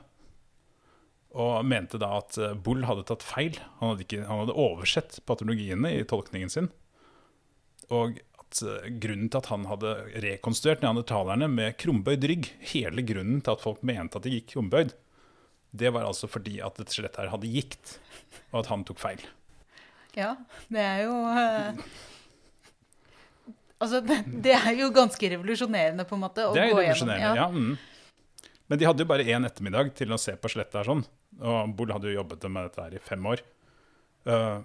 og 1.37 1.67
mente 1.69 1.99
da 2.01 2.15
at 2.17 2.39
Bull 2.65 2.81
hadde 2.87 3.05
tatt 3.07 3.21
feil. 3.23 3.59
Han 3.77 3.93
hadde, 3.93 4.07
ikke, 4.07 4.23
han 4.25 4.41
hadde, 4.41 4.57
oversett 4.57 5.19
patologiene 5.29 5.93
i 5.99 6.01
tolkningen 6.07 6.49
sin. 6.51 6.71
Og 7.93 8.17
at 8.41 8.63
grunnen 9.03 9.29
til 9.29 9.39
at 9.39 9.51
han 9.53 9.67
hadde 9.69 9.93
rekonstruert 10.25 10.83
neandertalerne 10.83 11.47
med 11.51 11.77
krumbøyd 11.79 12.27
rygg 12.27 12.49
Hele 12.73 13.05
grunnen 13.07 13.39
til 13.45 13.53
at 13.55 13.63
folk 13.63 13.85
mente 13.87 14.19
at 14.19 14.27
de 14.27 14.33
gikk 14.35 14.55
krumbøyd, 14.55 14.91
det 15.71 15.91
var 15.95 16.07
altså 16.07 16.27
fordi 16.27 16.59
at 16.63 16.79
dette 16.79 16.93
skjelettet 16.95 17.23
her 17.23 17.31
hadde 17.31 17.51
gikt, 17.51 17.97
og 18.51 18.61
at 18.63 18.71
han 18.71 18.83
tok 18.87 18.99
feil. 19.01 19.21
Ja, 20.17 20.33
det 20.67 20.81
er 20.83 21.05
jo 21.05 21.13
uh, 21.31 21.99
Altså, 23.81 24.01
det 24.45 24.51
er 24.53 24.75
jo 24.77 24.91
ganske 24.93 25.29
revolusjonerende, 25.33 26.05
på 26.05 26.17
en 26.17 26.21
måte. 26.21 26.43
det 26.53 26.65
er 26.65 26.69
jo 26.69 26.77
revolusjonerende, 26.77 27.31
ja. 27.31 27.47
ja 27.47 27.47
mm. 27.49 28.51
Men 28.69 28.79
de 28.79 28.87
hadde 28.87 29.03
jo 29.03 29.09
bare 29.09 29.25
én 29.25 29.47
ettermiddag 29.47 29.89
til 29.97 30.13
å 30.13 30.19
se 30.21 30.35
på 30.37 30.51
skjelettet 30.51 30.77
her 30.79 30.87
sånn. 30.87 31.01
Og 31.41 31.73
Bull 31.75 31.91
hadde 31.91 32.11
jo 32.11 32.19
jobbet 32.19 32.45
med 32.47 32.69
dette 32.69 32.85
her 32.85 32.93
i 32.95 33.01
fem 33.03 33.25
år. 33.27 33.41
Uh, 34.27 34.61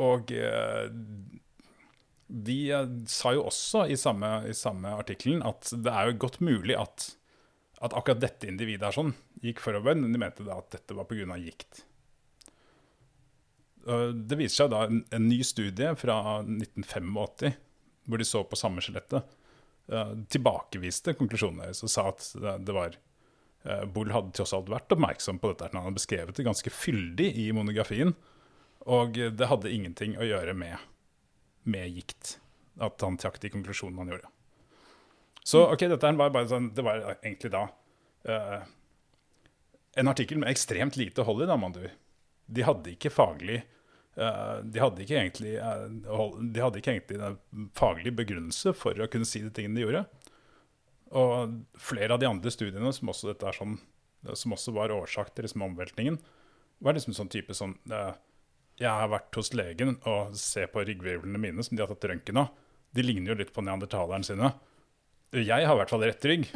og 0.00 0.30
uh, 0.32 0.86
de 2.30 2.58
sa 3.10 3.34
jo 3.34 3.48
også 3.50 3.88
i 3.90 3.98
samme, 3.98 4.30
i 4.48 4.54
samme 4.56 4.94
artikkelen 4.94 5.42
at 5.44 5.72
det 5.74 5.90
er 5.90 6.10
jo 6.10 6.20
godt 6.22 6.38
mulig 6.44 6.78
at 6.78 7.10
at 7.80 7.94
akkurat 7.96 8.20
dette 8.20 8.48
individet 8.48 8.84
er 8.84 8.94
sånn, 8.94 9.14
gikk 9.40 9.62
forover, 9.64 9.96
men 9.96 10.12
de 10.12 10.20
mente 10.20 10.44
da 10.44 10.58
at 10.60 10.68
dette 10.74 10.96
var 10.96 11.08
pga. 11.08 11.38
gikt. 11.40 11.84
Det 13.80 14.36
viser 14.36 14.66
seg 14.66 14.72
da 14.74 14.82
en, 14.84 15.00
en, 15.08 15.28
ny 15.28 15.40
studie 15.46 15.94
fra 15.96 16.16
1985, 16.44 17.54
hvor 18.04 18.20
de 18.20 18.26
så 18.28 18.42
på 18.44 18.58
samme 18.60 18.84
skjelettet, 18.84 19.30
uh, 19.92 20.12
tilbakeviste 20.28 21.14
konklusjonen 21.16 21.62
deres 21.64 21.80
og 21.86 21.92
sa 21.92 22.10
at 22.10 22.26
det, 22.36 22.74
var 22.76 22.98
uh, 23.64 23.86
Bull 23.88 24.12
hadde 24.12 24.34
tross 24.36 24.52
alt 24.56 24.68
vært 24.68 24.92
oppmerksom 24.92 25.40
på 25.40 25.54
dette. 25.54 25.70
Han 25.72 25.88
hadde 25.88 25.96
beskrevet 25.96 26.36
det 26.36 26.44
ganske 26.44 26.74
fyldig 26.74 27.30
i 27.40 27.48
monografien, 27.56 28.12
og 28.84 29.16
det 29.16 29.48
hadde 29.48 29.72
ingenting 29.72 30.18
å 30.20 30.28
gjøre 30.28 30.52
med, 30.56 30.76
med 31.64 31.96
gikt. 31.96 32.36
At 32.80 33.00
han 33.04 33.16
trakk 33.20 33.40
de 33.40 33.52
konklusjonene 33.52 34.04
han 34.04 34.12
gjorde. 34.12 34.34
Så 35.44 35.64
ok, 35.72 35.86
dette 35.88 36.12
var 36.18 36.32
bare 36.34 36.48
sånn, 36.50 36.70
det 36.76 36.84
var 36.84 37.02
egentlig 37.22 37.50
da 37.54 37.64
uh, 38.28 38.60
en 39.96 40.10
artikkel 40.10 40.40
med 40.40 40.50
ekstremt 40.52 40.98
lite 41.00 41.24
hold 41.26 41.44
i, 41.44 41.48
da, 41.48 41.56
mann 41.56 41.74
du. 41.74 41.84
De 42.50 42.64
hadde 42.66 42.92
ikke 42.92 43.12
faglig 43.14 43.62
uh, 44.20 44.60
de, 44.62 44.80
hadde 44.82 45.04
ikke 45.04 45.18
egentlig, 45.18 45.54
uh, 45.58 45.86
de 46.40 46.64
hadde 46.64 46.82
ikke 46.82 46.94
egentlig 46.96 47.20
en 47.24 47.70
faglig 47.78 48.14
begrunnelse 48.18 48.74
for 48.76 48.98
å 49.00 49.08
kunne 49.10 49.28
si 49.28 49.42
de 49.44 49.52
tingene 49.54 49.80
de 49.80 49.86
gjorde. 49.86 50.04
Og 51.20 51.56
flere 51.80 52.14
av 52.14 52.22
de 52.22 52.28
andre 52.28 52.52
studiene 52.54 52.92
som 52.94 53.10
også, 53.10 53.34
sånn, 53.56 53.78
som 54.36 54.54
også 54.54 54.74
var 54.76 54.94
årsak 54.94 55.32
til 55.34 55.48
liksom 55.48 55.66
omveltningen, 55.66 56.20
var 56.80 56.94
liksom 56.96 57.16
sånn 57.16 57.28
type 57.28 57.52
sånn 57.52 57.74
Jeg 57.90 58.88
har 58.88 59.10
vært 59.12 59.36
hos 59.36 59.50
legen 59.52 59.98
og 60.08 60.36
ser 60.38 60.70
på 60.72 60.84
ryggvirvlene 60.86 61.40
mine 61.42 61.64
som 61.66 61.74
de 61.76 61.82
har 61.82 61.90
tatt 61.90 62.06
røntgen 62.08 62.38
av. 62.40 62.54
De 62.94 63.02
ligner 63.02 63.34
jo 63.34 63.40
litt 63.42 63.50
på 63.52 63.64
neandertaleren 63.66 64.24
sine. 64.24 64.52
Jeg 65.30 65.66
har 65.66 65.76
i 65.76 65.78
hvert 65.78 65.92
fall 65.92 66.02
rett 66.02 66.24
rygg. 66.26 66.48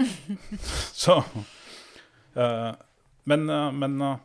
Så 1.04 1.20
uh, 1.22 2.72
Men, 3.30 3.44
uh, 3.50 3.70
men, 3.70 4.00
uh, 4.02 4.16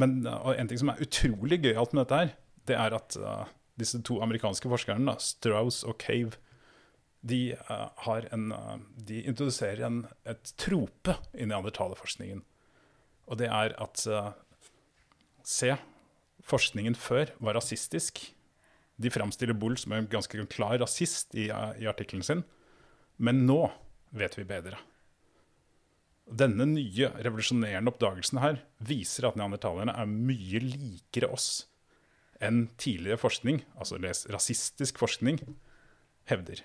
men 0.00 0.22
en 0.24 0.70
ting 0.70 0.80
som 0.80 0.92
er 0.92 1.02
utrolig 1.04 1.60
gøyalt 1.66 1.92
med 1.92 2.06
dette 2.06 2.20
her, 2.22 2.32
det 2.70 2.78
er 2.78 2.94
at 2.96 3.16
disse 3.80 3.98
to 4.06 4.20
amerikanske 4.22 4.70
forskerne, 4.70 5.04
da, 5.10 5.18
Strauss 5.20 5.82
og 5.84 5.98
Cave, 6.00 6.38
de, 7.22 7.52
en, 8.32 8.46
de 8.96 9.20
introduserer 9.28 9.82
en, 9.86 10.00
et 10.26 10.52
trope 10.58 11.16
i 11.34 11.44
neandertalerforskningen. 11.46 12.40
Og 13.28 13.38
det 13.42 13.50
er 13.50 13.74
at 13.82 14.06
Se, 15.42 15.74
forskningen 16.46 16.94
før 16.94 17.34
var 17.42 17.58
rasistisk. 17.58 18.22
De 19.02 19.10
framstiller 19.10 19.58
Bull 19.58 19.74
som 19.78 19.94
en 19.96 20.08
ganske 20.10 20.46
klar 20.50 20.78
rasist 20.82 21.34
i, 21.34 21.48
i 21.50 21.88
artikkelen 21.90 22.22
sin. 22.26 22.44
Men 23.16 23.44
nå 23.48 23.60
vet 24.16 24.38
vi 24.38 24.46
bedre. 24.48 24.78
Denne 26.32 26.64
nye 26.70 27.10
revolusjonerende 27.18 27.90
oppdagelsen 27.92 28.40
her 28.40 28.60
viser 28.86 29.26
at 29.28 29.36
neandertalerne 29.36 29.94
er 29.98 30.08
mye 30.08 30.62
likere 30.62 31.32
oss 31.34 31.66
enn 32.42 32.64
tidligere 32.80 33.20
forskning, 33.22 33.60
altså 33.78 33.98
rasistisk 34.32 34.98
forskning, 34.98 35.38
hevder. 36.30 36.62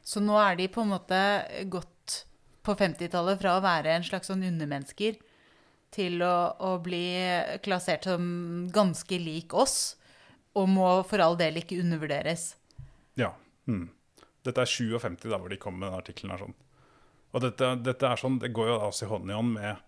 Så 0.00 0.22
nå 0.24 0.38
er 0.40 0.56
de 0.56 0.68
på 0.72 0.84
en 0.84 0.92
måte 0.94 1.18
gått 1.72 2.22
på 2.64 2.76
50-tallet 2.76 3.40
fra 3.40 3.56
å 3.56 3.64
være 3.64 3.92
en 3.92 4.06
slags 4.06 4.30
sånn 4.30 4.44
undermennesker 4.48 5.18
til 5.92 6.22
å, 6.24 6.34
å, 6.56 6.74
bli 6.82 7.04
klassert 7.64 8.06
som 8.08 8.68
ganske 8.72 9.18
lik 9.20 9.54
oss, 9.56 9.96
og 10.56 10.68
må 10.70 10.88
for 11.06 11.22
all 11.22 11.36
del 11.38 11.60
ikke 11.60 11.80
undervurderes. 11.82 12.54
Ja. 13.18 13.34
Mm. 13.70 13.88
Dette 14.46 14.64
er 14.64 14.70
57 14.70 15.28
da, 15.28 15.38
hvor 15.38 15.52
de 15.52 15.58
kom 15.60 15.78
med 15.78 15.90
den 15.90 16.00
artikkelen. 16.00 16.38
sånn. 16.40 16.56
Og 17.30 17.44
dette, 17.44 17.74
dette, 17.84 18.08
er 18.08 18.20
sånn, 18.20 18.40
det 18.42 18.52
går 18.56 18.72
jo 18.72 18.76
altså 18.88 19.06
i 19.06 19.10
hånd 19.12 19.30
i 19.30 19.36
hånd 19.36 19.54
med, 19.54 19.86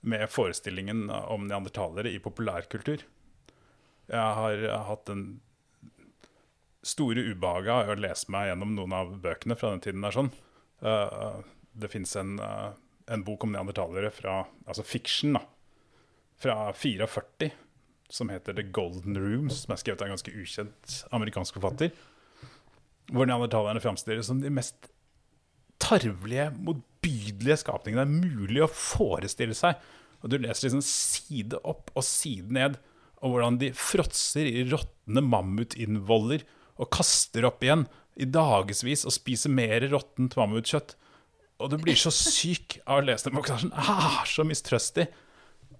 med, 0.00 0.26
forestillingen 0.30 1.06
om 1.10 1.46
neandertalere 1.46 2.10
i 2.10 2.20
populærkultur. 2.22 3.04
Jeg 4.12 4.38
har 4.38 4.64
hatt 4.88 5.06
den 5.06 5.26
store 6.82 7.22
ubehaget 7.30 7.70
av 7.70 7.92
å 7.92 8.00
lese 8.00 8.32
meg 8.34 8.48
gjennom 8.48 8.72
noen 8.74 8.94
av 8.98 9.12
bøkene 9.22 9.56
fra 9.58 9.70
den 9.70 9.84
tiden. 9.84 10.02
der 10.02 10.16
sånn. 10.16 10.32
Uh, 10.82 11.38
det 11.78 11.92
fins 11.92 12.16
en, 12.18 12.34
uh, 12.42 12.74
en, 13.06 13.22
bok 13.22 13.44
om 13.46 13.52
neandertalere 13.54 14.10
fra 14.10 14.40
altså 14.66 14.82
fiction 14.82 15.38
da, 15.38 15.44
fra 16.42 16.72
44 16.74 17.52
som 18.12 18.28
heter 18.28 18.58
The 18.58 18.64
Golden 18.74 19.14
Rooms, 19.16 19.62
som 19.62 19.72
er 19.72 19.80
skrevet 19.80 20.02
av 20.02 20.10
en 20.10 20.16
ganske 20.16 20.34
ukjent 20.34 20.96
amerikansk 21.14 21.56
forfatter 21.56 21.94
hvor 23.10 23.28
neandertalerne 23.28 23.82
framstilles 23.82 24.28
som 24.28 24.40
de 24.42 24.52
mest 24.52 24.90
tarvelige, 25.82 26.50
motbydelige 26.62 27.58
skapningene 27.64 28.04
det 28.04 28.08
er 28.08 28.36
mulig 28.36 28.62
å 28.64 28.70
forestille 28.70 29.56
seg. 29.58 29.80
Og 30.22 30.30
Du 30.30 30.38
leser 30.38 30.68
liksom 30.68 30.84
side 30.86 31.58
opp 31.66 31.90
og 31.96 32.06
side 32.06 32.54
ned 32.54 32.78
om 33.22 33.32
hvordan 33.34 33.58
de 33.60 33.72
fråtser 33.74 34.46
i 34.46 34.64
råtne 34.70 35.22
mammutinnvoller 35.26 36.44
og 36.82 36.90
kaster 36.94 37.46
opp 37.46 37.62
igjen 37.62 37.86
i 38.20 38.26
dagevis 38.28 39.06
og 39.08 39.14
spiser 39.14 39.52
mer 39.54 39.84
råttent 39.90 40.36
mammutkjøtt. 40.38 40.96
Og 41.62 41.70
du 41.70 41.78
blir 41.78 41.98
så 41.98 42.10
syk 42.14 42.80
av 42.86 43.00
å 43.00 43.06
lese 43.06 43.28
dem. 43.28 43.38
Og 43.38 43.46
er 43.50 44.26
så 44.28 44.46
mistrøstig. 44.46 45.06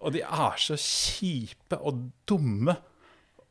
Og 0.03 0.15
de 0.15 0.23
er 0.23 0.59
så 0.63 0.79
kjipe 0.79 1.79
og 1.83 2.09
dumme 2.29 2.77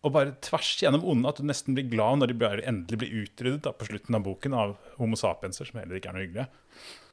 og 0.01 0.13
bare 0.15 0.33
tvers 0.41 0.71
gjennom 0.81 1.03
onde 1.13 1.29
at 1.29 1.37
du 1.37 1.45
nesten 1.45 1.75
blir 1.77 1.89
glad 1.91 2.21
når 2.21 2.31
de 2.31 2.39
bare 2.41 2.65
endelig 2.69 3.01
blir 3.03 3.19
utryddet 3.21 3.65
da, 3.67 3.73
på 3.75 3.85
slutten 3.89 4.17
av 4.17 4.25
boken 4.25 4.55
av 4.57 4.73
Homo 4.97 5.19
sapienser, 5.19 5.69
som 5.69 5.77
heller 5.81 5.99
ikke 5.99 6.09
er 6.09 6.17
noe 6.17 6.25
hyggelige. 6.25 6.47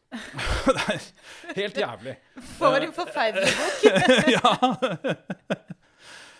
det 0.79 0.85
er 0.95 1.59
helt 1.59 1.81
jævlig. 1.83 2.15
For 2.57 2.81
en 2.81 2.95
forferdelig 2.97 3.53
bok. 3.59 3.85
ja. 4.37 4.55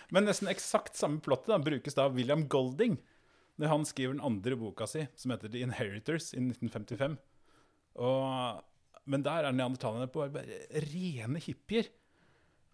Men 0.09 0.25
nesten 0.25 0.49
eksakt 0.49 0.97
samme 0.97 1.21
plottet 1.21 1.53
da, 1.53 1.59
brukes 1.61 1.97
da 1.97 2.07
av 2.09 2.17
William 2.17 2.47
Golding 2.49 2.97
når 3.59 3.73
han 3.73 3.85
skriver 3.85 4.15
den 4.15 4.25
andre 4.25 4.55
boka 4.57 4.87
si, 4.87 5.03
som 5.19 5.33
heter 5.33 5.51
The 5.51 5.61
Inheritors, 5.67 6.31
i 6.31 6.39
1955. 6.39 7.17
Og, 7.99 8.61
men 9.11 9.25
der 9.25 9.45
er 9.45 9.55
neandertalerne 9.55 10.07
bare, 10.13 10.31
bare 10.31 10.85
rene 10.87 11.41
hippier. 11.43 11.89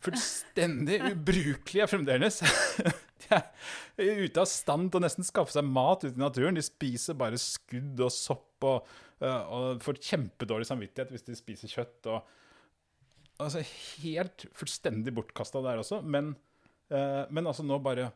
Fullstendig 0.05 0.99
ubrukelige 1.09 1.87
fremdeles. 1.89 2.43
De 3.23 3.39
er 4.03 4.23
ute 4.25 4.43
av 4.43 4.49
stand 4.51 4.91
til 4.91 4.99
å 4.99 5.05
nesten 5.05 5.27
skaffe 5.27 5.55
seg 5.55 5.67
mat 5.67 6.03
ute 6.03 6.15
i 6.15 6.21
naturen. 6.21 6.57
De 6.57 6.65
spiser 6.65 7.17
bare 7.19 7.39
skudd 7.41 8.01
og 8.03 8.13
sopp 8.13 8.67
og, 8.67 8.91
og 9.21 9.83
får 9.85 10.01
kjempedårlig 10.09 10.67
samvittighet 10.67 11.13
hvis 11.13 11.27
de 11.29 11.37
spiser 11.39 11.71
kjøtt. 11.71 12.11
Og, 12.11 12.35
altså 13.39 13.63
Helt 14.03 14.47
fullstendig 14.57 15.15
bortkasta 15.15 15.63
der 15.65 15.81
også. 15.83 16.01
Men, 16.03 16.33
men 16.91 17.47
altså 17.47 17.65
nå 17.65 17.79
bare 17.83 18.11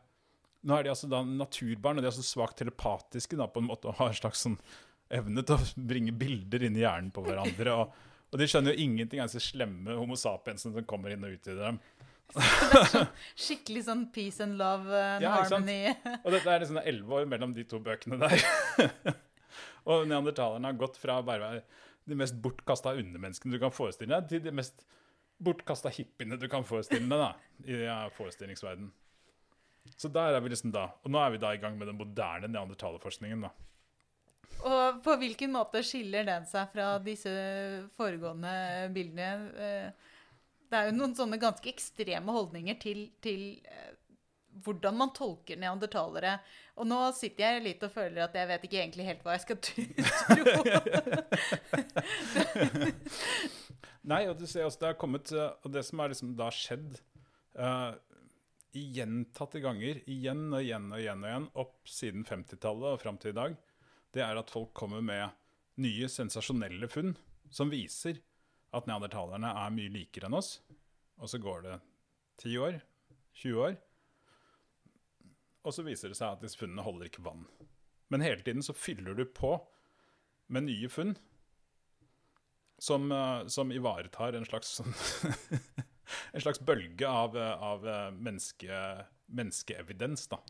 nå 0.66 0.76
er 0.76 0.84
de 0.84 0.92
altså 0.92 1.08
da 1.08 1.22
naturbarn, 1.24 1.98
og 1.98 2.04
de 2.04 2.10
er 2.10 2.16
så 2.16 2.24
svakt 2.26 2.58
telepatiske 2.60 3.38
da, 3.38 3.46
på 3.48 3.62
en 3.62 3.70
måte, 3.70 3.88
og 3.88 3.96
har 4.00 4.12
en 4.12 4.18
slags 4.18 4.44
sånn 4.44 4.58
evne 5.10 5.42
til 5.46 5.56
å 5.56 5.86
bringe 5.88 6.14
bilder 6.16 6.66
inn 6.66 6.76
i 6.76 6.84
hjernen 6.84 7.10
på 7.14 7.24
hverandre. 7.24 7.76
Og, 7.80 7.94
og 8.30 8.40
de 8.40 8.48
skjønner 8.50 8.76
jo 8.76 8.84
ingenting 8.84 9.22
av 9.22 9.30
disse 9.30 9.54
slemme 9.54 9.96
homo 9.96 10.18
sapiensene 10.20 10.76
som 10.76 10.88
kommer 10.88 11.14
inn 11.14 11.24
og 11.26 11.38
utvider 11.38 11.64
dem. 11.64 11.80
Sånn, 12.34 13.08
skikkelig 13.38 13.84
sånn 13.88 14.04
peace 14.14 14.42
and 14.44 14.58
love 14.60 14.88
and 14.94 15.24
Ja, 15.24 15.36
harmony. 15.40 15.94
Og 16.24 16.30
dette 16.34 16.52
er 16.52 16.62
liksom 16.64 16.80
elleve 16.82 17.20
år 17.20 17.28
mellom 17.30 17.54
de 17.56 17.66
to 17.68 17.80
bøkene 17.84 18.20
der. 18.20 18.44
og 19.90 20.06
neandertalerne 20.08 20.70
har 20.70 20.78
gått 20.78 20.98
fra 21.00 21.18
bare 21.26 21.62
de 22.08 22.16
mest 22.18 22.36
bortkasta 22.42 22.94
undermenneskene 22.98 23.56
du 23.56 23.62
kan 23.62 23.74
forestille 23.74 24.12
deg, 24.16 24.28
til 24.30 24.44
de 24.44 24.54
mest 24.54 24.84
bortkasta 25.40 25.92
hippiene 25.94 26.38
du 26.40 26.46
kan 26.52 26.66
forestille 26.66 27.06
deg 27.06 27.22
da, 27.22 27.30
i 27.64 27.80
ja, 27.86 28.00
forestillingsverdenen. 28.16 28.92
Så 29.96 30.10
der 30.12 30.36
er 30.36 30.44
vi 30.44 30.52
liksom 30.52 30.72
da. 30.74 30.90
Og 31.04 31.12
nå 31.12 31.20
er 31.22 31.34
vi 31.34 31.40
da 31.42 31.54
i 31.54 31.60
gang 31.60 31.76
med 31.78 31.88
den 31.88 31.98
moderne 31.98 32.48
neandertalerforskningen. 32.52 33.46
da. 33.48 33.50
Og 34.68 35.00
på 35.04 35.16
hvilken 35.22 35.52
måte 35.54 35.80
skiller 35.86 36.26
den 36.28 36.46
seg 36.48 36.68
fra 36.74 36.92
disse 37.04 37.32
foregående 37.96 38.52
bildene? 38.94 39.92
Det 40.70 40.78
er 40.78 40.90
jo 40.90 40.98
noen 41.00 41.16
sånne 41.18 41.38
ganske 41.42 41.66
ekstreme 41.70 42.30
holdninger 42.34 42.76
til, 42.78 43.00
til 43.24 43.40
eh, 43.66 43.94
hvordan 44.64 44.98
man 45.00 45.10
tolker 45.16 45.58
neandertalere. 45.58 46.36
Og 46.78 46.86
nå 46.88 46.98
sitter 47.16 47.56
jeg 47.56 47.64
litt 47.64 47.82
og 47.86 47.92
føler 47.94 48.22
at 48.26 48.36
jeg 48.38 48.48
vet 48.50 48.66
ikke 48.68 48.78
egentlig 48.82 49.08
helt 49.08 49.24
hva 49.26 49.34
jeg 49.34 49.44
skal 49.46 49.58
tro. 49.66 49.82
Nei, 54.10 54.22
og 54.30 54.38
du 54.38 54.46
ser 54.48 54.64
også 54.64 54.80
det 54.80 54.88
har 54.88 54.96
kommet 55.00 55.28
eh, 55.34 55.50
Og 55.60 55.74
det 55.74 55.82
som 55.84 56.00
har 56.00 56.08
liksom 56.08 56.30
da 56.38 56.48
skjedd 56.54 56.94
uh, 57.60 57.92
gjentatte 58.72 59.60
ganger, 59.60 60.00
igjen 60.08 60.46
og 60.54 60.62
igjen 60.62 60.86
og 60.88 61.02
igjen 61.02 61.24
og 61.24 61.28
igjen, 61.32 61.50
opp 61.60 61.90
siden 61.90 62.24
50-tallet 62.24 62.94
og 62.94 63.02
fram 63.02 63.18
til 63.20 63.34
i 63.34 63.38
dag, 63.40 63.58
det 64.14 64.22
er 64.24 64.38
at 64.40 64.50
folk 64.54 64.72
kommer 64.78 65.02
med 65.04 65.34
nye, 65.82 66.08
sensasjonelle 66.10 66.88
funn 66.90 67.12
som 67.50 67.70
viser 67.72 68.22
at 68.76 68.86
neandertalerne 68.86 69.50
er 69.64 69.72
mye 69.74 69.92
likere 69.92 70.28
enn 70.28 70.38
oss. 70.38 70.58
Og 71.20 71.30
så 71.30 71.40
går 71.42 71.64
det 71.66 71.78
10 72.42 72.58
år, 72.64 72.80
20 73.40 73.64
år, 73.66 73.78
og 75.60 75.74
så 75.76 75.84
viser 75.84 76.12
det 76.12 76.16
seg 76.16 76.36
at 76.36 76.44
disse 76.44 76.58
funnene 76.58 76.84
holder 76.84 77.10
ikke 77.10 77.24
vann. 77.24 77.44
Men 78.10 78.24
hele 78.24 78.40
tiden 78.44 78.64
så 78.64 78.74
fyller 78.76 79.14
du 79.14 79.26
på 79.28 79.54
med 80.50 80.66
nye 80.66 80.88
funn 80.90 81.14
som, 82.80 83.12
eh, 83.12 83.46
som 83.46 83.72
ivaretar 83.72 84.34
en 84.34 84.48
slags 84.48 84.80
sånn 84.80 84.94
En 86.34 86.42
slags 86.42 86.58
bølge 86.66 87.06
av, 87.06 87.36
eh, 87.38 87.62
av 87.62 87.84
eh, 87.86 88.08
menneske, 88.10 88.78
menneskeevidens, 89.30 90.24
da. 90.32 90.40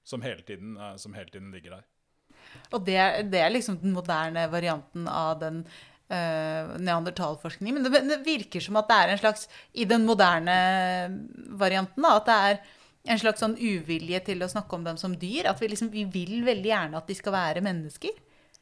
Som 0.00 0.22
hele, 0.24 0.40
tiden, 0.48 0.78
som 0.96 1.12
hele 1.12 1.28
tiden 1.28 1.50
ligger 1.52 1.74
der. 1.76 1.82
Og 2.72 2.86
det, 2.86 2.96
det 3.28 3.42
er 3.44 3.52
liksom 3.52 3.76
den 3.82 3.92
moderne 3.92 4.46
varianten 4.48 5.04
av 5.12 5.34
den 5.42 5.58
uh, 6.12 6.74
neandertalforskning. 6.78 7.74
Men 7.76 7.86
det, 7.86 8.02
det 8.08 8.18
virker 8.26 8.64
som 8.64 8.78
at 8.80 8.88
det 8.90 8.98
er 8.98 9.12
en 9.12 9.22
slags 9.22 9.48
I 9.72 9.86
den 9.88 10.06
moderne 10.08 10.56
varianten, 11.60 12.04
da, 12.04 12.16
at 12.18 12.28
det 12.28 12.38
er 12.48 12.60
en 13.14 13.20
slags 13.22 13.42
sånn 13.42 13.56
uvilje 13.56 14.20
til 14.26 14.42
å 14.44 14.50
snakke 14.50 14.76
om 14.76 14.86
dem 14.86 14.98
som 15.00 15.14
dyr. 15.16 15.48
At 15.50 15.62
vi 15.62 15.70
liksom 15.72 15.92
vi 15.94 16.06
vil 16.12 16.42
veldig 16.46 16.72
gjerne 16.72 17.00
at 17.00 17.08
de 17.08 17.18
skal 17.18 17.36
være 17.36 17.64
mennesker. 17.64 18.16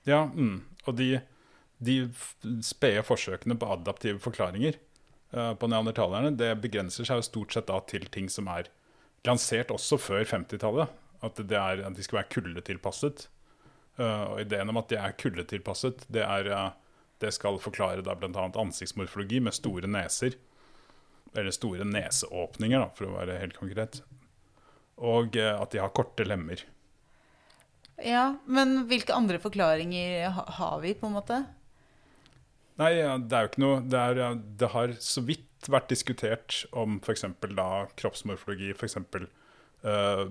Ja, 0.06 0.24
mm. 0.30 0.58
og 0.86 0.98
de, 0.98 1.16
de 1.82 1.96
spede 2.64 3.02
forsøkene 3.06 3.58
på 3.58 3.70
adaptive 3.74 4.22
forklaringer 4.22 4.78
uh, 5.34 5.54
på 5.58 5.70
neandertalerne, 5.70 6.36
det 6.38 6.52
begrenser 6.62 7.08
seg 7.08 7.20
jo 7.20 7.26
stort 7.26 7.56
sett 7.56 7.70
da 7.70 7.80
til 7.90 8.06
ting 8.12 8.30
som 8.32 8.50
er 8.52 8.70
lansert 9.26 9.72
også 9.74 9.98
før 9.98 10.22
50-tallet. 10.24 11.02
At, 11.24 11.40
at 11.40 11.96
de 11.96 12.04
skal 12.04 12.20
være 12.20 12.30
kuldetilpasset. 12.34 13.26
Uh, 13.96 14.36
og 14.36 14.42
ideen 14.42 14.70
om 14.70 14.78
at 14.78 14.90
de 14.92 14.98
er 15.00 15.14
kuldetilpasset, 15.18 16.04
det, 16.12 16.22
er, 16.22 16.50
eh, 16.52 16.85
det 17.22 17.32
skal 17.32 17.60
forklare 17.62 18.04
da 18.04 18.14
bl.a. 18.18 18.46
ansiktsmorfologi 18.60 19.40
med 19.44 19.56
store 19.56 19.88
neser. 19.90 20.36
Eller 21.36 21.52
store 21.54 21.84
neseåpninger, 21.88 22.80
da, 22.80 22.90
for 22.96 23.08
å 23.08 23.16
være 23.18 23.40
helt 23.40 23.58
konkret. 23.58 24.00
Og 24.96 25.36
eh, 25.36 25.52
at 25.52 25.72
de 25.74 25.82
har 25.82 25.92
korte 25.96 26.24
lemmer. 26.24 26.62
Ja, 28.04 28.36
Men 28.44 28.84
hvilke 28.90 29.16
andre 29.16 29.40
forklaringer 29.40 30.28
har 30.30 30.80
vi, 30.82 30.92
på 30.94 31.08
en 31.08 31.16
måte? 31.16 31.40
Nei, 32.76 32.92
det 32.92 33.32
er 33.32 33.46
jo 33.46 33.48
ikke 33.48 33.62
noe 33.62 33.76
Det, 33.88 34.00
er, 34.00 34.40
det 34.60 34.68
har 34.74 34.92
så 35.00 35.22
vidt 35.24 35.68
vært 35.72 35.88
diskutert 35.88 36.58
om 36.76 36.98
f.eks. 37.00 37.24
da 37.56 37.70
kroppsmorfologi 37.96 38.74
f.eks. 38.74 38.98
Uh, 39.80 40.28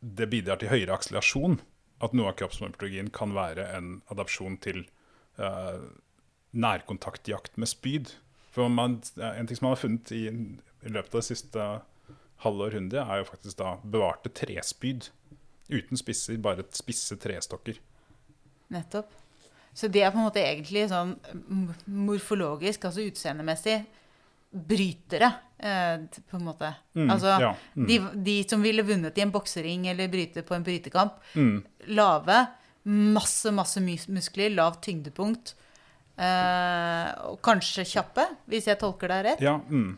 det 0.00 0.28
bidrar 0.32 0.60
til 0.60 0.70
høyere 0.72 0.94
akselerasjon. 0.96 1.58
At 2.04 2.14
noe 2.16 2.30
av 2.30 2.36
kroppsmorfologien 2.40 3.10
kan 3.12 3.34
være 3.36 3.66
en 3.76 3.98
adapsjon 4.12 4.56
til 4.64 4.84
uh, 5.40 5.80
nærkontaktjakt 6.52 7.56
med 7.60 7.68
spyd. 7.70 8.12
For 8.50 8.68
man, 8.68 9.00
En 9.16 9.46
ting 9.46 9.56
som 9.56 9.68
man 9.68 9.76
har 9.76 9.82
funnet 9.84 10.12
i, 10.12 10.24
i 10.26 10.90
løpet 10.90 11.14
av 11.14 11.20
det 11.20 11.28
siste 11.28 11.68
halve 12.44 12.66
århundret, 12.70 13.04
er 13.04 13.20
jo 13.20 13.28
faktisk 13.28 13.58
da 13.60 13.76
bevarte 13.84 14.32
trespyd. 14.34 15.10
Uten 15.70 15.96
spisser, 16.00 16.40
bare 16.42 16.64
spisse 16.74 17.16
trestokker. 17.20 17.78
Nettopp. 18.74 19.12
Så 19.74 19.86
det 19.88 20.02
er 20.02 20.10
på 20.10 20.18
en 20.18 20.26
måte 20.26 20.42
egentlig 20.42 20.88
sånn 20.90 21.14
morfologisk, 21.86 22.88
altså 22.88 23.04
utseendemessig, 23.06 23.76
brytere, 24.50 25.28
eh, 25.62 26.00
på 26.26 26.36
en 26.40 26.44
måte. 26.48 26.72
Mm, 26.98 27.10
altså, 27.14 27.36
ja, 27.38 27.52
mm. 27.76 27.86
de, 27.86 27.98
de 28.26 28.34
som 28.50 28.64
ville 28.66 28.82
vunnet 28.82 29.18
i 29.18 29.22
en 29.22 29.30
boksering 29.30 29.86
eller 29.92 30.10
bryte 30.10 30.42
på 30.42 30.56
en 30.56 30.66
brytekamp, 30.66 31.20
Mm. 31.38 31.62
lave, 31.94 32.40
masse, 33.14 33.52
masse 33.54 33.78
muskler, 34.10 34.50
lavt 34.50 34.82
tyngdepunkt, 34.88 35.54
og 36.20 37.38
kanskje 37.44 37.86
kjappe, 37.88 38.26
hvis 38.50 38.66
jeg 38.68 38.80
tolker 38.80 39.08
deg 39.08 39.22
rett. 39.24 39.44
Ja, 39.44 39.56
mm. 39.56 39.94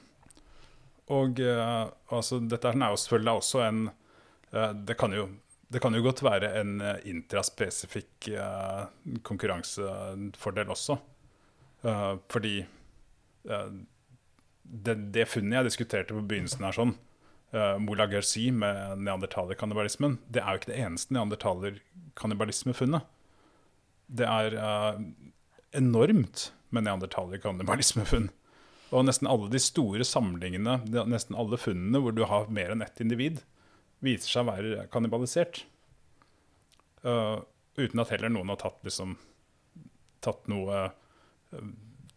Og 1.12 1.40
eh, 1.42 1.86
altså, 2.14 2.38
dette 2.46 2.70
er 2.72 2.92
jo 2.92 3.00
selvfølgelig 3.00 3.40
også 3.40 3.62
en 3.66 3.80
eh, 3.90 4.72
det, 4.86 4.96
kan 5.00 5.14
jo, 5.16 5.28
det 5.72 5.82
kan 5.82 5.94
jo 5.96 6.04
godt 6.04 6.22
være 6.24 6.52
en 6.60 6.76
eh, 6.80 7.00
intraspesifikk 7.10 8.28
eh, 8.32 8.82
konkurransefordel 9.26 10.72
også. 10.72 10.98
Eh, 11.82 12.12
fordi 12.32 12.60
eh, 12.62 13.72
det, 14.62 14.96
det 15.12 15.28
funnet 15.28 15.58
jeg 15.58 15.70
diskuterte 15.72 16.14
på 16.16 16.22
begynnelsen 16.24 16.68
her, 16.68 16.76
sånn, 16.76 16.94
Mola 17.52 18.06
Gersi 18.08 18.46
med 18.48 19.02
neandertalerkannibalismen, 19.04 20.14
det 20.32 20.40
er 20.40 20.54
jo 20.54 20.60
ikke 20.62 20.70
det 20.70 20.78
eneste 20.86 21.12
neandertalerkannibalismefunnet. 21.12 23.04
Det 24.08 24.24
er 24.24 24.56
eh, 24.56 25.02
enormt 25.76 26.50
med 26.72 26.86
neandertalerkannibalismefunn. 26.86 28.30
Og 28.92 29.06
nesten 29.08 29.28
alle 29.30 29.48
de 29.52 29.60
store 29.62 30.04
samlingene, 30.04 30.78
nesten 31.08 31.36
alle 31.38 31.56
funnene 31.60 32.00
hvor 32.02 32.12
du 32.16 32.26
har 32.28 32.50
mer 32.52 32.74
enn 32.74 32.84
ett 32.84 33.00
individ, 33.00 33.40
viser 34.04 34.28
seg 34.28 34.44
å 34.44 34.50
være 34.50 34.86
kannibalisert. 34.92 35.62
Uh, 37.02 37.40
uten 37.80 38.02
at 38.02 38.12
heller 38.12 38.30
noen 38.30 38.52
har 38.52 38.60
tatt, 38.60 38.78
liksom, 38.86 39.16
tatt 40.22 40.44
noe 40.52 40.84
uh, 40.86 41.70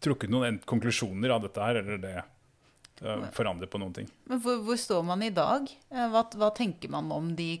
Trukket 0.04 0.28
noen 0.28 0.58
konklusjoner 0.68 1.32
av 1.32 1.40
dette 1.46 1.62
her, 1.64 1.78
eller 1.80 1.96
det 1.98 2.14
uh, 2.20 3.22
forandret 3.32 3.70
på 3.72 3.80
noen 3.80 3.94
ting. 3.96 4.10
Men 4.28 4.42
hvor, 4.44 4.60
hvor 4.66 4.76
står 4.78 5.00
man 5.08 5.24
i 5.24 5.30
dag? 5.34 5.64
Eh, 5.88 6.04
Hva, 6.12 6.20
hva 6.36 6.50
tenker 6.54 6.92
man 6.92 7.08
om 7.16 7.30
de 7.38 7.56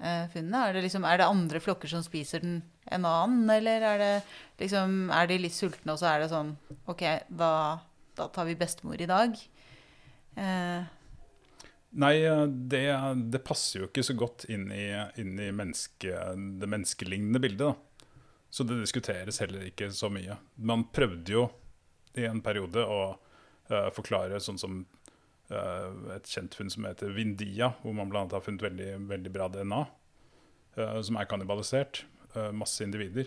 kannibalismefunnene? 0.00 0.60
Er 0.68 0.74
det, 0.74 0.82
liksom, 0.86 1.04
er 1.04 1.20
det 1.20 1.28
andre 1.28 1.60
flokker 1.60 1.88
som 1.88 2.04
spiser 2.04 2.40
den 2.44 2.62
en 2.90 3.04
annen, 3.04 3.50
eller 3.50 3.84
er 3.86 3.98
det 3.98 4.14
liksom 4.58 5.10
Er 5.14 5.26
de 5.26 5.38
litt 5.38 5.54
sultne, 5.54 5.92
og 5.92 6.00
så 6.00 6.10
er 6.10 6.20
det 6.20 6.30
sånn 6.32 6.56
OK, 6.90 7.04
da, 7.28 7.52
da 8.16 8.28
tar 8.28 8.48
vi 8.48 8.56
bestemor 8.58 9.00
i 9.00 9.08
dag. 9.08 9.36
Eh, 10.36 10.88
Nei, 11.90 12.16
eh, 12.22 12.46
det, 12.46 12.82
det 13.30 13.42
passer 13.46 13.80
jo 13.80 13.88
ikke 13.88 14.04
så 14.06 14.16
godt 14.18 14.44
inn 14.50 14.68
i, 14.74 14.90
inn 15.20 15.38
i 15.38 15.50
menneske, 15.54 16.12
det 16.60 16.68
menneskelignende 16.70 17.42
bildet. 17.42 17.70
da. 17.70 18.06
Så 18.50 18.66
det 18.66 18.80
diskuteres 18.80 19.40
heller 19.42 19.68
ikke 19.68 19.90
så 19.94 20.10
mye. 20.10 20.36
Man 20.58 20.88
prøvde 20.90 21.36
jo 21.36 21.46
i 22.18 22.26
en 22.26 22.42
periode 22.42 22.82
å 22.82 23.02
uh, 23.14 23.90
forklare 23.94 24.40
sånn 24.42 24.58
som 24.58 24.80
et 25.50 26.30
kjent 26.30 26.54
funn 26.54 26.70
som 26.70 26.86
heter 26.86 27.10
Vindia, 27.14 27.72
hvor 27.82 27.94
man 27.96 28.10
bl.a. 28.12 28.26
har 28.30 28.44
funnet 28.44 28.62
veldig, 28.62 28.90
veldig 29.10 29.32
bra 29.34 29.48
DNA, 29.50 29.80
uh, 30.78 30.98
som 31.06 31.18
er 31.18 31.30
kannibalisert. 31.30 32.04
masse 32.54 32.84
individer. 32.84 33.26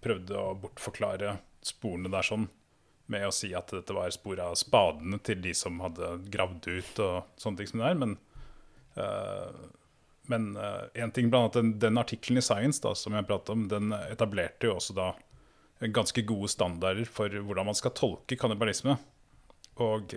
prøvde 0.00 0.38
å 0.40 0.54
bortforklare 0.56 1.34
sporene 1.60 2.08
der 2.08 2.24
sånn 2.24 2.46
med 3.12 3.26
å 3.26 3.32
si 3.36 3.50
at 3.52 3.68
dette 3.68 3.92
var 3.92 4.08
spor 4.08 4.40
av 4.40 4.54
spadene 4.56 5.18
til 5.20 5.42
de 5.44 5.52
som 5.52 5.82
hadde 5.84 6.14
gravd 6.32 6.64
ut 6.64 7.02
og 7.04 7.26
sånne 7.36 7.60
ting 7.60 7.68
som 7.68 7.82
det 7.82 7.90
er. 7.90 7.98
Men 8.00 8.16
men 10.32 10.56
én 10.96 11.12
ting, 11.12 11.28
blant 11.28 11.52
annet 11.52 11.58
den, 11.58 11.78
den 11.78 12.00
artikkelen 12.00 12.40
i 12.40 12.46
Science 12.46 12.80
da, 12.80 12.94
som 12.96 13.12
jeg 13.12 13.26
pratet 13.28 13.52
om, 13.52 13.68
den 13.68 13.92
etablerte 13.92 14.70
jo 14.70 14.78
også 14.78 14.96
da 14.96 15.10
ganske 15.92 16.22
gode 16.22 16.48
standarder 16.48 17.04
for 17.04 17.28
hvordan 17.28 17.68
man 17.68 17.76
skal 17.76 17.92
tolke 17.96 18.38
kannibalisme. 18.40 18.96
Og 19.82 20.14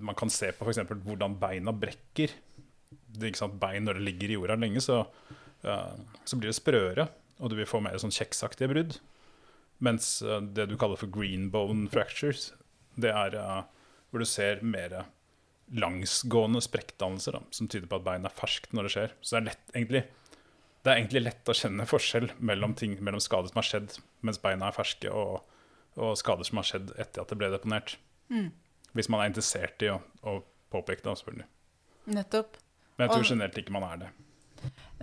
man 0.00 0.16
kan 0.16 0.30
se 0.32 0.48
på 0.56 0.64
f.eks. 0.64 0.80
hvordan 1.04 1.36
beina 1.40 1.74
brekker. 1.76 2.32
Det, 2.88 3.30
ikke 3.30 3.42
sant, 3.42 3.58
Bein 3.60 3.84
når 3.84 3.98
det 3.98 4.06
ligger 4.06 4.32
i 4.32 4.38
jorda 4.38 4.56
lenge, 4.60 4.80
så, 4.84 5.02
uh, 5.64 5.92
så 6.24 6.38
blir 6.38 6.52
det 6.52 6.56
sprøere, 6.58 7.06
og 7.40 7.52
du 7.52 7.56
vil 7.58 7.68
få 7.68 7.82
mer 7.84 7.96
sånn 8.00 8.14
kjeksaktige 8.14 8.70
brudd. 8.72 8.98
Mens 9.84 10.22
det 10.56 10.70
du 10.70 10.76
kaller 10.80 10.96
for 10.96 11.12
green 11.12 11.50
bone 11.52 11.90
fractures, 11.92 12.48
det 12.96 13.10
er 13.12 13.36
hvor 14.08 14.22
du 14.22 14.28
ser 14.28 14.62
mer 14.64 15.02
langsgående 15.74 16.62
sprekkdannelser 16.62 17.36
da, 17.36 17.42
som 17.50 17.68
tyder 17.68 17.90
på 17.90 17.98
at 17.98 18.06
bein 18.06 18.26
er 18.26 18.34
ferskt 18.34 18.74
når 18.76 18.86
det 18.86 18.92
skjer. 18.94 19.14
Så 19.20 19.34
det 19.34 19.40
er, 19.40 19.46
lett, 19.48 19.64
egentlig, 19.74 20.02
det 20.82 20.92
er 20.92 21.00
egentlig 21.00 21.24
lett 21.24 21.50
å 21.50 21.56
kjenne 21.58 21.88
forskjell 21.90 22.30
mellom, 22.38 22.76
ting, 22.78 22.94
mellom 23.04 23.22
skader 23.22 23.50
som 23.50 23.60
har 23.60 23.68
skjedd 23.70 23.96
mens 24.26 24.40
beina 24.42 24.70
er 24.70 24.76
ferske, 24.76 25.10
og, 25.10 25.42
og, 25.98 26.14
skader 26.20 26.46
som 26.46 26.62
har 26.62 26.68
skjedd 26.70 26.94
etter 26.94 27.24
at 27.24 27.32
det 27.32 27.40
ble 27.40 27.50
deponert. 27.52 27.96
Mm. 28.30 28.48
Hvis 28.96 29.10
man 29.12 29.22
er 29.22 29.32
interessert 29.32 29.82
i 29.84 29.90
å, 29.92 29.98
å 30.24 30.38
påpeke 30.72 31.04
det, 31.04 31.16
selvfølgelig. 31.20 31.48
Nettopp. 32.16 32.56
Men 32.96 33.06
jeg 33.06 33.12
tror 33.12 33.28
generelt 33.28 33.58
ikke 33.60 33.74
man 33.76 33.84
er 33.90 34.06
det. 34.06 34.14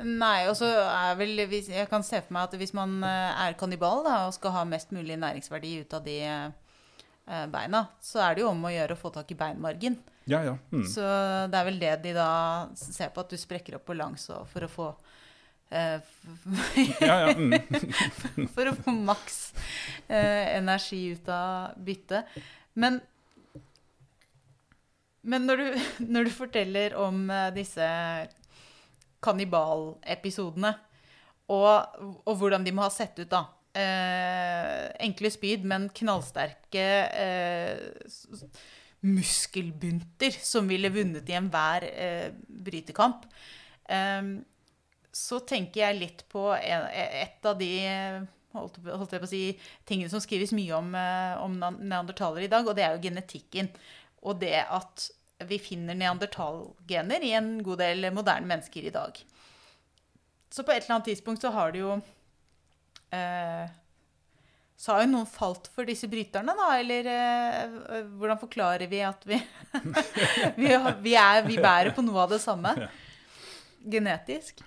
Nei, 0.03 0.47
og 0.49 0.55
så 0.57 0.65
er 0.65 1.13
vel 1.19 1.37
Jeg 1.37 1.85
kan 1.91 2.03
se 2.03 2.17
for 2.23 2.33
meg 2.33 2.47
at 2.47 2.57
hvis 2.57 2.73
man 2.75 2.97
eh, 3.05 3.43
er 3.45 3.57
kannibal 3.59 4.01
da, 4.05 4.23
og 4.27 4.33
skal 4.35 4.55
ha 4.55 4.63
mest 4.67 4.91
mulig 4.95 5.19
næringsverdi 5.21 5.75
ut 5.83 5.93
av 5.93 6.07
de 6.07 6.17
eh, 6.25 7.45
beina, 7.53 7.85
så 8.01 8.23
er 8.25 8.35
det 8.35 8.43
jo 8.43 8.49
om 8.49 8.65
å 8.65 8.73
gjøre 8.73 8.97
å 8.97 8.99
få 8.99 9.13
tak 9.13 9.29
i 9.31 9.37
beinmargen. 9.37 9.99
Ja, 10.25 10.41
ja. 10.43 10.57
Mm. 10.71 10.85
Så 10.87 11.03
det 11.51 11.59
er 11.59 11.67
vel 11.67 11.79
det 11.81 11.95
de 12.05 12.15
da 12.15 12.29
ser 12.79 13.13
på, 13.13 13.23
at 13.23 13.33
du 13.33 13.39
sprekker 13.39 13.77
opp 13.77 13.85
på 13.89 13.97
langs 13.97 14.29
for 14.51 14.65
å 14.65 14.71
få 14.71 14.89
eh, 15.69 15.99
ja, 17.09 17.17
ja. 17.27 17.33
Mm. 17.37 18.47
For 18.55 18.71
å 18.71 18.75
få 18.77 18.95
maks 18.95 19.39
eh, 20.07 20.55
energi 20.57 21.05
ut 21.13 21.29
av 21.29 21.77
byttet. 21.77 22.37
Men, 22.79 23.01
men 25.23 25.47
når, 25.47 25.61
du, 25.61 25.81
når, 26.13 26.27
du, 26.27 26.33
forteller 26.35 26.95
om 26.99 27.25
eh, 27.31 27.49
disse 27.55 27.87
kannibalepisodene, 29.23 30.73
og, 31.53 31.99
og, 32.23 32.37
hvordan 32.39 32.63
de 32.63 32.71
må 32.75 32.85
ha 32.85 32.91
sett 32.91 33.17
ut, 33.19 33.27
da 33.31 33.43
eh, 33.75 34.85
Enkle 35.03 35.31
spyd, 35.33 35.65
men 35.67 35.89
knallsterke 35.95 36.85
eh, 37.19 38.45
muskelbunter 39.03 40.37
som 40.39 40.69
ville 40.71 40.91
vunnet 40.93 41.27
i 41.27 41.35
enhver 41.35 41.87
eh, 41.89 42.29
brytekamp. 42.47 43.27
Um, 43.91 44.37
så 45.13 45.41
tenker 45.45 45.83
jeg 45.83 45.99
litt 45.99 46.23
på 46.31 46.47
et 46.55 47.43
av 47.45 47.59
de 47.59 47.73
holdt 48.53 48.77
jeg 49.13 49.21
på 49.21 49.27
å 49.27 49.29
si, 49.29 49.41
tingene 49.87 50.11
som 50.11 50.21
skrives 50.23 50.53
mye 50.55 50.73
om, 50.77 50.93
eh, 50.97 51.41
om 51.41 51.57
neandertalere 51.57 52.45
i 52.45 52.51
dag, 52.51 52.67
og 52.67 52.77
det 52.77 52.85
er 52.85 52.95
jo 52.95 53.03
genetikken. 53.07 53.69
Og 54.23 54.39
det 54.41 54.57
at 54.63 55.09
vi 55.43 55.59
finner 55.59 55.97
neandertalgener 55.97 57.23
i 57.25 57.33
en 57.35 57.55
god 57.65 57.81
del 57.83 58.07
moderne 58.15 58.47
mennesker 58.47 58.87
i 58.87 58.93
dag. 58.93 59.17
Så 60.53 60.63
på 60.63 60.71
et 60.71 60.83
eller 60.83 60.99
annet 60.99 61.09
tidspunkt 61.11 61.41
så 61.43 61.51
har 61.51 61.73
det 61.73 61.81
jo 61.81 61.95
eh, 63.11 63.71
så 64.83 64.91
har 64.93 65.05
jo 65.05 65.13
noen 65.13 65.29
falt 65.29 65.69
for 65.73 65.87
disse 65.87 66.09
bryterne, 66.11 66.53
da? 66.57 66.67
Eller 66.79 67.07
eh, 67.09 68.03
hvordan 68.19 68.41
forklarer 68.41 68.89
vi 68.91 69.01
at 69.05 69.25
vi 69.27 69.39
vi, 70.59 70.69
vi, 71.05 71.15
er, 71.15 71.43
vi, 71.47 71.57
bærer 71.57 71.93
på 71.95 72.05
noe 72.05 72.25
av 72.25 72.35
det 72.35 72.41
samme 72.43 72.75
genetisk? 73.83 74.63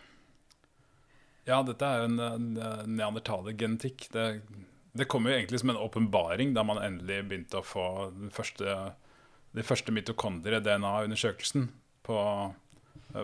Ja, 1.47 1.61
dette 1.63 1.87
er 1.87 2.03
jo 2.03 2.09
en, 2.11 2.21
en 2.27 2.95
neandertalergenetikk. 2.97 4.09
Det, 4.15 4.27
det 4.99 5.07
kommer 5.11 5.31
jo 5.31 5.39
egentlig 5.39 5.61
som 5.63 5.71
en 5.71 5.83
åpenbaring 5.85 6.57
da 6.57 6.65
man 6.67 6.83
endelig 6.83 7.21
begynte 7.29 7.61
å 7.61 7.67
få 7.67 7.87
den 8.17 8.33
første, 8.35 8.95
de 9.55 9.64
første 9.64 9.92
mitokondrie-DNA-undersøkelsen 9.94 11.68
på, 12.07 12.18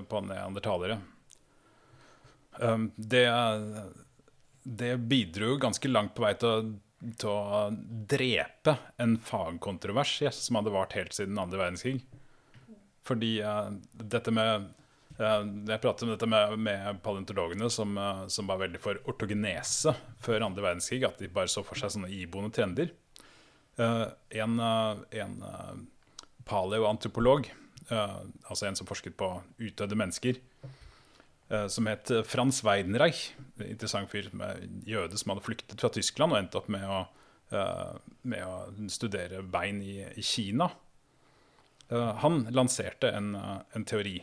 på 0.09 0.23
neandertalere. 0.29 1.01
Um, 2.61 2.91
det 2.97 3.27
det 4.63 4.97
bidro 4.97 5.57
ganske 5.57 5.89
langt 5.89 6.15
på 6.15 6.23
vei 6.23 6.35
til 6.39 6.49
å, 6.49 6.59
til 7.19 7.31
å 7.31 7.63
drepe 8.11 8.77
en 9.03 9.17
fagkontrovers 9.19 10.21
yes, 10.23 10.45
som 10.47 10.61
hadde 10.61 10.75
vart 10.75 10.95
helt 10.99 11.17
siden 11.17 11.41
andre 11.41 11.65
verdenskrig. 11.65 11.99
Fordi 13.03 13.35
uh, 13.43 13.73
dette 13.99 14.31
med 14.31 14.69
uh, 15.19 15.41
Jeg 15.67 15.83
pratet 15.83 16.05
om 16.07 16.13
dette 16.13 16.29
med, 16.31 16.55
med 16.63 17.01
paleontologene 17.03 17.67
som, 17.75 17.97
uh, 17.99 18.29
som, 18.31 18.47
var 18.47 18.61
veldig 18.63 18.79
for 18.83 19.01
ortogenese 19.11 19.97
før 20.23 20.47
andre 20.47 20.69
verdenskrig. 20.69 21.03
At 21.09 21.19
de 21.19 21.31
bare 21.33 21.51
så 21.51 21.65
for 21.67 21.81
seg 21.81 21.97
sånne 21.97 22.13
iboende 22.15 22.55
trender. 22.55 22.95
en 23.83 24.61
en 24.61 25.37
paleoantropolog, 26.49 27.49
altså 27.93 28.67
en 28.67 28.77
som 28.79 28.87
forsket 28.89 29.15
på 29.19 29.29
utdødde 29.61 29.99
mennesker, 29.99 30.39
Eh, 31.53 31.67
som 31.69 31.89
het 31.91 32.11
eh, 32.11 32.25
Frans 32.25 32.63
Weidenreich. 32.65 33.33
Interessant 33.61 34.11
fyr 34.11 34.31
med 34.37 34.65
jøde 34.89 35.19
som 35.21 35.35
hadde 35.35 35.45
flyktet 35.45 35.81
fra 35.83 35.91
Tyskland 35.93 36.33
og 36.33 36.41
endte 36.41 36.61
opp 36.61 36.71
med 36.73 36.87
å, 36.89 37.03
eh, 37.53 37.99
med 38.33 38.47
å 38.47 38.89
studere 38.93 39.43
bein 39.45 39.83
i, 39.85 40.01
i 40.17 40.25
Kina. 40.25 40.71
Han 41.93 42.47
lanserte 42.57 43.11
en, 43.13 43.35
en 43.37 43.83
teori 43.85 44.15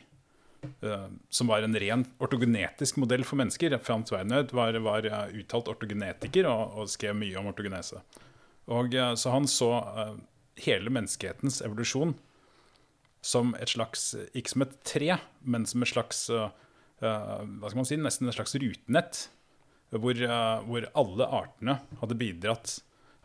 som 1.30 1.52
var 1.52 1.62
en 1.62 1.78
ren 1.78 2.02
ortogenetisk 2.18 2.98
modell 2.98 3.22
for 3.28 3.38
mennesker. 3.38 3.76
Frans 3.86 4.10
Weidenreich 4.10 4.56
var, 4.58 4.74
var 4.82 5.06
uttalt 5.38 5.70
ortogenetiker 5.70 6.50
og, 6.50 6.64
og, 6.74 6.90
skrev 6.90 7.14
mye 7.20 7.38
om 7.38 7.52
ortogenese. 7.52 8.02
Og, 8.74 8.98
så 9.22 9.36
han 9.36 9.46
så 9.46 9.70
hele 10.66 10.92
menneskehetens 10.94 11.62
evolusjon 11.66 12.16
som 13.26 13.52
et 13.60 13.72
slags, 13.72 14.14
ikke 14.38 14.54
som 14.54 14.64
et 14.64 14.76
tre, 14.88 15.18
men 15.44 15.66
som 15.68 15.84
et 15.84 15.92
slags 15.92 16.28
Eh, 17.00 17.44
hva 17.60 17.70
skal 17.70 17.80
man 17.80 17.88
si, 17.88 17.98
nesten 18.00 18.30
et 18.30 18.36
slags 18.36 18.56
rutenett. 18.60 19.28
Hvor, 19.90 20.14
eh, 20.14 20.66
hvor, 20.68 20.86
alle 21.02 21.26
artene 21.26 21.80
hadde 22.02 22.18
bidratt, 22.20 22.76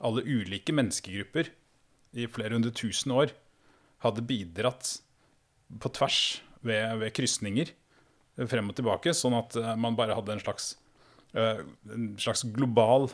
alle 0.00 0.24
ulike 0.24 0.72
menneskegrupper 0.72 1.50
i 2.16 2.28
flere 2.30 2.56
hundre 2.56 2.72
tusen 2.72 3.12
år, 3.12 3.34
hadde 4.04 4.24
bidratt 4.24 4.98
på 5.80 5.90
tvers 5.92 6.20
ved, 6.64 7.00
ved 7.02 7.12
krysninger 7.16 7.72
frem 8.48 8.70
og 8.70 8.78
tilbake, 8.78 9.12
sånn 9.12 9.36
at 9.36 9.58
eh, 9.60 9.74
man 9.76 9.98
bare 9.98 10.16
hadde 10.16 10.38
en 10.38 10.44
slags, 10.44 10.74
en 11.34 12.12
slags 12.20 12.44
global 12.54 13.08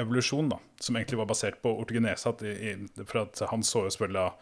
evolusjon, 0.00 0.48
da, 0.48 0.58
som 0.80 0.96
egentlig 0.96 1.18
var 1.20 1.28
basert 1.30 1.60
på 1.62 1.72
ortogenese. 1.82 2.32
for 3.06 3.22
at 3.22 3.42
han 3.50 3.62
så 3.62 3.84
jo 3.86 3.90
selvfølgelig 3.90 4.32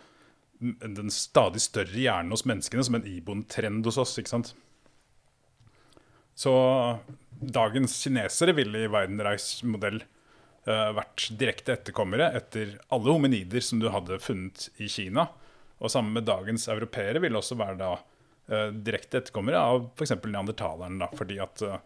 den 0.61 1.11
stadig 1.11 1.63
større 1.65 1.97
hjernen 1.97 2.35
hos 2.35 2.45
menneskene 2.45 2.85
som 2.85 2.99
en 2.99 3.07
iboende 3.09 3.49
trend 3.49 3.87
hos 3.89 3.99
oss. 3.99 4.19
ikke 4.19 4.35
sant? 4.35 4.55
Så 6.37 6.53
dagens 7.41 7.97
kinesere 8.05 8.55
ville 8.57 8.85
i 8.85 8.91
Weidenreichs 8.91 9.63
modell 9.65 10.03
uh, 10.69 10.91
vært 10.97 11.31
direkte 11.41 11.75
etterkommere 11.77 12.31
etter 12.37 12.79
alle 12.93 13.13
hominider 13.13 13.65
som 13.65 13.81
du 13.81 13.89
hadde 13.93 14.21
funnet 14.23 14.69
i 14.81 14.89
Kina. 14.89 15.27
Og 15.81 15.93
sammen 15.93 16.13
med 16.17 16.29
dagens 16.29 16.69
europeere 16.69 17.23
ville 17.25 17.41
også 17.41 17.57
være 17.61 17.81
da 17.81 17.95
uh, 17.97 18.69
direkte 18.73 19.23
etterkommere 19.23 19.61
av 19.61 19.87
f.eks. 19.97 20.17
Neandertaleren. 20.29 21.01
Da, 21.01 21.09
fordi 21.17 21.41
at 21.41 21.65
uh, 21.65 21.81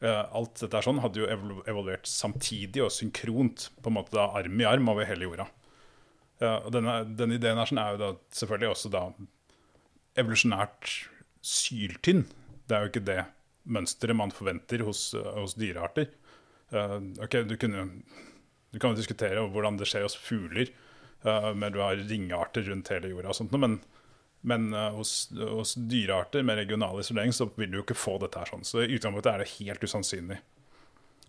alt 0.00 0.62
dette 0.62 0.80
sånn 0.84 1.00
hadde 1.04 1.20
jo 1.20 1.28
evolvert 1.68 2.08
samtidig 2.08 2.84
og 2.86 2.92
synkront, 2.94 3.68
på 3.82 3.90
en 3.90 3.98
måte 3.98 4.16
da 4.16 4.30
arm 4.38 4.60
i 4.60 4.68
arm 4.68 4.88
over 4.88 5.08
hele 5.08 5.28
jorda. 5.28 5.46
og 6.40 6.70
denne, 6.72 7.02
denne 7.18 7.36
ideen 7.36 7.60
her 7.60 7.68
sånn 7.68 7.82
er 7.82 7.94
jo 7.94 8.00
da 8.00 8.08
selvfølgelig 8.32 8.70
også 8.70 8.92
da 8.94 9.02
evolusjonært 10.20 10.94
syltynn. 11.44 12.24
Det 12.64 12.76
er 12.76 12.84
jo 12.84 12.92
ikke 12.92 13.04
det 13.04 13.20
mønsteret 13.70 14.16
man 14.16 14.32
forventer 14.32 14.84
hos, 14.86 15.10
hos 15.14 15.56
dyrearter. 15.60 16.08
Ok, 16.72 17.42
du, 17.44 17.56
kunne, 17.60 17.86
du 18.72 18.80
kan 18.80 18.94
jo 18.94 19.00
diskutere 19.00 19.44
hvordan 19.52 19.78
det 19.80 19.88
skjer 19.90 20.06
hos 20.06 20.16
fugler, 20.16 20.72
men 21.24 21.72
du 21.74 21.80
har 21.82 22.00
ringearter 22.00 22.64
rundt 22.70 22.92
hele 22.94 23.12
jorda. 23.12 23.32
og 23.32 23.36
sånt, 23.36 23.52
Men, 23.52 23.80
men 24.40 24.70
uh, 24.74 24.88
hos, 24.96 25.30
hos, 25.36 25.74
dyrearter 25.74 26.42
med 26.46 26.56
regional 26.62 27.00
isolering 27.00 27.32
så 27.36 27.50
vil 27.56 27.70
du 27.70 27.80
jo 27.80 27.84
ikke 27.84 27.98
få 27.98 28.16
dette 28.22 28.40
her 28.40 28.48
sånn. 28.48 28.64
Så 28.64 28.84
i 28.84 28.94
utgangspunktet 28.96 29.32
er 29.32 29.42
det 29.42 29.52
helt 29.58 29.84
usannsynlig. 29.84 30.40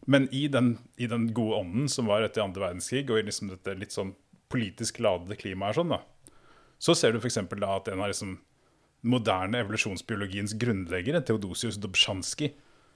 Men 0.10 0.30
i 0.34 0.48
den, 0.52 0.78
i 0.98 1.10
den 1.12 1.28
gode 1.36 1.60
ånden 1.62 1.90
som 1.92 2.08
var 2.10 2.24
etter 2.26 2.46
andre 2.46 2.64
verdenskrig, 2.70 3.06
og 3.12 3.20
i 3.20 3.28
liksom 3.28 3.52
dette 3.52 3.76
litt 3.78 3.94
sånn 3.94 4.16
politisk 4.52 5.00
ladede 5.04 5.38
klimaet, 5.40 5.78
sånn, 5.78 5.94
da, 5.94 6.02
så 6.82 6.96
ser 6.98 7.14
du 7.14 7.22
f.eks. 7.22 7.38
at 7.38 7.92
en 7.92 8.02
av 8.02 8.10
liksom 8.10 8.40
moderne 9.08 9.62
evolusjonsbiologiens 9.62 10.56
grunnleggere, 10.62 11.22
Theodosius 11.26 11.80
Dobsjanskij, 11.82 12.54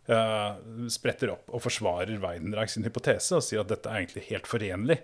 uh, 0.09 0.57
spretter 0.91 1.33
opp 1.33 1.49
og 1.51 1.63
forsvarer 1.65 2.19
Weidenreich 2.21 2.73
sin 2.73 2.85
hypotese 2.85 3.37
og 3.37 3.45
sier 3.45 3.63
at 3.63 3.71
dette 3.71 3.89
er 3.89 4.03
egentlig 4.03 4.25
helt 4.29 4.49
forenlig 4.49 4.99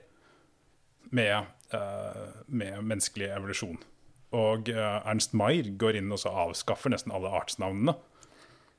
med, 1.14 1.50
uh, 1.74 2.28
med 2.48 2.82
menneskelig 2.86 3.32
evolusjon. 3.36 3.82
Og 4.32 4.70
eh, 4.72 5.10
Ernst 5.12 5.34
Mayr 5.36 5.68
går 5.80 6.00
inn 6.00 6.12
og 6.14 6.22
så 6.22 6.32
avskaffer 6.46 6.94
nesten 6.94 7.12
alle 7.16 7.32
artsnavnene. 7.42 7.98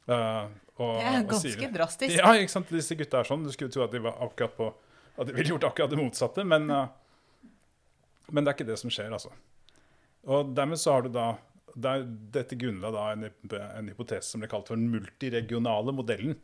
Uh, 0.09 0.49
og, 0.81 0.97
Det 0.99 1.11
er 1.13 1.27
ganske 1.29 1.53
sier- 1.53 1.75
drastisk. 1.75 2.15
Ja, 2.17 2.33
ikke 2.35 2.51
sant? 2.51 2.73
Disse 2.73 2.97
gutta 2.99 3.21
er 3.21 3.29
sånn. 3.29 3.45
Du 3.45 3.53
skulle 3.55 3.71
tro 3.71 3.85
at 3.85 3.93
de 3.93 4.01
på 4.03 4.73
At 5.21 5.29
de 5.29 5.35
ville 5.37 5.53
gjort 5.53 5.67
akkurat 5.69 5.93
det 5.93 6.01
motsatte, 6.01 6.43
men, 6.49 6.71
uh, 6.73 6.89
men 8.33 8.45
det 8.45 8.51
er 8.51 8.57
ikke 8.57 8.71
det 8.71 8.79
som 8.81 8.91
skjer, 8.91 9.13
altså. 9.13 9.31
Og 10.25 10.55
dermed 10.57 10.81
så 10.81 10.97
har 10.97 11.05
du 11.05 11.11
da 11.13 11.35
det 11.73 11.89
er 11.89 12.03
dette 12.33 12.57
grunnla 12.61 12.91
da 12.93 13.03
en, 13.13 13.23
en 13.25 13.87
hypotese 13.89 14.29
som 14.29 14.43
ble 14.43 14.49
kalt 14.49 14.69
for 14.69 14.77
den 14.77 14.91
multiregionale 14.93 15.93
modellen 15.97 16.35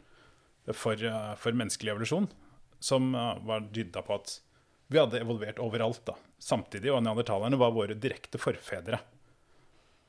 for, 0.72 0.96
for 1.36 1.56
menneskelig 1.56 1.92
evolusjon, 1.92 2.30
som 2.80 3.10
var 3.12 3.66
dydda 3.72 4.00
på 4.06 4.16
at 4.16 4.38
vi 4.88 4.98
hadde 4.98 5.20
evolvert 5.20 5.60
overalt 5.60 6.00
da, 6.08 6.14
samtidig, 6.40 6.90
og 6.92 7.02
neandertalerne 7.04 7.58
var 7.60 7.74
våre 7.76 7.96
direkte 7.96 8.40
forfedre. 8.40 9.00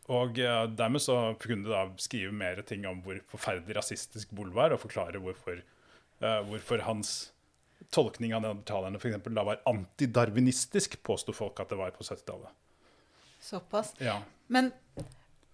Og 0.09 0.39
eh, 0.41 0.63
dermed 0.73 1.03
så 1.03 1.17
kunne 1.41 1.67
du 1.67 1.73
da 1.73 1.83
skrive 2.01 2.31
mer 2.33 2.61
ting 2.65 2.87
om 2.89 3.01
hvor 3.05 3.19
forferdelig 3.29 3.75
rasistisk 3.77 4.31
Bull 4.35 4.53
var, 4.55 4.73
og 4.73 4.81
forklare 4.81 5.21
hvorfor, 5.21 5.59
eh, 5.59 6.39
hvorfor 6.47 6.85
hans 6.87 7.11
tolkning 7.93 8.33
av 8.35 8.43
neandertalerne 8.43 9.01
for 9.01 9.11
eksempel, 9.11 9.35
da 9.35 9.45
var 9.47 9.61
antidarwinistisk, 9.69 10.97
påsto 11.03 11.35
folk 11.35 11.59
at 11.61 11.71
det 11.73 11.79
var 11.79 11.93
på 11.95 12.07
70-tallet. 12.07 12.55
Såpass. 13.39 13.93
Ja. 14.03 14.17
Men 14.47 14.71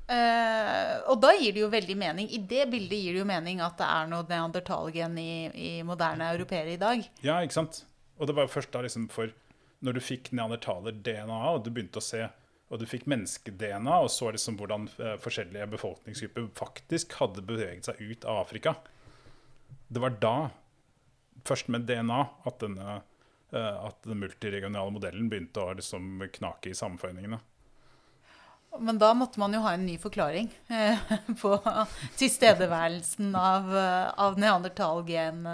eh, 0.09 1.01
Og 1.09 1.19
da 1.21 1.33
gir 1.37 1.53
det 1.53 1.61
jo 1.61 1.69
veldig 1.73 1.97
mening. 1.97 2.29
I 2.33 2.39
det 2.41 2.69
bildet 2.71 3.01
gir 3.01 3.17
det 3.17 3.21
jo 3.21 3.27
mening 3.29 3.61
at 3.61 3.77
det 3.81 3.89
er 3.89 4.07
noe 4.09 4.25
neandertalgen 4.29 5.19
i, 5.21 5.33
i 5.53 5.73
moderne 5.85 6.31
europeere 6.37 6.77
i 6.77 6.81
dag. 6.81 7.03
ja, 7.25 7.41
ikke 7.41 7.59
sant? 7.59 7.83
Og 8.17 8.27
det 8.27 8.35
var 8.37 8.47
jo 8.47 8.55
først 8.55 8.71
da 8.73 8.83
liksom 8.85 9.09
for 9.11 9.33
når 9.85 9.97
du 9.97 10.01
fikk 10.01 10.31
neandertaler-DNA, 10.31 11.39
og 11.51 11.63
du 11.65 11.71
begynte 11.73 12.01
å 12.01 12.05
se 12.05 12.23
og 12.73 12.81
du 12.81 12.87
fikk 12.89 13.05
menneske-DNA 13.09 13.97
og 14.01 14.09
så 14.09 14.31
liksom 14.33 14.57
hvordan 14.57 14.87
eh, 14.97 15.17
forskjellige 15.21 15.67
befolkningsgrupper 15.75 16.47
faktisk 16.57 17.13
hadde 17.19 17.45
beveget 17.45 17.89
seg 17.89 17.99
ut 18.01 18.25
av 18.25 18.41
Afrika. 18.41 18.73
Det 19.87 20.01
var 20.01 20.15
da, 20.21 20.35
først 21.45 21.69
med 21.73 21.85
DNA, 21.85 22.21
at 22.49 22.57
denne 22.63 22.95
eh, 22.95 23.75
at 23.85 23.99
den 24.07 24.23
multiregionale 24.23 24.95
modellen 24.95 25.29
begynte 25.29 25.61
å 25.61 25.75
liksom 25.77 26.25
knake 26.39 26.71
i 26.71 26.77
sammenføyningene. 26.77 27.39
Men 28.81 28.97
da 28.99 29.13
måtte 29.15 29.39
man 29.39 29.53
jo 29.55 29.61
ha 29.63 29.75
en 29.77 29.85
ny 29.87 29.95
forklaring 30.01 30.49
eh, 30.67 31.05
på 31.41 31.53
tilstedeværelsen 32.19 33.29
av, 33.39 33.69
eh, 33.77 34.09
av 34.25 34.41
neandertalgen 34.41 35.45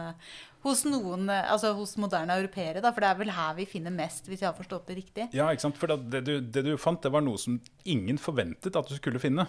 hos 0.62 0.84
noen, 0.86 1.28
eh, 1.30 1.51
altså 1.51 1.74
hos 1.78 1.95
moderne 2.01 2.36
europeere. 2.38 2.82
Da, 2.84 2.91
for 2.93 3.03
det 3.03 3.12
er 3.12 3.20
vel 3.20 3.34
her 3.34 3.57
vi 3.57 3.68
finner 3.70 3.93
mest, 3.93 4.28
hvis 4.30 4.43
jeg 4.43 4.49
har 4.49 4.57
forstått 4.57 4.91
det 4.91 4.97
riktig. 4.99 5.28
Ja, 5.38 5.49
ikke 5.49 5.66
sant? 5.66 5.80
For 5.82 5.91
det, 5.91 6.24
du, 6.28 6.34
det 6.41 6.66
du 6.68 6.74
fant, 6.82 7.01
det 7.01 7.14
var 7.14 7.24
noe 7.26 7.39
som 7.41 7.59
ingen 7.89 8.22
forventet 8.22 8.78
at 8.78 8.89
du 8.89 8.97
skulle 8.97 9.22
finne, 9.22 9.47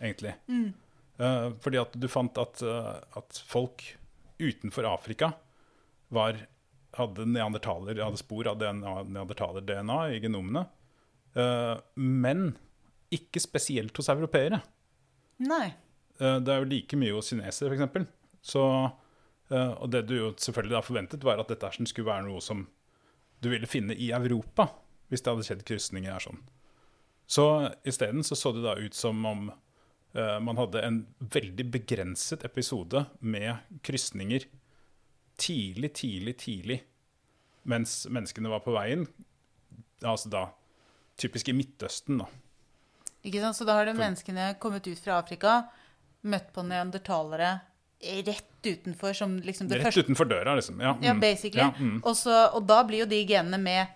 egentlig. 0.00 0.34
Eh, 0.44 1.46
fordi 1.64 1.80
at 1.80 1.96
du 1.96 2.08
fant 2.10 2.40
at, 2.42 2.64
uh, 2.66 2.98
at 3.16 3.40
folk 3.48 3.86
utenfor 4.42 4.88
Afrika 4.90 5.32
var, 6.14 6.42
hadde 6.98 7.28
neandertaler, 7.30 8.02
hadde 8.02 8.20
spor 8.20 8.50
av 8.50 8.60
neandertaler-DNA 8.60 10.00
i 10.12 10.20
genomene. 10.22 10.66
Uh, 11.34 11.78
men 11.96 12.52
ikke 13.14 13.40
spesielt 13.42 13.96
hos 13.96 14.10
europeere. 14.12 14.60
Nei. 15.42 15.72
Det 16.14 16.50
er 16.50 16.60
jo 16.60 16.68
like 16.70 16.98
mye 16.98 17.14
hos 17.16 17.32
kinesere, 17.32 17.74
f.eks. 17.74 18.06
Så 18.44 18.62
eh, 19.50 19.72
Og 19.72 19.90
det 19.92 20.06
du 20.08 20.16
jo 20.16 20.32
selvfølgelig 20.36 20.76
da 20.76 20.82
forventet, 20.84 21.26
var 21.26 21.40
at 21.42 21.52
dette 21.52 21.72
skulle 21.84 22.10
være 22.10 22.28
noe 22.28 22.40
som 22.44 22.66
du 23.44 23.50
ville 23.52 23.68
finne 23.68 23.94
i 23.94 24.10
Europa, 24.16 24.68
hvis 25.08 25.22
det 25.22 25.32
hadde 25.32 25.46
skjedd 25.46 25.66
krysninger 25.68 26.12
her 26.12 26.22
sånn. 26.22 26.40
Så 27.26 27.44
isteden 27.88 28.24
så 28.24 28.36
så 28.36 28.52
det 28.52 28.64
da 28.64 28.76
ut 28.76 28.94
som 28.96 29.20
om 29.24 29.46
uh, 29.50 30.38
man 30.44 30.60
hadde 30.60 30.82
en 30.84 30.98
veldig 31.18 31.66
begrenset 31.72 32.44
episode 32.44 33.04
med 33.20 33.80
krysninger 33.84 34.46
tidlig, 35.40 35.92
tidlig, 35.94 36.36
tidlig, 36.40 36.78
mens 37.62 38.04
menneskene 38.12 38.52
var 38.52 38.62
på 38.64 38.74
veien. 38.76 39.06
Altså 40.04 40.30
da 40.32 40.44
typisk 41.20 41.48
i 41.48 41.56
Midtøsten, 41.56 42.20
da. 42.20 42.28
Ikke 43.24 43.40
sant? 43.40 43.56
Så 43.56 43.64
da 43.64 43.78
har 43.78 43.88
de 43.88 43.96
menneskene 43.96 44.52
kommet 44.60 44.86
ut 44.86 45.00
fra 45.00 45.18
Afrika, 45.22 45.62
møtt 46.28 46.50
på 46.52 46.64
neandertalere 46.66 47.56
rett 48.26 48.66
utenfor 48.66 49.12
som 49.12 49.36
liksom 49.44 49.68
det 49.68 49.78
Rett 49.78 49.88
første 49.88 50.04
utenfor 50.06 50.28
døra, 50.28 50.54
liksom. 50.54 50.80
Ja, 50.80 50.96
Ja, 51.02 51.12
mm. 51.12 51.20
basically. 51.20 51.62
Ja, 51.62 51.72
mm. 51.78 52.00
og, 52.02 52.16
så, 52.16 52.32
og 52.54 52.64
da 52.68 52.80
blir 52.84 53.04
jo 53.04 53.08
de 53.10 53.20
genene 53.28 53.60
med 53.60 53.86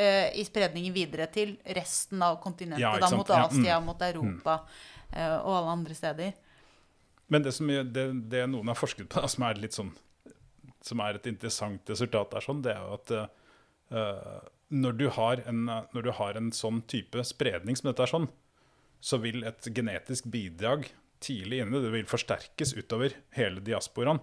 uh, 0.00 0.28
i 0.38 0.44
spredningen 0.46 0.94
videre 0.94 1.28
til 1.32 1.56
resten 1.78 2.22
av 2.22 2.38
kontinentet. 2.42 2.84
Ja, 2.84 2.96
da 2.98 3.10
mot 3.16 3.28
Ja, 3.28 3.46
Asia, 3.46 3.78
mm. 3.80 3.88
mot 3.88 4.02
Europa 4.02 4.60
uh, 5.16 5.38
og 5.38 5.52
alle 5.56 5.74
andre 5.78 5.96
steder. 5.98 6.36
Men 7.28 7.44
det, 7.44 7.52
som, 7.52 7.68
det, 7.68 8.06
det 8.30 8.44
noen 8.48 8.70
har 8.70 8.78
forsket 8.78 9.08
på, 9.08 9.20
da, 9.20 9.28
som 9.28 9.44
er 9.44 9.58
litt 9.60 9.76
sånn 9.76 9.90
Som 10.80 11.02
er 11.04 11.18
et 11.18 11.26
interessant 11.28 11.90
resultat, 11.90 12.32
er 12.38 12.44
sånn, 12.44 12.62
det 12.64 12.72
er 12.72 12.84
jo 12.86 12.94
at 12.96 13.10
uh, 13.18 14.38
når, 14.68 14.94
du 15.00 15.08
har 15.16 15.42
en, 15.50 15.64
når 15.66 16.06
du 16.06 16.12
har 16.14 16.38
en 16.38 16.52
sånn 16.54 16.80
type 16.88 17.24
spredning 17.26 17.76
som 17.76 17.90
dette 17.90 18.04
er 18.06 18.12
sånn, 18.12 18.28
så 19.00 19.18
vil 19.22 19.44
et 19.46 19.68
genetisk 19.74 20.30
bidrag 20.30 20.88
tidlig 21.24 21.62
inne 21.62 21.82
det 21.82 21.92
vil 21.92 22.08
forsterkes 22.08 22.74
utover 22.78 23.16
hele 23.36 23.62
diasporaen. 23.64 24.20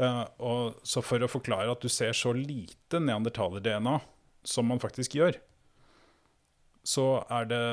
Uh, 0.00 0.72
så 0.82 1.02
for 1.04 1.22
å 1.22 1.30
forklare 1.30 1.72
at 1.72 1.82
du 1.84 1.90
ser 1.92 2.14
så 2.16 2.32
lite 2.34 3.00
neandertaler-DNA 3.02 3.98
som 4.42 4.70
man 4.70 4.80
faktisk 4.82 5.18
gjør, 5.18 5.36
så 6.82 7.22
er 7.30 7.50
det 7.50 7.64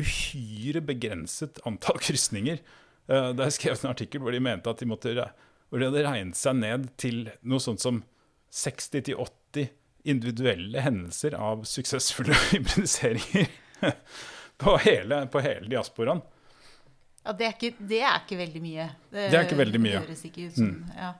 uhyre 0.00 0.82
begrenset 0.84 1.60
antall 1.68 2.00
krysninger. 2.06 2.62
Uh, 3.10 3.30
det 3.36 3.46
er 3.46 3.54
skrevet 3.54 3.84
en 3.84 3.92
artikkel 3.92 4.24
hvor 4.24 4.34
de 4.34 4.42
mente 4.42 4.72
at 4.72 4.82
de, 4.82 4.88
måtte, 4.88 5.12
hvor 5.68 5.82
de 5.82 5.90
hadde 5.90 6.06
regnet 6.08 6.38
seg 6.38 6.58
ned 6.58 6.90
til 7.00 7.26
noe 7.42 7.62
sånt 7.62 7.84
som 7.84 8.02
60-80 8.52 9.70
individuelle 10.02 10.82
hendelser 10.82 11.36
av 11.38 11.64
suksessfulle 11.68 12.34
hybridiseringer 12.50 13.50
på 14.62 14.76
hele, 14.86 15.26
på 15.30 15.42
hele 15.44 15.70
diasporaen. 15.70 16.22
Ja, 17.22 17.34
det 17.38 17.46
er, 17.46 17.54
ikke, 17.54 17.86
det 17.86 18.00
er 18.02 18.18
ikke 18.18 18.38
veldig 18.40 18.62
mye. 18.62 18.88
Det, 19.12 19.28
Det 19.30 19.38
er 19.38 19.46
ikke 19.46 19.60
veldig 19.60 19.80
mye. 19.82 19.94
Det 19.94 20.08
høres 20.08 20.24
ikke 20.26 20.48
ut 20.48 20.58
som 20.58 20.72
ja. 20.98 21.12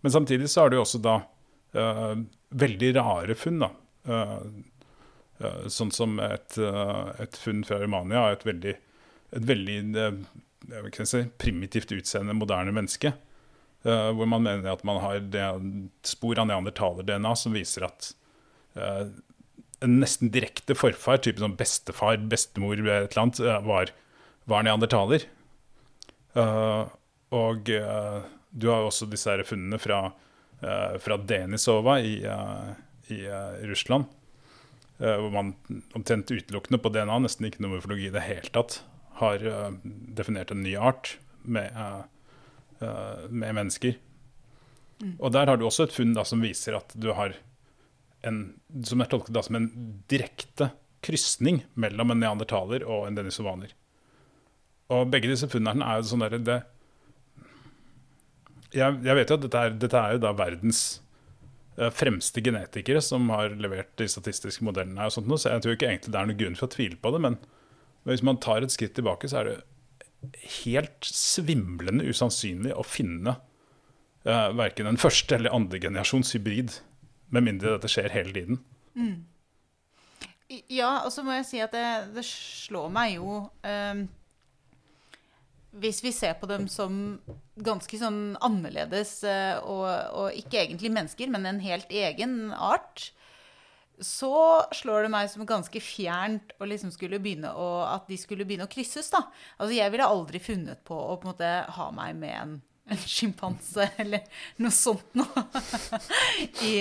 Men 0.00 0.14
samtidig 0.14 0.48
så 0.48 0.64
er 0.64 0.72
det 0.72 0.78
jo 0.78 0.84
også 0.86 1.00
da 1.04 1.14
uh, 1.76 2.20
veldig 2.62 2.90
rare 2.96 3.36
funn. 3.36 3.60
da. 3.64 3.70
Uh, 4.08 4.36
uh, 5.42 5.64
sånn 5.72 5.92
som 5.92 6.16
et, 6.24 6.58
et 6.58 7.40
funn 7.42 7.64
fra 7.66 7.80
Romania 7.82 8.24
er 8.28 8.38
et 8.38 8.46
veldig, 8.48 8.74
et 9.36 9.48
veldig 9.52 9.80
si, 11.02 11.24
primitivt 11.42 11.92
utseende 11.98 12.36
moderne 12.36 12.72
menneske. 12.74 13.12
hvor 13.82 14.26
man 14.26 14.42
mener 14.42 14.72
at 14.72 14.82
man 14.84 14.98
har 15.00 15.20
det, 15.20 15.44
spor 16.02 16.38
av 16.38 16.48
neandertaler-DNA 16.48 17.34
som 17.38 17.52
viser 17.54 17.84
at 17.86 18.08
en 18.74 19.94
nesten 20.00 20.32
direkte 20.34 20.74
forfar, 20.74 21.20
type 21.22 21.38
sånn 21.38 21.54
bestefar, 21.58 22.18
bestemor, 22.30 22.74
et 22.74 23.14
eller 23.14 23.22
annet, 23.22 23.40
var, 23.66 23.92
var 24.48 24.64
neandertaler. 24.64 25.26
Uh, 26.36 26.88
og 27.34 27.68
uh, 27.72 28.20
du 28.50 28.68
har 28.70 28.82
jo 28.82 28.90
også 28.90 29.08
disse 29.10 29.30
her 29.30 29.44
funnene 29.46 29.80
fra, 29.80 30.06
uh, 30.62 30.94
fra 31.02 31.18
Denisova 31.20 31.98
i, 32.00 32.20
i 33.12 33.20
Russland. 33.68 34.14
hvor 34.98 35.30
man 35.30 35.52
omtrent 35.94 36.30
utelukkende 36.30 36.80
på 36.82 36.90
DNA, 36.90 37.18
nesten 37.22 37.46
ikke 37.46 37.62
noe 37.62 37.76
morfologi 37.76 38.08
i 38.08 38.14
det 38.14 38.24
hele 38.26 38.50
tatt, 38.50 38.80
har 39.20 39.44
definert 40.18 40.50
en 40.50 40.64
ny 40.64 40.72
art 40.74 41.12
med, 41.42 41.70
med 43.30 43.54
mennesker. 43.54 43.94
Og 45.20 45.30
der 45.32 45.46
har 45.46 45.56
du 45.56 45.68
også 45.68 45.86
et 45.86 45.94
funn 45.94 46.16
da, 46.16 46.24
som 46.26 46.42
viser 46.42 46.74
at 46.80 46.90
du 46.98 47.12
har 47.14 47.36
en, 48.26 48.58
som 48.82 49.00
er 49.00 49.10
tolket 49.10 49.34
da, 49.36 49.44
som 49.46 49.60
en 49.60 49.70
direkte 50.10 50.72
krysning 51.06 51.62
mellom 51.78 52.10
en 52.10 52.22
neandertaler 52.24 52.82
og 52.82 53.06
en 53.06 53.18
denisovaner. 53.18 53.70
Og 54.94 55.10
begge 55.12 55.30
disse 55.30 55.48
funnene 55.52 55.84
er 55.84 56.00
jo 56.00 56.08
sånn 56.08 56.24
der, 56.24 56.38
det, 56.40 56.58
jeg, 58.72 58.98
jeg 59.04 59.18
vet 59.18 59.30
jo 59.30 59.36
at 59.38 59.44
dette 59.44 59.60
er, 59.66 59.76
dette 59.84 60.00
er 60.00 60.16
jo 60.16 60.22
da 60.22 60.32
verdens 60.36 60.82
eh, 61.76 61.90
fremste 61.94 62.42
genetikere 62.44 63.02
som 63.04 63.28
har 63.32 63.52
levert 63.60 63.92
de 64.00 64.08
statistiske 64.08 64.64
modellene, 64.64 65.00
her 65.00 65.12
og 65.12 65.18
sånt, 65.18 65.28
noe, 65.30 65.40
så 65.40 65.52
jeg 65.54 65.64
tror 65.64 65.76
ikke 65.76 65.90
egentlig 65.90 66.14
det 66.14 66.20
er 66.20 66.30
noen 66.30 66.40
grunn 66.40 66.58
for 66.58 66.68
å 66.68 66.74
tvile 66.76 67.00
på 67.00 67.12
det. 67.14 67.22
Men, 67.24 67.38
hvis 68.08 68.24
man 68.24 68.40
tar 68.40 68.64
et 68.64 68.72
skritt 68.72 68.94
tilbake, 68.96 69.28
så 69.28 69.42
er 69.42 69.50
det 69.50 69.58
helt 70.64 71.04
svimlende 71.04 72.06
usannsynlig 72.08 72.72
å 72.72 72.84
finne 72.86 73.36
uh, 74.24 74.48
verken 74.56 74.88
en 74.88 75.00
første 75.00 75.36
eller 75.36 75.52
andre 75.54 75.80
generasjons 75.82 76.32
hybrid. 76.32 76.78
Med 77.34 77.44
mindre 77.44 77.74
dette 77.74 77.90
skjer 77.92 78.08
hele 78.14 78.32
tiden. 78.32 78.62
Ja, 80.72 81.02
og 81.04 81.12
så 81.12 81.20
må 81.26 81.34
jeg 81.36 81.44
si 81.44 81.60
at 81.60 81.74
det, 81.76 81.84
det 82.14 82.24
slår 82.24 82.88
meg 82.94 83.18
jo 83.18 83.42
um, 83.44 84.06
Hvis 85.76 86.00
vi 86.04 86.14
ser 86.16 86.38
på 86.40 86.48
dem 86.48 86.64
som 86.72 87.18
ganske 87.60 88.00
sånn 88.00 88.38
annerledes 88.44 89.18
uh, 89.26 89.60
og, 89.60 89.86
og, 90.16 90.28
ikke 90.38 90.62
egentlig 90.62 90.92
mennesker, 90.94 91.30
men 91.32 91.46
en 91.46 91.60
helt 91.60 91.90
egen 91.92 92.54
art, 92.54 93.10
så 94.00 94.62
slår 94.74 95.04
det 95.04 95.12
meg 95.12 95.28
som 95.30 95.46
ganske 95.46 95.80
fjernt 95.82 96.54
å 96.62 96.68
liksom 96.70 96.92
skulle 96.94 97.18
begynne 97.22 97.50
å, 97.50 97.82
at 97.88 98.06
de 98.08 98.18
skulle 98.20 98.46
begynne 98.46 98.68
å 98.68 98.72
krysses. 98.72 99.10
da. 99.10 99.24
Altså, 99.58 99.74
Jeg 99.74 99.92
ville 99.92 100.06
aldri 100.06 100.40
funnet 100.42 100.84
på 100.86 100.96
å 100.96 101.18
på 101.18 101.26
en 101.26 101.32
måte 101.34 101.52
ha 101.76 101.88
meg 101.94 102.16
med 102.16 102.34
en 102.38 102.58
en 102.88 103.02
sjimpanse 103.02 103.88
eller 104.00 104.24
noe 104.62 104.72
sånt 104.74 105.18
noe. 105.18 105.44
I, 106.68 106.72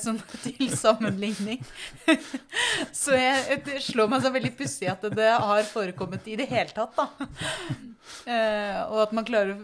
sånn 0.00 0.20
til 0.44 0.70
sammenligning. 0.76 1.60
Så 3.02 3.18
jeg, 3.18 3.60
det 3.66 3.82
slår 3.84 4.10
meg 4.12 4.24
så 4.24 4.32
veldig 4.34 4.54
pussig 4.58 4.90
at 4.90 5.04
det 5.14 5.30
har 5.30 5.66
forekommet 5.68 6.26
i 6.30 6.38
det 6.40 6.48
hele 6.50 6.70
tatt, 6.74 6.96
da. 6.96 7.36
Eh, 8.24 8.80
og 8.90 9.04
at 9.04 9.12
man 9.14 9.26
klarer 9.28 9.60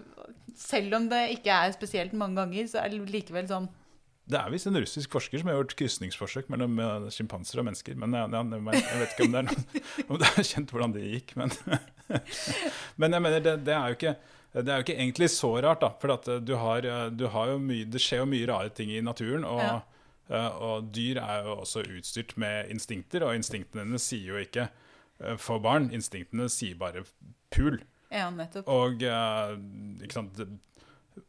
Selv 0.57 0.95
om 0.97 1.09
det 1.11 1.23
ikke 1.35 1.53
er 1.53 1.73
spesielt 1.75 2.15
mange 2.17 2.39
ganger, 2.39 2.69
så 2.71 2.81
er 2.81 2.93
det 2.93 3.11
likevel 3.13 3.49
sånn 3.51 3.67
det 4.27 4.39
er 4.41 4.51
visst 4.51 4.67
en 4.67 4.75
russisk 4.75 5.13
forsker 5.15 5.39
som 5.39 5.51
har 5.51 5.61
gjort 5.61 5.77
krysningsforsøk 5.79 6.49
mellom 6.51 6.81
eh, 6.83 7.05
sjimpanser 7.15 7.61
og 7.63 7.69
mennesker. 7.69 7.95
Men 7.95 8.17
jeg, 8.17 8.33
jeg, 8.35 8.99
vet 8.99 9.13
ikke 9.13 9.27
om 9.29 9.37
det, 9.37 9.43
er 9.43 10.09
om 10.09 10.19
det 10.19 10.31
er 10.33 10.49
kjent 10.49 10.73
hvordan 10.75 10.95
det 10.97 11.05
gikk. 11.05 11.35
Men, 11.39 11.55
men 12.99 13.15
jeg 13.15 13.23
mener, 13.23 13.45
det, 13.45 13.55
det, 13.69 13.77
er 13.77 13.93
jo 13.93 13.99
ikke 14.01 14.17
det 14.65 14.73
er 14.73 14.81
jo 14.81 14.87
ikke 14.87 14.97
egentlig 14.97 15.29
så 15.35 15.51
rart, 15.61 15.83
da. 15.83 15.91
For 16.01 16.15
eh, 16.17 16.41
du 16.41 16.55
har, 16.61 16.87
eh, 16.89 17.09
du 17.13 17.27
har 17.33 17.53
mye, 17.61 17.89
det 17.93 18.01
skjer 18.03 18.23
jo 18.23 18.31
mye 18.31 18.49
rare 18.49 18.73
ting 18.73 18.93
i 18.95 19.03
naturen. 19.05 19.45
Og, 19.45 19.61
ja. 19.61 19.81
uh, 20.31 20.63
og, 20.69 20.91
dyr 20.97 21.21
er 21.21 21.49
jo 21.49 21.59
også 21.61 21.85
utstyrt 21.85 22.37
med 22.41 22.73
instinkter, 22.73 23.27
og 23.27 23.37
instinktene 23.37 23.85
hennes 23.85 24.07
sier 24.07 24.33
jo 24.33 24.41
ikke 24.41 24.71
for 25.41 25.63
barn. 25.65 25.91
Instinktene 25.97 26.49
sier 26.53 26.77
bare 26.77 27.05
pul. 27.53 27.79
Ja, 28.13 28.29
nettopp. 28.29 28.69
Og 28.69 29.01
ikke 29.01 30.13
sant 30.13 30.43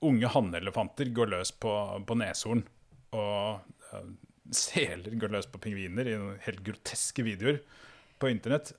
Unge 0.04 0.28
hannelefanter 0.28 1.08
går 1.16 1.30
løs 1.32 1.54
på, 1.56 1.72
på 2.04 2.18
neshorn. 2.20 2.66
Og 3.16 4.02
seler 4.52 5.16
går 5.16 5.32
løs 5.32 5.48
på 5.48 5.62
pingviner 5.64 6.10
i 6.12 6.18
helt 6.44 6.60
groteske 6.68 7.24
videoer 7.24 7.62
på 8.20 8.28
internett. 8.34 8.74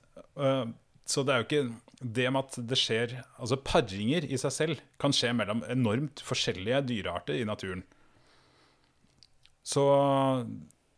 så 1.09 1.25
det 1.25 1.33
er 1.33 1.41
jo 1.41 1.47
ikke 1.47 1.63
det 1.99 2.29
med 2.31 2.45
at 2.45 2.57
det 2.69 2.77
skjer 2.79 3.13
Altså 3.41 3.57
paringer 3.59 4.23
i 4.23 4.37
seg 4.39 4.53
selv 4.55 4.83
kan 5.01 5.11
skje 5.15 5.33
mellom 5.35 5.65
enormt 5.67 6.23
forskjellige 6.23 6.85
dyrearter 6.87 7.35
i 7.35 7.47
naturen. 7.47 7.83
Så 9.63 9.83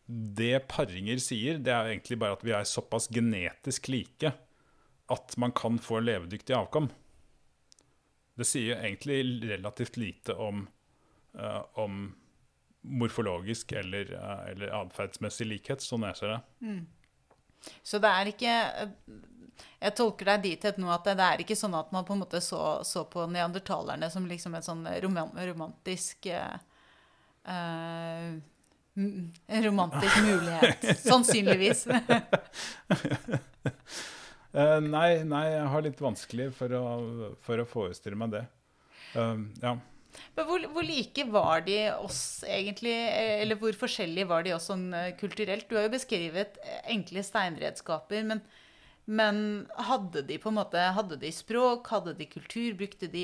det 0.05 0.67
paringer 0.71 1.19
sier, 1.23 1.57
det 1.57 1.73
er 1.73 1.89
egentlig 1.91 2.19
bare 2.21 2.37
at 2.37 2.45
vi 2.45 2.53
er 2.55 2.67
såpass 2.67 3.09
genetisk 3.11 3.89
like 3.91 4.33
at 5.11 5.35
man 5.41 5.51
kan 5.55 5.79
få 5.81 5.99
levedyktig 6.03 6.55
avkom. 6.55 6.89
Det 8.37 8.47
sier 8.47 8.79
egentlig 8.79 9.41
relativt 9.49 9.97
lite 9.99 10.35
om, 10.39 10.63
uh, 11.35 11.63
om 11.81 12.13
morfologisk 12.81 13.73
eller, 13.77 14.13
uh, 14.15 14.45
eller 14.53 14.71
atferdsmessig 14.77 15.49
likhet, 15.49 15.83
sånn 15.83 16.07
jeg 16.07 16.19
ser 16.21 16.35
det. 16.35 16.39
Mm. 16.63 16.81
Så 17.85 17.99
det 18.01 18.09
er 18.09 18.31
ikke 18.31 18.55
jeg 19.81 19.95
tolker 19.97 20.29
deg 20.29 20.43
dit 20.45 20.65
hen 20.67 20.83
nå 20.83 20.91
at 20.93 21.07
det, 21.07 21.15
det, 21.17 21.27
er 21.27 21.41
ikke 21.41 21.57
sånn 21.57 21.73
at 21.77 21.89
man 21.93 22.05
på 22.05 22.13
en 22.13 22.21
måte 22.21 22.41
så, 22.43 22.59
så 22.85 23.03
på 23.09 23.25
neandertalerne 23.29 24.11
som 24.13 24.27
liksom 24.29 24.55
en 24.57 24.65
sånn 24.65 24.85
romantisk 25.01 26.29
eh, 26.29 26.55
En 29.01 29.63
romantisk 29.65 30.17
mulighet. 30.27 30.85
Sannsynligvis. 30.99 31.85
uh, 31.89 31.95
nei, 34.95 35.23
nei, 35.25 35.45
jeg 35.47 35.69
har 35.73 35.85
litt 35.87 36.03
vanskelig 36.03 36.51
for 36.57 36.75
å, 36.77 36.83
for 37.41 37.63
å 37.63 37.69
forestille 37.71 38.19
meg 38.19 38.35
det. 38.35 38.43
Uh, 39.15 39.47
ja. 39.63 39.73
Men 40.35 40.45
hvor, 40.45 40.59
hvor, 40.75 40.85
like 40.85 41.23
var 41.31 41.63
de 41.65 41.79
oss 41.95 42.43
egentlig, 42.45 42.93
eller 43.15 43.57
hvor 43.57 43.73
forskjellige 43.79 44.27
var 44.29 44.43
de 44.45 44.53
oss 44.57 44.67
sånn 44.69 44.91
kulturelt? 45.17 45.69
Du 45.71 45.79
har 45.79 45.87
jo 45.87 45.95
beskrevet 45.95 46.59
enkle 46.83 47.23
steinredskaper, 47.25 48.27
men 48.27 48.43
men 49.11 49.67
hadde 49.75 50.21
de 50.21 50.37
på 50.39 50.49
en 50.49 50.55
måte, 50.55 50.79
hadde 50.95 51.17
de 51.19 51.31
språk, 51.35 51.89
hadde 51.91 52.13
de 52.15 52.25
kultur, 52.31 52.77
de, 52.79 53.23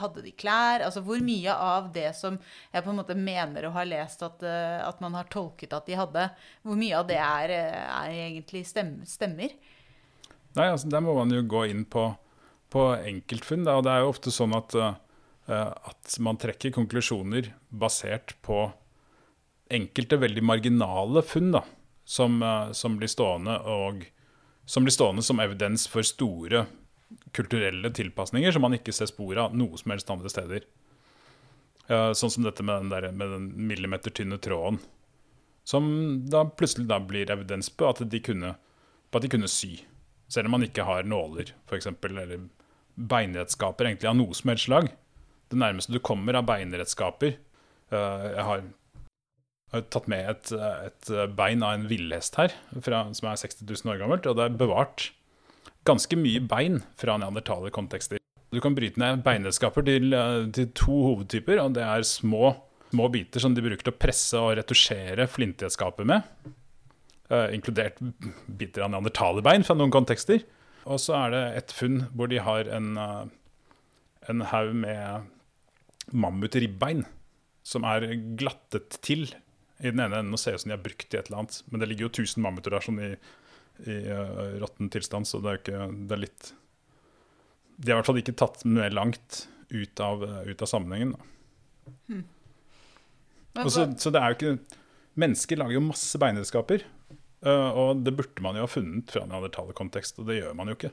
hadde 0.00 0.22
de 0.24 0.32
klær? 0.32 0.80
Altså 0.86 1.02
Hvor 1.04 1.20
mye 1.20 1.52
av 1.52 1.90
det 1.92 2.08
som 2.16 2.38
jeg 2.72 2.84
på 2.86 2.92
en 2.92 3.00
måte 3.02 3.16
mener 3.20 3.66
å 3.68 3.74
ha 3.74 3.84
lest 3.84 4.24
at, 4.24 4.40
eh, 4.46 4.78
at 4.80 5.02
man 5.04 5.18
har 5.18 5.28
tolket 5.28 5.76
at 5.76 5.90
de 5.90 5.98
hadde, 6.00 6.24
hvor 6.64 6.80
mye 6.80 6.96
av 6.96 7.10
det 7.10 7.20
er, 7.20 7.52
eh, 7.52 7.84
er 7.98 8.16
egentlig 8.30 8.64
stemmer? 8.64 9.52
Nei, 10.56 10.70
altså 10.70 10.88
Der 10.88 11.04
må 11.04 11.18
man 11.20 11.36
jo 11.36 11.44
gå 11.44 11.66
inn 11.68 11.84
på, 11.84 12.08
på 12.72 12.88
enkeltfunn. 12.96 13.68
Da. 13.68 13.76
Og 13.76 13.84
det 13.84 13.92
er 13.92 14.06
jo 14.06 14.14
ofte 14.14 14.32
sånn 14.32 14.56
at, 14.56 14.72
uh, 14.72 14.96
at 15.52 16.16
man 16.16 16.40
trekker 16.40 16.72
konklusjoner 16.72 17.52
basert 17.68 18.38
på 18.40 18.70
enkelte 19.68 20.16
veldig 20.16 20.48
marginale 20.48 21.20
funn 21.20 21.52
da, 21.58 21.66
som, 22.08 22.40
uh, 22.40 22.72
som 22.72 22.96
blir 22.96 23.12
stående 23.12 23.60
og 23.68 24.06
som 24.66 24.84
blir 24.84 24.94
stående 24.94 25.22
som 25.22 25.40
evidens 25.40 25.86
for 25.88 26.06
store 26.06 26.66
kulturelle 27.32 27.90
tilpasninger 27.94 28.52
som 28.52 28.64
man 28.66 28.74
ikke 28.74 28.94
ser 28.94 29.08
spor 29.10 29.38
av 29.38 29.54
noe 29.56 29.78
som 29.78 29.94
helst 29.94 30.10
andre 30.10 30.32
steder. 30.32 30.66
Sånn 31.86 32.32
som 32.34 32.46
dette 32.46 32.64
med 32.66 32.82
den, 32.82 32.90
der, 32.90 33.12
med 33.14 33.30
den 33.30 33.50
millimetertynne 33.68 34.40
tråden. 34.42 34.80
Som 35.66 35.86
da 36.30 36.44
plutselig 36.46 36.88
da 36.90 36.98
blir 37.02 37.30
evidens 37.30 37.70
på 37.70 37.88
at 37.90 38.02
de 38.10 38.20
kunne, 38.22 38.54
på 39.10 39.18
at 39.18 39.26
de 39.26 39.30
kunne 39.30 39.50
sy. 39.50 39.76
Selv 40.30 40.50
om 40.50 40.56
man 40.56 40.66
ikke 40.66 40.86
har 40.86 41.06
nåler, 41.06 41.52
f.eks., 41.66 41.86
eller 41.86 42.48
beinredskaper 42.96 43.86
egentlig 43.86 44.10
av 44.10 44.18
noe 44.18 44.34
som 44.34 44.50
helst 44.50 44.66
slag. 44.66 44.90
Det 45.50 45.58
nærmeste 45.58 45.94
du 45.94 46.00
kommer 46.02 46.34
av 46.34 46.46
beinredskaper 46.48 47.36
uh, 47.92 48.24
Jeg 48.32 48.46
har 48.48 48.64
har 49.76 49.86
tatt 49.92 50.08
med 50.10 50.30
et, 50.32 50.52
et 50.56 51.10
bein 51.38 51.62
av 51.64 51.76
en 51.76 51.86
villhest 51.90 52.38
her, 52.40 52.54
fra, 52.82 53.04
som 53.16 53.30
er 53.30 53.40
60 53.40 53.62
000 53.64 53.92
år 53.94 54.02
gammelt. 54.02 54.28
Og 54.28 54.38
det 54.38 54.46
er 54.46 54.58
bevart 54.60 55.10
ganske 55.86 56.18
mye 56.18 56.42
bein 56.42 56.80
fra 56.98 57.16
neandertalerkontekster. 57.20 58.20
Du 58.54 58.60
kan 58.62 58.76
bryte 58.76 59.00
ned 59.00 59.24
beinredskaper 59.26 59.84
til, 59.86 60.14
til, 60.54 60.70
to 60.76 60.94
hovedtyper. 61.10 61.60
og 61.62 61.74
Det 61.76 61.84
er 61.84 62.06
små, 62.06 62.54
små, 62.92 63.08
biter 63.12 63.42
som 63.42 63.54
de 63.54 63.64
bruker 63.64 63.86
til 63.86 63.94
å 63.94 64.00
presse 64.00 64.40
og 64.40 64.54
retusjere 64.60 65.28
flintredskaper 65.30 66.08
med. 66.08 66.26
Uh, 67.26 67.50
inkludert 67.50 67.98
biter 68.46 68.84
av 68.84 68.92
neandertalerbein 68.92 69.66
fra 69.66 69.74
noen 69.78 69.94
kontekster. 69.94 70.44
Og 70.86 71.02
så 71.02 71.16
er 71.24 71.34
det 71.34 71.44
et 71.58 71.74
funn 71.74 72.04
hvor 72.14 72.30
de 72.30 72.38
har 72.42 72.70
en, 72.70 72.92
uh, 72.94 73.26
en 74.30 74.46
haug 74.52 74.70
med 74.78 75.32
mammutribbein 76.14 77.02
som 77.66 77.86
er 77.88 78.12
glattet 78.38 79.00
til 79.02 79.26
i 79.78 79.90
den 79.90 80.00
ene 80.00 80.20
enden 80.20 80.36
og 80.36 80.40
ser 80.40 80.56
ut 80.56 80.62
som 80.62 80.70
de 80.70 80.76
har 80.76 80.84
brukt 80.84 81.12
i 81.12 81.18
et 81.18 81.28
eller 81.28 81.42
annet. 81.42 81.58
Men 81.70 81.82
det 81.82 81.88
ligger 81.90 82.06
jo 82.06 82.12
1000 82.14 82.44
mammuter 82.44 82.72
der 82.72 82.84
sånn 82.84 83.02
i, 83.02 83.10
i 83.84 83.96
uh, 84.08 84.56
råtten 84.62 84.88
tilstand, 84.92 85.28
så 85.28 85.42
det 85.44 85.50
er, 85.50 85.58
jo 85.58 85.64
ikke, 85.64 85.90
det 86.08 86.16
er 86.16 86.22
litt 86.22 86.52
De 87.76 87.90
har 87.90 87.98
i 87.98 88.00
hvert 88.00 88.10
fall 88.10 88.22
ikke 88.22 88.38
tatt 88.40 88.64
mer 88.64 88.94
langt 88.96 89.42
ut 89.68 90.00
av, 90.00 90.24
uh, 90.24 90.42
ut 90.48 90.64
av 90.64 90.70
sammenhengen. 90.70 91.16
Hmm. 92.08 92.24
Så, 93.66 93.86
så, 93.96 94.12
det 94.12 94.20
er 94.20 94.32
jo 94.32 94.36
ikke 94.36 94.82
Mennesker 95.16 95.56
lager 95.56 95.78
jo 95.78 95.80
masse 95.80 96.18
beinredskaper. 96.20 96.82
Uh, 97.44 97.70
og 97.72 98.02
det 98.04 98.12
burde 98.16 98.42
man 98.44 98.56
jo 98.58 98.66
ha 98.66 98.68
funnet 98.68 99.12
fra 99.12 99.22
en 99.24 99.76
kontekst, 99.76 100.18
og 100.20 100.28
det 100.28 100.42
gjør 100.42 100.56
man 100.58 100.68
jo 100.68 100.76
ikke. 100.76 100.90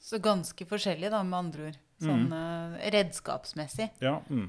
Så 0.00 0.20
ganske 0.24 0.64
forskjellig, 0.68 1.10
da, 1.12 1.20
med 1.24 1.38
andre 1.38 1.66
ord. 1.68 1.76
Sånn 2.04 2.24
mm. 2.28 2.78
redskapsmessig. 2.92 3.90
Ja, 4.04 4.18
mm. 4.28 4.48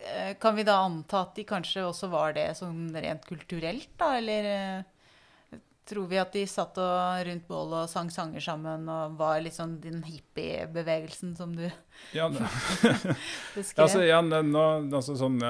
Eh, 0.00 0.34
kan 0.40 0.56
vi 0.56 0.64
da 0.64 0.78
anta 0.80 1.26
at 1.26 1.34
de 1.36 1.44
kanskje 1.44 1.84
også 1.84 2.08
var 2.12 2.32
det 2.36 2.54
sånn 2.56 2.88
rent 2.96 3.26
kulturelt, 3.28 3.90
da? 4.00 4.14
Eller 4.16 4.46
eh, 4.48 5.58
tror 5.90 6.06
vi 6.08 6.20
at 6.20 6.32
de 6.32 6.44
satt 6.48 6.78
og 6.80 7.24
rundt 7.26 7.48
bålet 7.50 7.82
og 7.82 7.90
sang 7.90 8.08
sanger 8.14 8.44
sammen 8.44 8.86
og 8.88 9.18
var 9.18 9.42
litt 9.44 9.58
sånn 9.58 9.76
den 9.82 10.00
hippiebevegelsen 10.06 11.34
som 11.36 11.52
du 11.56 11.66
ja, 12.18 12.30
beskrev? 13.56 13.82
altså, 13.84 14.04
ja, 14.06 14.22
nå, 14.22 14.64
altså, 14.86 15.18
sånn, 15.20 15.42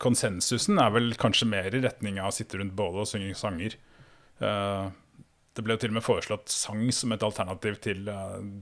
konsensusen 0.00 0.80
er 0.80 0.94
vel 0.94 1.12
kanskje 1.20 1.50
mer 1.50 1.68
i 1.74 1.82
retning 1.84 2.22
av 2.22 2.30
å 2.30 2.38
sitte 2.38 2.62
rundt 2.62 2.76
bålet 2.78 3.04
og 3.04 3.10
synge 3.10 3.36
sanger. 3.36 3.76
Uh, 4.38 4.88
det 5.58 5.64
ble 5.66 5.74
jo 5.74 5.82
til 5.82 5.90
og 5.90 5.96
med 5.98 6.06
foreslått 6.06 6.52
sang 6.54 6.84
som 6.94 7.12
et 7.12 7.24
alternativ 7.26 7.80
til, 7.82 8.06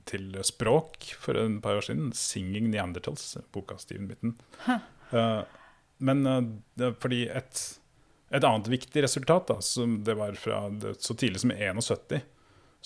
til 0.08 0.30
språk 0.48 1.10
for 1.20 1.36
et 1.36 1.58
par 1.60 1.76
år 1.76 1.84
siden. 1.84 2.08
'Singing 2.16 2.70
Neanderthals', 2.72 3.36
boka 3.52 3.76
Steven 3.76 4.08
Bitten. 4.08 4.32
Huh. 4.64 4.80
Uh, 5.12 5.42
men 5.98 6.26
uh, 6.26 6.92
fordi 7.00 7.24
et, 7.28 7.62
et, 8.30 8.42
annet 8.42 8.70
viktig 8.70 9.04
resultat, 9.04 9.48
da, 9.48 9.60
som 9.64 10.00
det 10.04 10.16
var 10.18 10.36
fra 10.40 10.66
det, 10.70 10.96
så 11.04 11.16
tidlig 11.16 11.42
som 11.44 11.54
i 11.54 11.58
71, 11.60 12.20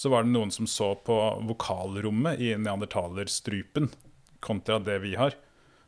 så 0.00 0.12
var 0.12 0.24
det 0.24 0.32
noen 0.32 0.52
som 0.54 0.68
så 0.70 0.94
på 1.04 1.16
vokalrommet 1.48 2.40
i 2.40 2.54
neandertalerstrupen 2.56 3.90
kontra 4.40 4.78
det 4.80 4.98
vi 5.02 5.14
har. 5.20 5.34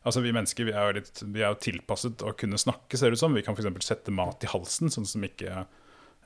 Altså 0.02 0.20
Vi 0.20 0.32
mennesker 0.34 0.66
vi 0.66 0.74
er, 0.74 0.98
litt, 0.98 1.22
vi 1.22 1.44
er 1.44 1.54
jo 1.54 1.62
tilpasset 1.62 2.24
å 2.26 2.34
kunne 2.36 2.58
snakke, 2.60 2.98
ser 2.98 3.12
det 3.12 3.20
ut 3.20 3.22
som. 3.22 3.36
Vi 3.36 3.44
kan 3.46 3.56
f.eks. 3.56 3.86
sette 3.86 4.14
mat 4.14 4.44
i 4.44 4.50
halsen, 4.50 4.90
sånn 4.92 5.06
som 5.08 5.24
ikke, 5.24 5.64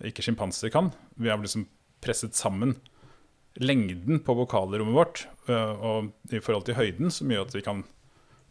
ikke 0.09 0.25
sjimpanser 0.25 0.73
kan. 0.75 0.91
Vi 1.21 1.31
har 1.31 1.39
liksom 1.43 1.69
presset 2.03 2.35
sammen 2.39 2.75
lengden 3.61 4.21
på 4.25 4.35
vokalrommet 4.37 4.97
vårt 4.97 5.23
øh, 5.49 5.85
og 5.91 6.33
i 6.33 6.41
forhold 6.45 6.67
til 6.69 6.77
høyden, 6.77 7.13
som 7.13 7.31
gjør 7.33 7.47
at 7.47 7.55
vi 7.57 7.65
kan 7.65 7.85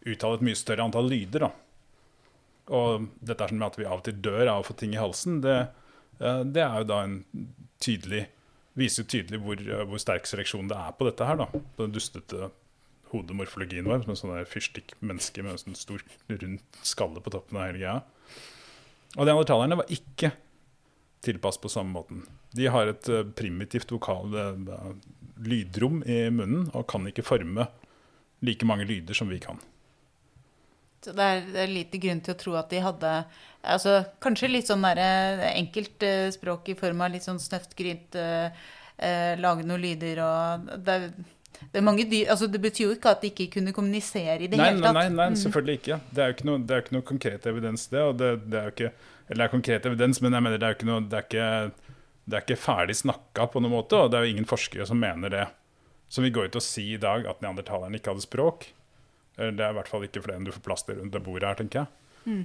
uttale 0.06 0.38
et 0.38 0.44
mye 0.46 0.58
større 0.58 0.86
antall 0.86 1.10
lyder. 1.10 1.46
da. 1.46 1.50
Og 2.76 3.10
dette 3.22 3.44
er 3.44 3.52
sånn 3.52 3.60
med 3.60 3.68
at 3.68 3.78
vi 3.78 3.86
av 3.86 4.00
og 4.00 4.06
til 4.06 4.22
dør 4.22 4.50
av 4.50 4.62
å 4.62 4.66
få 4.66 4.76
ting 4.78 4.94
i 4.96 5.00
halsen, 5.00 5.40
det, 5.44 5.58
øh, 6.20 6.42
det 6.44 6.62
er 6.64 6.80
jo 6.80 6.90
da 6.92 7.02
en 7.06 7.20
tydelig 7.82 8.26
Viser 8.76 9.06
jo 9.06 9.08
tydelig 9.08 9.38
hvor, 9.40 9.56
øh, 9.56 9.86
hvor 9.88 10.00
sterk 10.02 10.26
seleksjon 10.28 10.66
det 10.68 10.76
er 10.76 10.90
på 10.98 11.06
dette 11.06 11.24
her, 11.24 11.38
da. 11.40 11.46
Den 11.78 11.94
dustete 11.94 12.50
hodemorfologien 13.08 13.86
vår, 13.88 14.02
som 14.02 14.10
en 14.12 14.18
sånn 14.20 14.50
fyrstikkmenneske 14.50 15.40
med 15.40 15.54
en 15.54 15.62
sånn 15.62 15.78
stor, 15.80 16.02
rund 16.28 16.60
skalle 16.84 17.22
på 17.24 17.32
toppen 17.32 17.56
av 17.56 17.70
hele 17.70 17.80
greia. 17.80 17.94
Og 19.16 19.22
de 19.22 19.30
neandertalerne 19.30 19.78
var 19.80 19.88
ikke 19.96 20.34
tilpasset 21.24 21.64
på 21.64 21.72
samme 21.72 21.96
måten. 21.96 22.26
De 22.52 22.68
har 22.68 22.92
et 22.92 23.08
uh, 23.08 23.22
primitivt 23.38 23.96
vokal 23.96 24.36
lydrom 25.40 26.02
i 26.04 26.26
munnen 26.28 26.68
og 26.76 26.84
kan 26.92 27.08
ikke 27.08 27.24
forme 27.24 27.70
like 28.44 28.68
mange 28.68 28.84
lyder 28.84 29.16
som 29.16 29.32
vi 29.32 29.40
kan. 29.40 29.56
Det 31.06 31.26
er, 31.26 31.44
det 31.52 31.62
er 31.62 31.72
lite 31.72 32.00
grunn 32.02 32.22
til 32.24 32.34
å 32.34 32.40
tro 32.40 32.56
at 32.58 32.72
de 32.72 32.82
hadde 32.82 33.12
altså, 33.62 34.00
Kanskje 34.22 34.50
litt 34.50 34.70
sånn 34.70 34.84
der, 34.86 35.00
eh, 35.02 35.46
enkelt 35.54 36.02
eh, 36.06 36.26
språk 36.34 36.72
i 36.72 36.78
form 36.78 37.04
av 37.06 37.14
litt 37.14 37.26
sånn 37.26 37.42
snøft, 37.42 37.76
grynt, 37.78 38.18
lage 38.96 39.64
noen 39.68 39.82
lyder 39.82 40.22
og 40.24 40.68
det 40.86 40.92
er 40.94 41.10
det, 41.72 42.04
dyr, 42.10 42.30
altså 42.30 42.46
det, 42.46 42.60
betyr 42.60 42.84
jo 42.86 42.94
ikke 42.96 43.12
at 43.12 43.22
de 43.22 43.30
ikke 43.32 43.48
kunne 43.58 43.74
kommunisere 43.76 44.44
i 44.44 44.48
det 44.50 44.58
nei, 44.58 44.70
hele 44.70 44.82
tatt. 44.84 44.96
Nei, 44.96 45.08
nei, 45.08 45.16
nei, 45.16 45.28
mm. 45.32 45.38
selvfølgelig 45.42 45.78
ikke. 45.80 45.98
Det 46.10 46.22
er 46.22 46.30
jo 46.30 46.36
ikke 46.36 46.48
noe, 46.48 46.62
det 46.62 46.76
er 46.76 46.84
ikke 46.84 46.96
noe 46.96 47.06
konkret 47.10 47.48
evidens, 47.50 47.86
det. 47.92 48.02
Og 48.02 48.16
det, 48.20 48.30
er 48.52 48.68
jo 48.68 48.74
ikke, 48.74 48.92
eller 49.26 49.40
det 49.42 49.46
er 49.46 49.52
konkret 49.54 49.90
evidens, 49.90 50.22
men 50.22 50.36
jeg 50.36 50.46
mener 50.46 50.62
det 50.62 50.68
er 50.68 50.78
ikke 50.78 50.88
noe 50.88 51.04
Det 51.04 51.20
er 51.20 51.28
ikke, 51.28 51.92
det 52.26 52.38
er 52.38 52.46
ikke 52.46 52.58
ferdig 52.60 52.98
snakka 53.02 53.48
på 53.52 53.62
noen 53.62 53.76
måte, 53.76 54.00
og 54.00 54.12
det 54.12 54.18
er 54.18 54.26
jo 54.26 54.36
ingen 54.36 54.48
forskere 54.48 54.88
som 54.88 55.00
mener 55.00 55.32
det. 55.32 55.44
Som 56.12 56.26
vil 56.26 56.34
gå 56.36 56.46
ut 56.46 56.58
og 56.58 56.64
si 56.64 56.92
i 56.94 57.02
dag 57.02 57.26
at 57.26 57.42
neandertalerne 57.42 57.98
ikke 57.98 58.14
hadde 58.14 58.26
språk. 58.26 58.68
Det 59.36 59.60
er 59.60 59.72
i 59.72 59.76
hvert 59.76 59.90
fall 59.90 60.06
ikke 60.06 60.22
flere 60.24 60.40
enn 60.40 60.46
du 60.48 60.52
får 60.54 60.64
plass 60.64 60.86
til 60.86 60.96
rundt 61.00 61.12
det 61.12 61.20
bordet 61.24 61.50
her, 61.50 61.58
tenker 61.58 61.84
jeg. 61.84 62.06
Mm. 62.26 62.42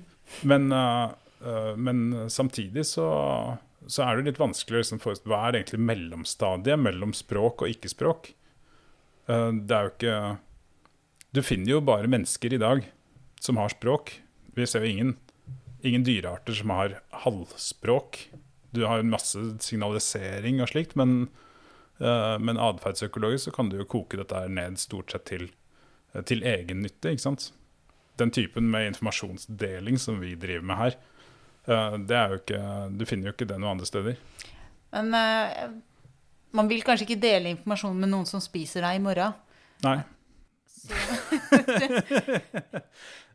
Men, 0.47 0.67
uh, 0.71 1.73
men, 1.77 2.29
samtidig 2.29 2.85
så, 2.85 3.07
så, 3.87 4.03
er 4.05 4.19
det 4.19 4.29
litt 4.29 4.41
vanskelig 4.41 4.77
å 4.77 4.83
liksom, 4.83 5.01
Hva 5.25 5.39
er 5.47 5.61
egentlig 5.61 5.81
mellomstadiet 5.81 6.79
mellom 6.79 7.15
språk 7.17 7.65
og 7.65 7.73
ikke-språk? 7.73 8.33
Uh, 9.29 9.49
det 9.55 9.77
er 9.77 9.87
jo 9.87 9.93
ikke 9.95 10.17
Du 11.31 11.41
finner 11.45 11.77
jo 11.77 11.85
bare 11.85 12.11
mennesker 12.11 12.53
i 12.53 12.61
dag 12.61 12.85
som 13.41 13.57
har 13.57 13.73
språk. 13.73 14.19
Vi 14.53 14.67
ser 14.69 14.83
jo 14.85 14.91
ingen, 14.91 15.15
ingen 15.81 16.03
dyrearter 16.05 16.53
som 16.53 16.73
har 16.75 16.99
halvspråk. 17.23 18.19
Du 18.75 18.83
har 18.85 19.01
masse 19.07 19.39
signalisering 19.63 20.61
og 20.61 20.69
slikt, 20.69 20.93
men, 20.99 21.25
uh, 22.03 22.37
men 22.37 22.61
atferdsøkologisk 22.61 23.49
så 23.49 23.55
kan 23.55 23.71
du 23.71 23.79
jo 23.79 23.89
koke 23.89 24.19
dette 24.19 24.43
ned 24.51 24.77
stort 24.79 25.15
sett 25.15 25.25
til, 25.31 25.49
til 26.27 26.43
egen 26.47 26.81
nytte. 26.85 27.13
ikke 27.13 27.23
sant? 27.23 27.51
Den 28.19 28.33
typen 28.35 28.67
med 28.71 28.89
informasjonsdeling 28.91 29.99
som 29.99 30.19
vi 30.21 30.35
driver 30.39 30.65
med 30.67 30.79
her, 30.79 30.97
uh, 31.69 31.95
det 31.97 32.17
er 32.17 32.33
jo 32.33 32.41
ikke, 32.41 32.63
du 32.97 33.05
finner 33.09 33.31
jo 33.31 33.35
ikke 33.35 33.47
det 33.49 33.59
noen 33.59 33.77
andre 33.77 33.87
steder. 33.89 34.19
Men 34.91 35.15
man 36.51 36.67
vil 36.67 36.83
kanskje 36.83 37.05
ikke 37.07 37.23
dele 37.23 37.53
informasjon 37.53 37.95
med 37.95 38.11
noen 38.11 38.27
som 38.27 38.41
spiser 38.43 38.83
deg 38.83 38.97
i 38.99 39.03
morgen. 39.03 39.37
Nei. 39.85 40.01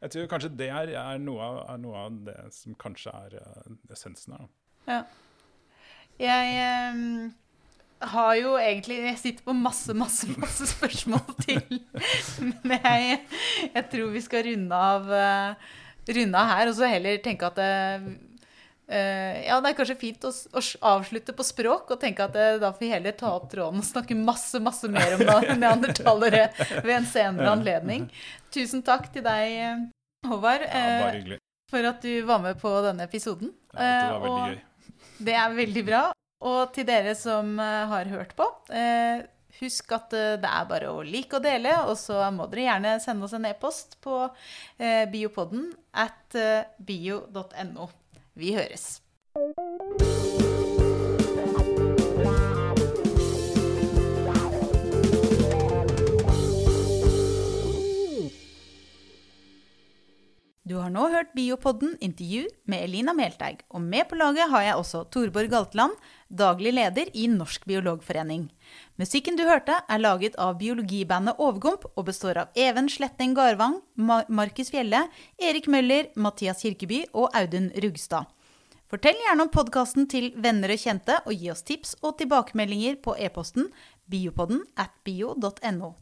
jeg 0.03 0.11
tror 0.12 0.27
kanskje 0.31 0.51
det 0.59 0.68
er, 0.68 0.93
er, 0.99 1.18
noe 1.22 1.41
av, 1.43 1.61
er, 1.62 1.79
noe 1.81 2.03
av, 2.07 2.18
det 2.27 2.37
som 2.55 2.74
kanskje 2.79 3.14
er 3.14 3.39
uh, 3.41 3.72
essensen 3.95 4.37
her. 4.37 4.49
Ja. 4.91 5.01
Jeg 6.20 6.93
um, 6.97 7.33
har 8.01 8.34
jo 8.36 8.53
egentlig 8.61 8.99
Jeg 9.01 9.18
sitter 9.20 9.47
på 9.47 9.55
masse, 9.57 9.94
masse, 9.97 10.28
masse 10.42 10.68
spørsmål 10.74 11.34
til. 11.42 11.80
Men 12.62 12.78
jeg, 12.78 13.18
jeg, 13.72 13.84
tror 13.92 14.14
vi 14.14 14.24
skal 14.24 14.47
runde 14.51 14.84
av, 14.92 15.11
uh, 15.11 15.74
runde 16.12 16.40
av 16.40 16.55
her, 16.55 16.70
og 16.70 16.78
så 16.78 16.90
heller 16.92 17.20
tenke 17.24 17.53
at 17.53 17.61
det, 17.61 17.74
Uh, 18.86 19.42
ja, 19.42 19.57
det 19.59 19.72
er 19.72 19.74
kanskje 19.74 19.97
fint 19.99 20.24
å, 20.28 20.30
å, 20.30 20.61
avslutte 20.92 21.32
på 21.34 21.42
språk 21.42 21.88
og 21.90 21.99
tenke 21.99 22.22
at 22.22 22.36
uh, 22.38 22.53
da 22.62 22.68
får 22.70 22.84
vi 22.84 22.90
heller 22.92 23.16
ta 23.18 23.32
opp 23.34 23.49
tråden 23.51 23.82
og 23.82 23.86
snakke 23.88 24.14
masse 24.14 24.61
masse 24.62 24.86
mer 24.86 25.16
om 25.16 25.24
neandertalere 25.59 26.44
ved 26.84 26.92
en 26.94 27.09
senere 27.11 27.51
anledning. 27.51 28.05
Tusen 28.55 28.84
takk 28.86 29.09
til 29.11 29.26
deg, 29.26 29.88
Håvard, 30.30 30.68
uh, 30.70 31.34
for 31.74 31.90
at 31.90 31.99
du 32.07 32.12
var 32.30 32.44
med 32.47 32.62
på 32.62 32.70
denne 32.86 33.11
episoden. 33.11 33.51
Ja, 33.74 33.82
det 33.82 34.07
var 34.07 34.22
veldig 34.28 34.55
gøy. 34.55 34.62
Det 35.26 35.36
er 35.42 35.59
veldig 35.59 35.84
bra. 35.90 36.05
Og 36.47 36.70
til 36.76 36.86
dere 36.86 37.16
som 37.18 37.57
har 37.59 38.07
hørt 38.12 38.36
på, 38.38 38.47
husk 39.59 39.92
at 39.97 40.14
det 40.14 40.51
er 40.51 40.68
bare 40.70 40.92
å 40.92 41.03
like 41.03 41.40
og 41.40 41.42
dele. 41.42 41.72
Og 41.90 41.97
så 41.99 42.20
må 42.30 42.47
dere 42.53 42.68
gjerne 42.68 42.94
sende 43.03 43.26
oss 43.26 43.34
en 43.34 43.49
e-post 43.51 43.99
på 44.05 44.20
biopodden 45.11 45.72
at 46.07 46.38
bio.no. 46.78 47.90
Vi 48.36 48.55
høres. 48.55 49.01
Du 60.66 60.80
har 60.80 60.90
nå 60.90 61.05
hørt 61.12 61.28
Biopodden 61.36 61.92
intervju 62.03 62.49
med 62.66 62.88
Elina 62.88 63.12
Melteig, 63.14 63.61
og 63.70 63.84
med 63.84 64.09
på 64.11 64.16
laget 64.18 64.51
har 64.51 64.64
jeg 64.66 64.80
også 64.80 65.05
Torborg 65.14 65.53
Galtland, 65.53 65.94
daglig 66.29 66.72
leder 66.74 67.09
i 67.16 67.27
Norsk 67.31 67.64
biologforening. 67.68 68.49
Musikken 69.01 69.37
du 69.39 69.45
hørte, 69.47 69.79
er 69.89 70.03
laget 70.03 70.37
av 70.41 70.57
biologibandet 70.61 71.39
Overgump 71.43 71.87
og 71.95 72.07
består 72.09 72.41
av 72.43 72.57
Even 72.59 72.89
Sletteng 72.91 73.35
Garvang, 73.37 73.81
Markus 73.97 74.72
Fjelle, 74.72 75.07
Erik 75.39 75.68
Møller, 75.70 76.11
Mathias 76.16 76.64
Kirkeby 76.64 77.05
og 77.12 77.31
Audun 77.37 77.70
Rugstad. 77.83 78.27
Fortell 78.87 79.18
gjerne 79.18 79.43
om 79.43 79.51
podkasten 79.51 80.07
til 80.07 80.31
venner 80.39 80.70
og 80.70 80.79
kjente, 80.79 81.18
og 81.26 81.34
gi 81.34 81.50
oss 81.50 81.64
tips 81.67 81.96
og 82.07 82.18
tilbakemeldinger 82.21 83.00
på 83.03 83.17
e-posten 83.18 83.71
biopodden 84.07 84.63
at 84.79 84.95
bio.no. 85.07 85.95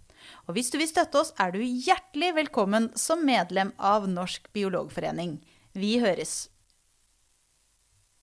Og 0.49 0.57
hvis 0.57 0.71
du 0.73 0.79
vil 0.81 0.89
støtte 0.89 1.21
oss, 1.21 1.33
er 1.41 1.53
du 1.53 1.61
hjertelig 1.61 2.35
velkommen 2.37 2.91
som 2.97 3.25
medlem 3.25 3.73
av 3.81 4.09
Norsk 4.09 4.53
biologforening. 4.57 5.39
Vi 5.73 5.99
høres! 6.05 6.54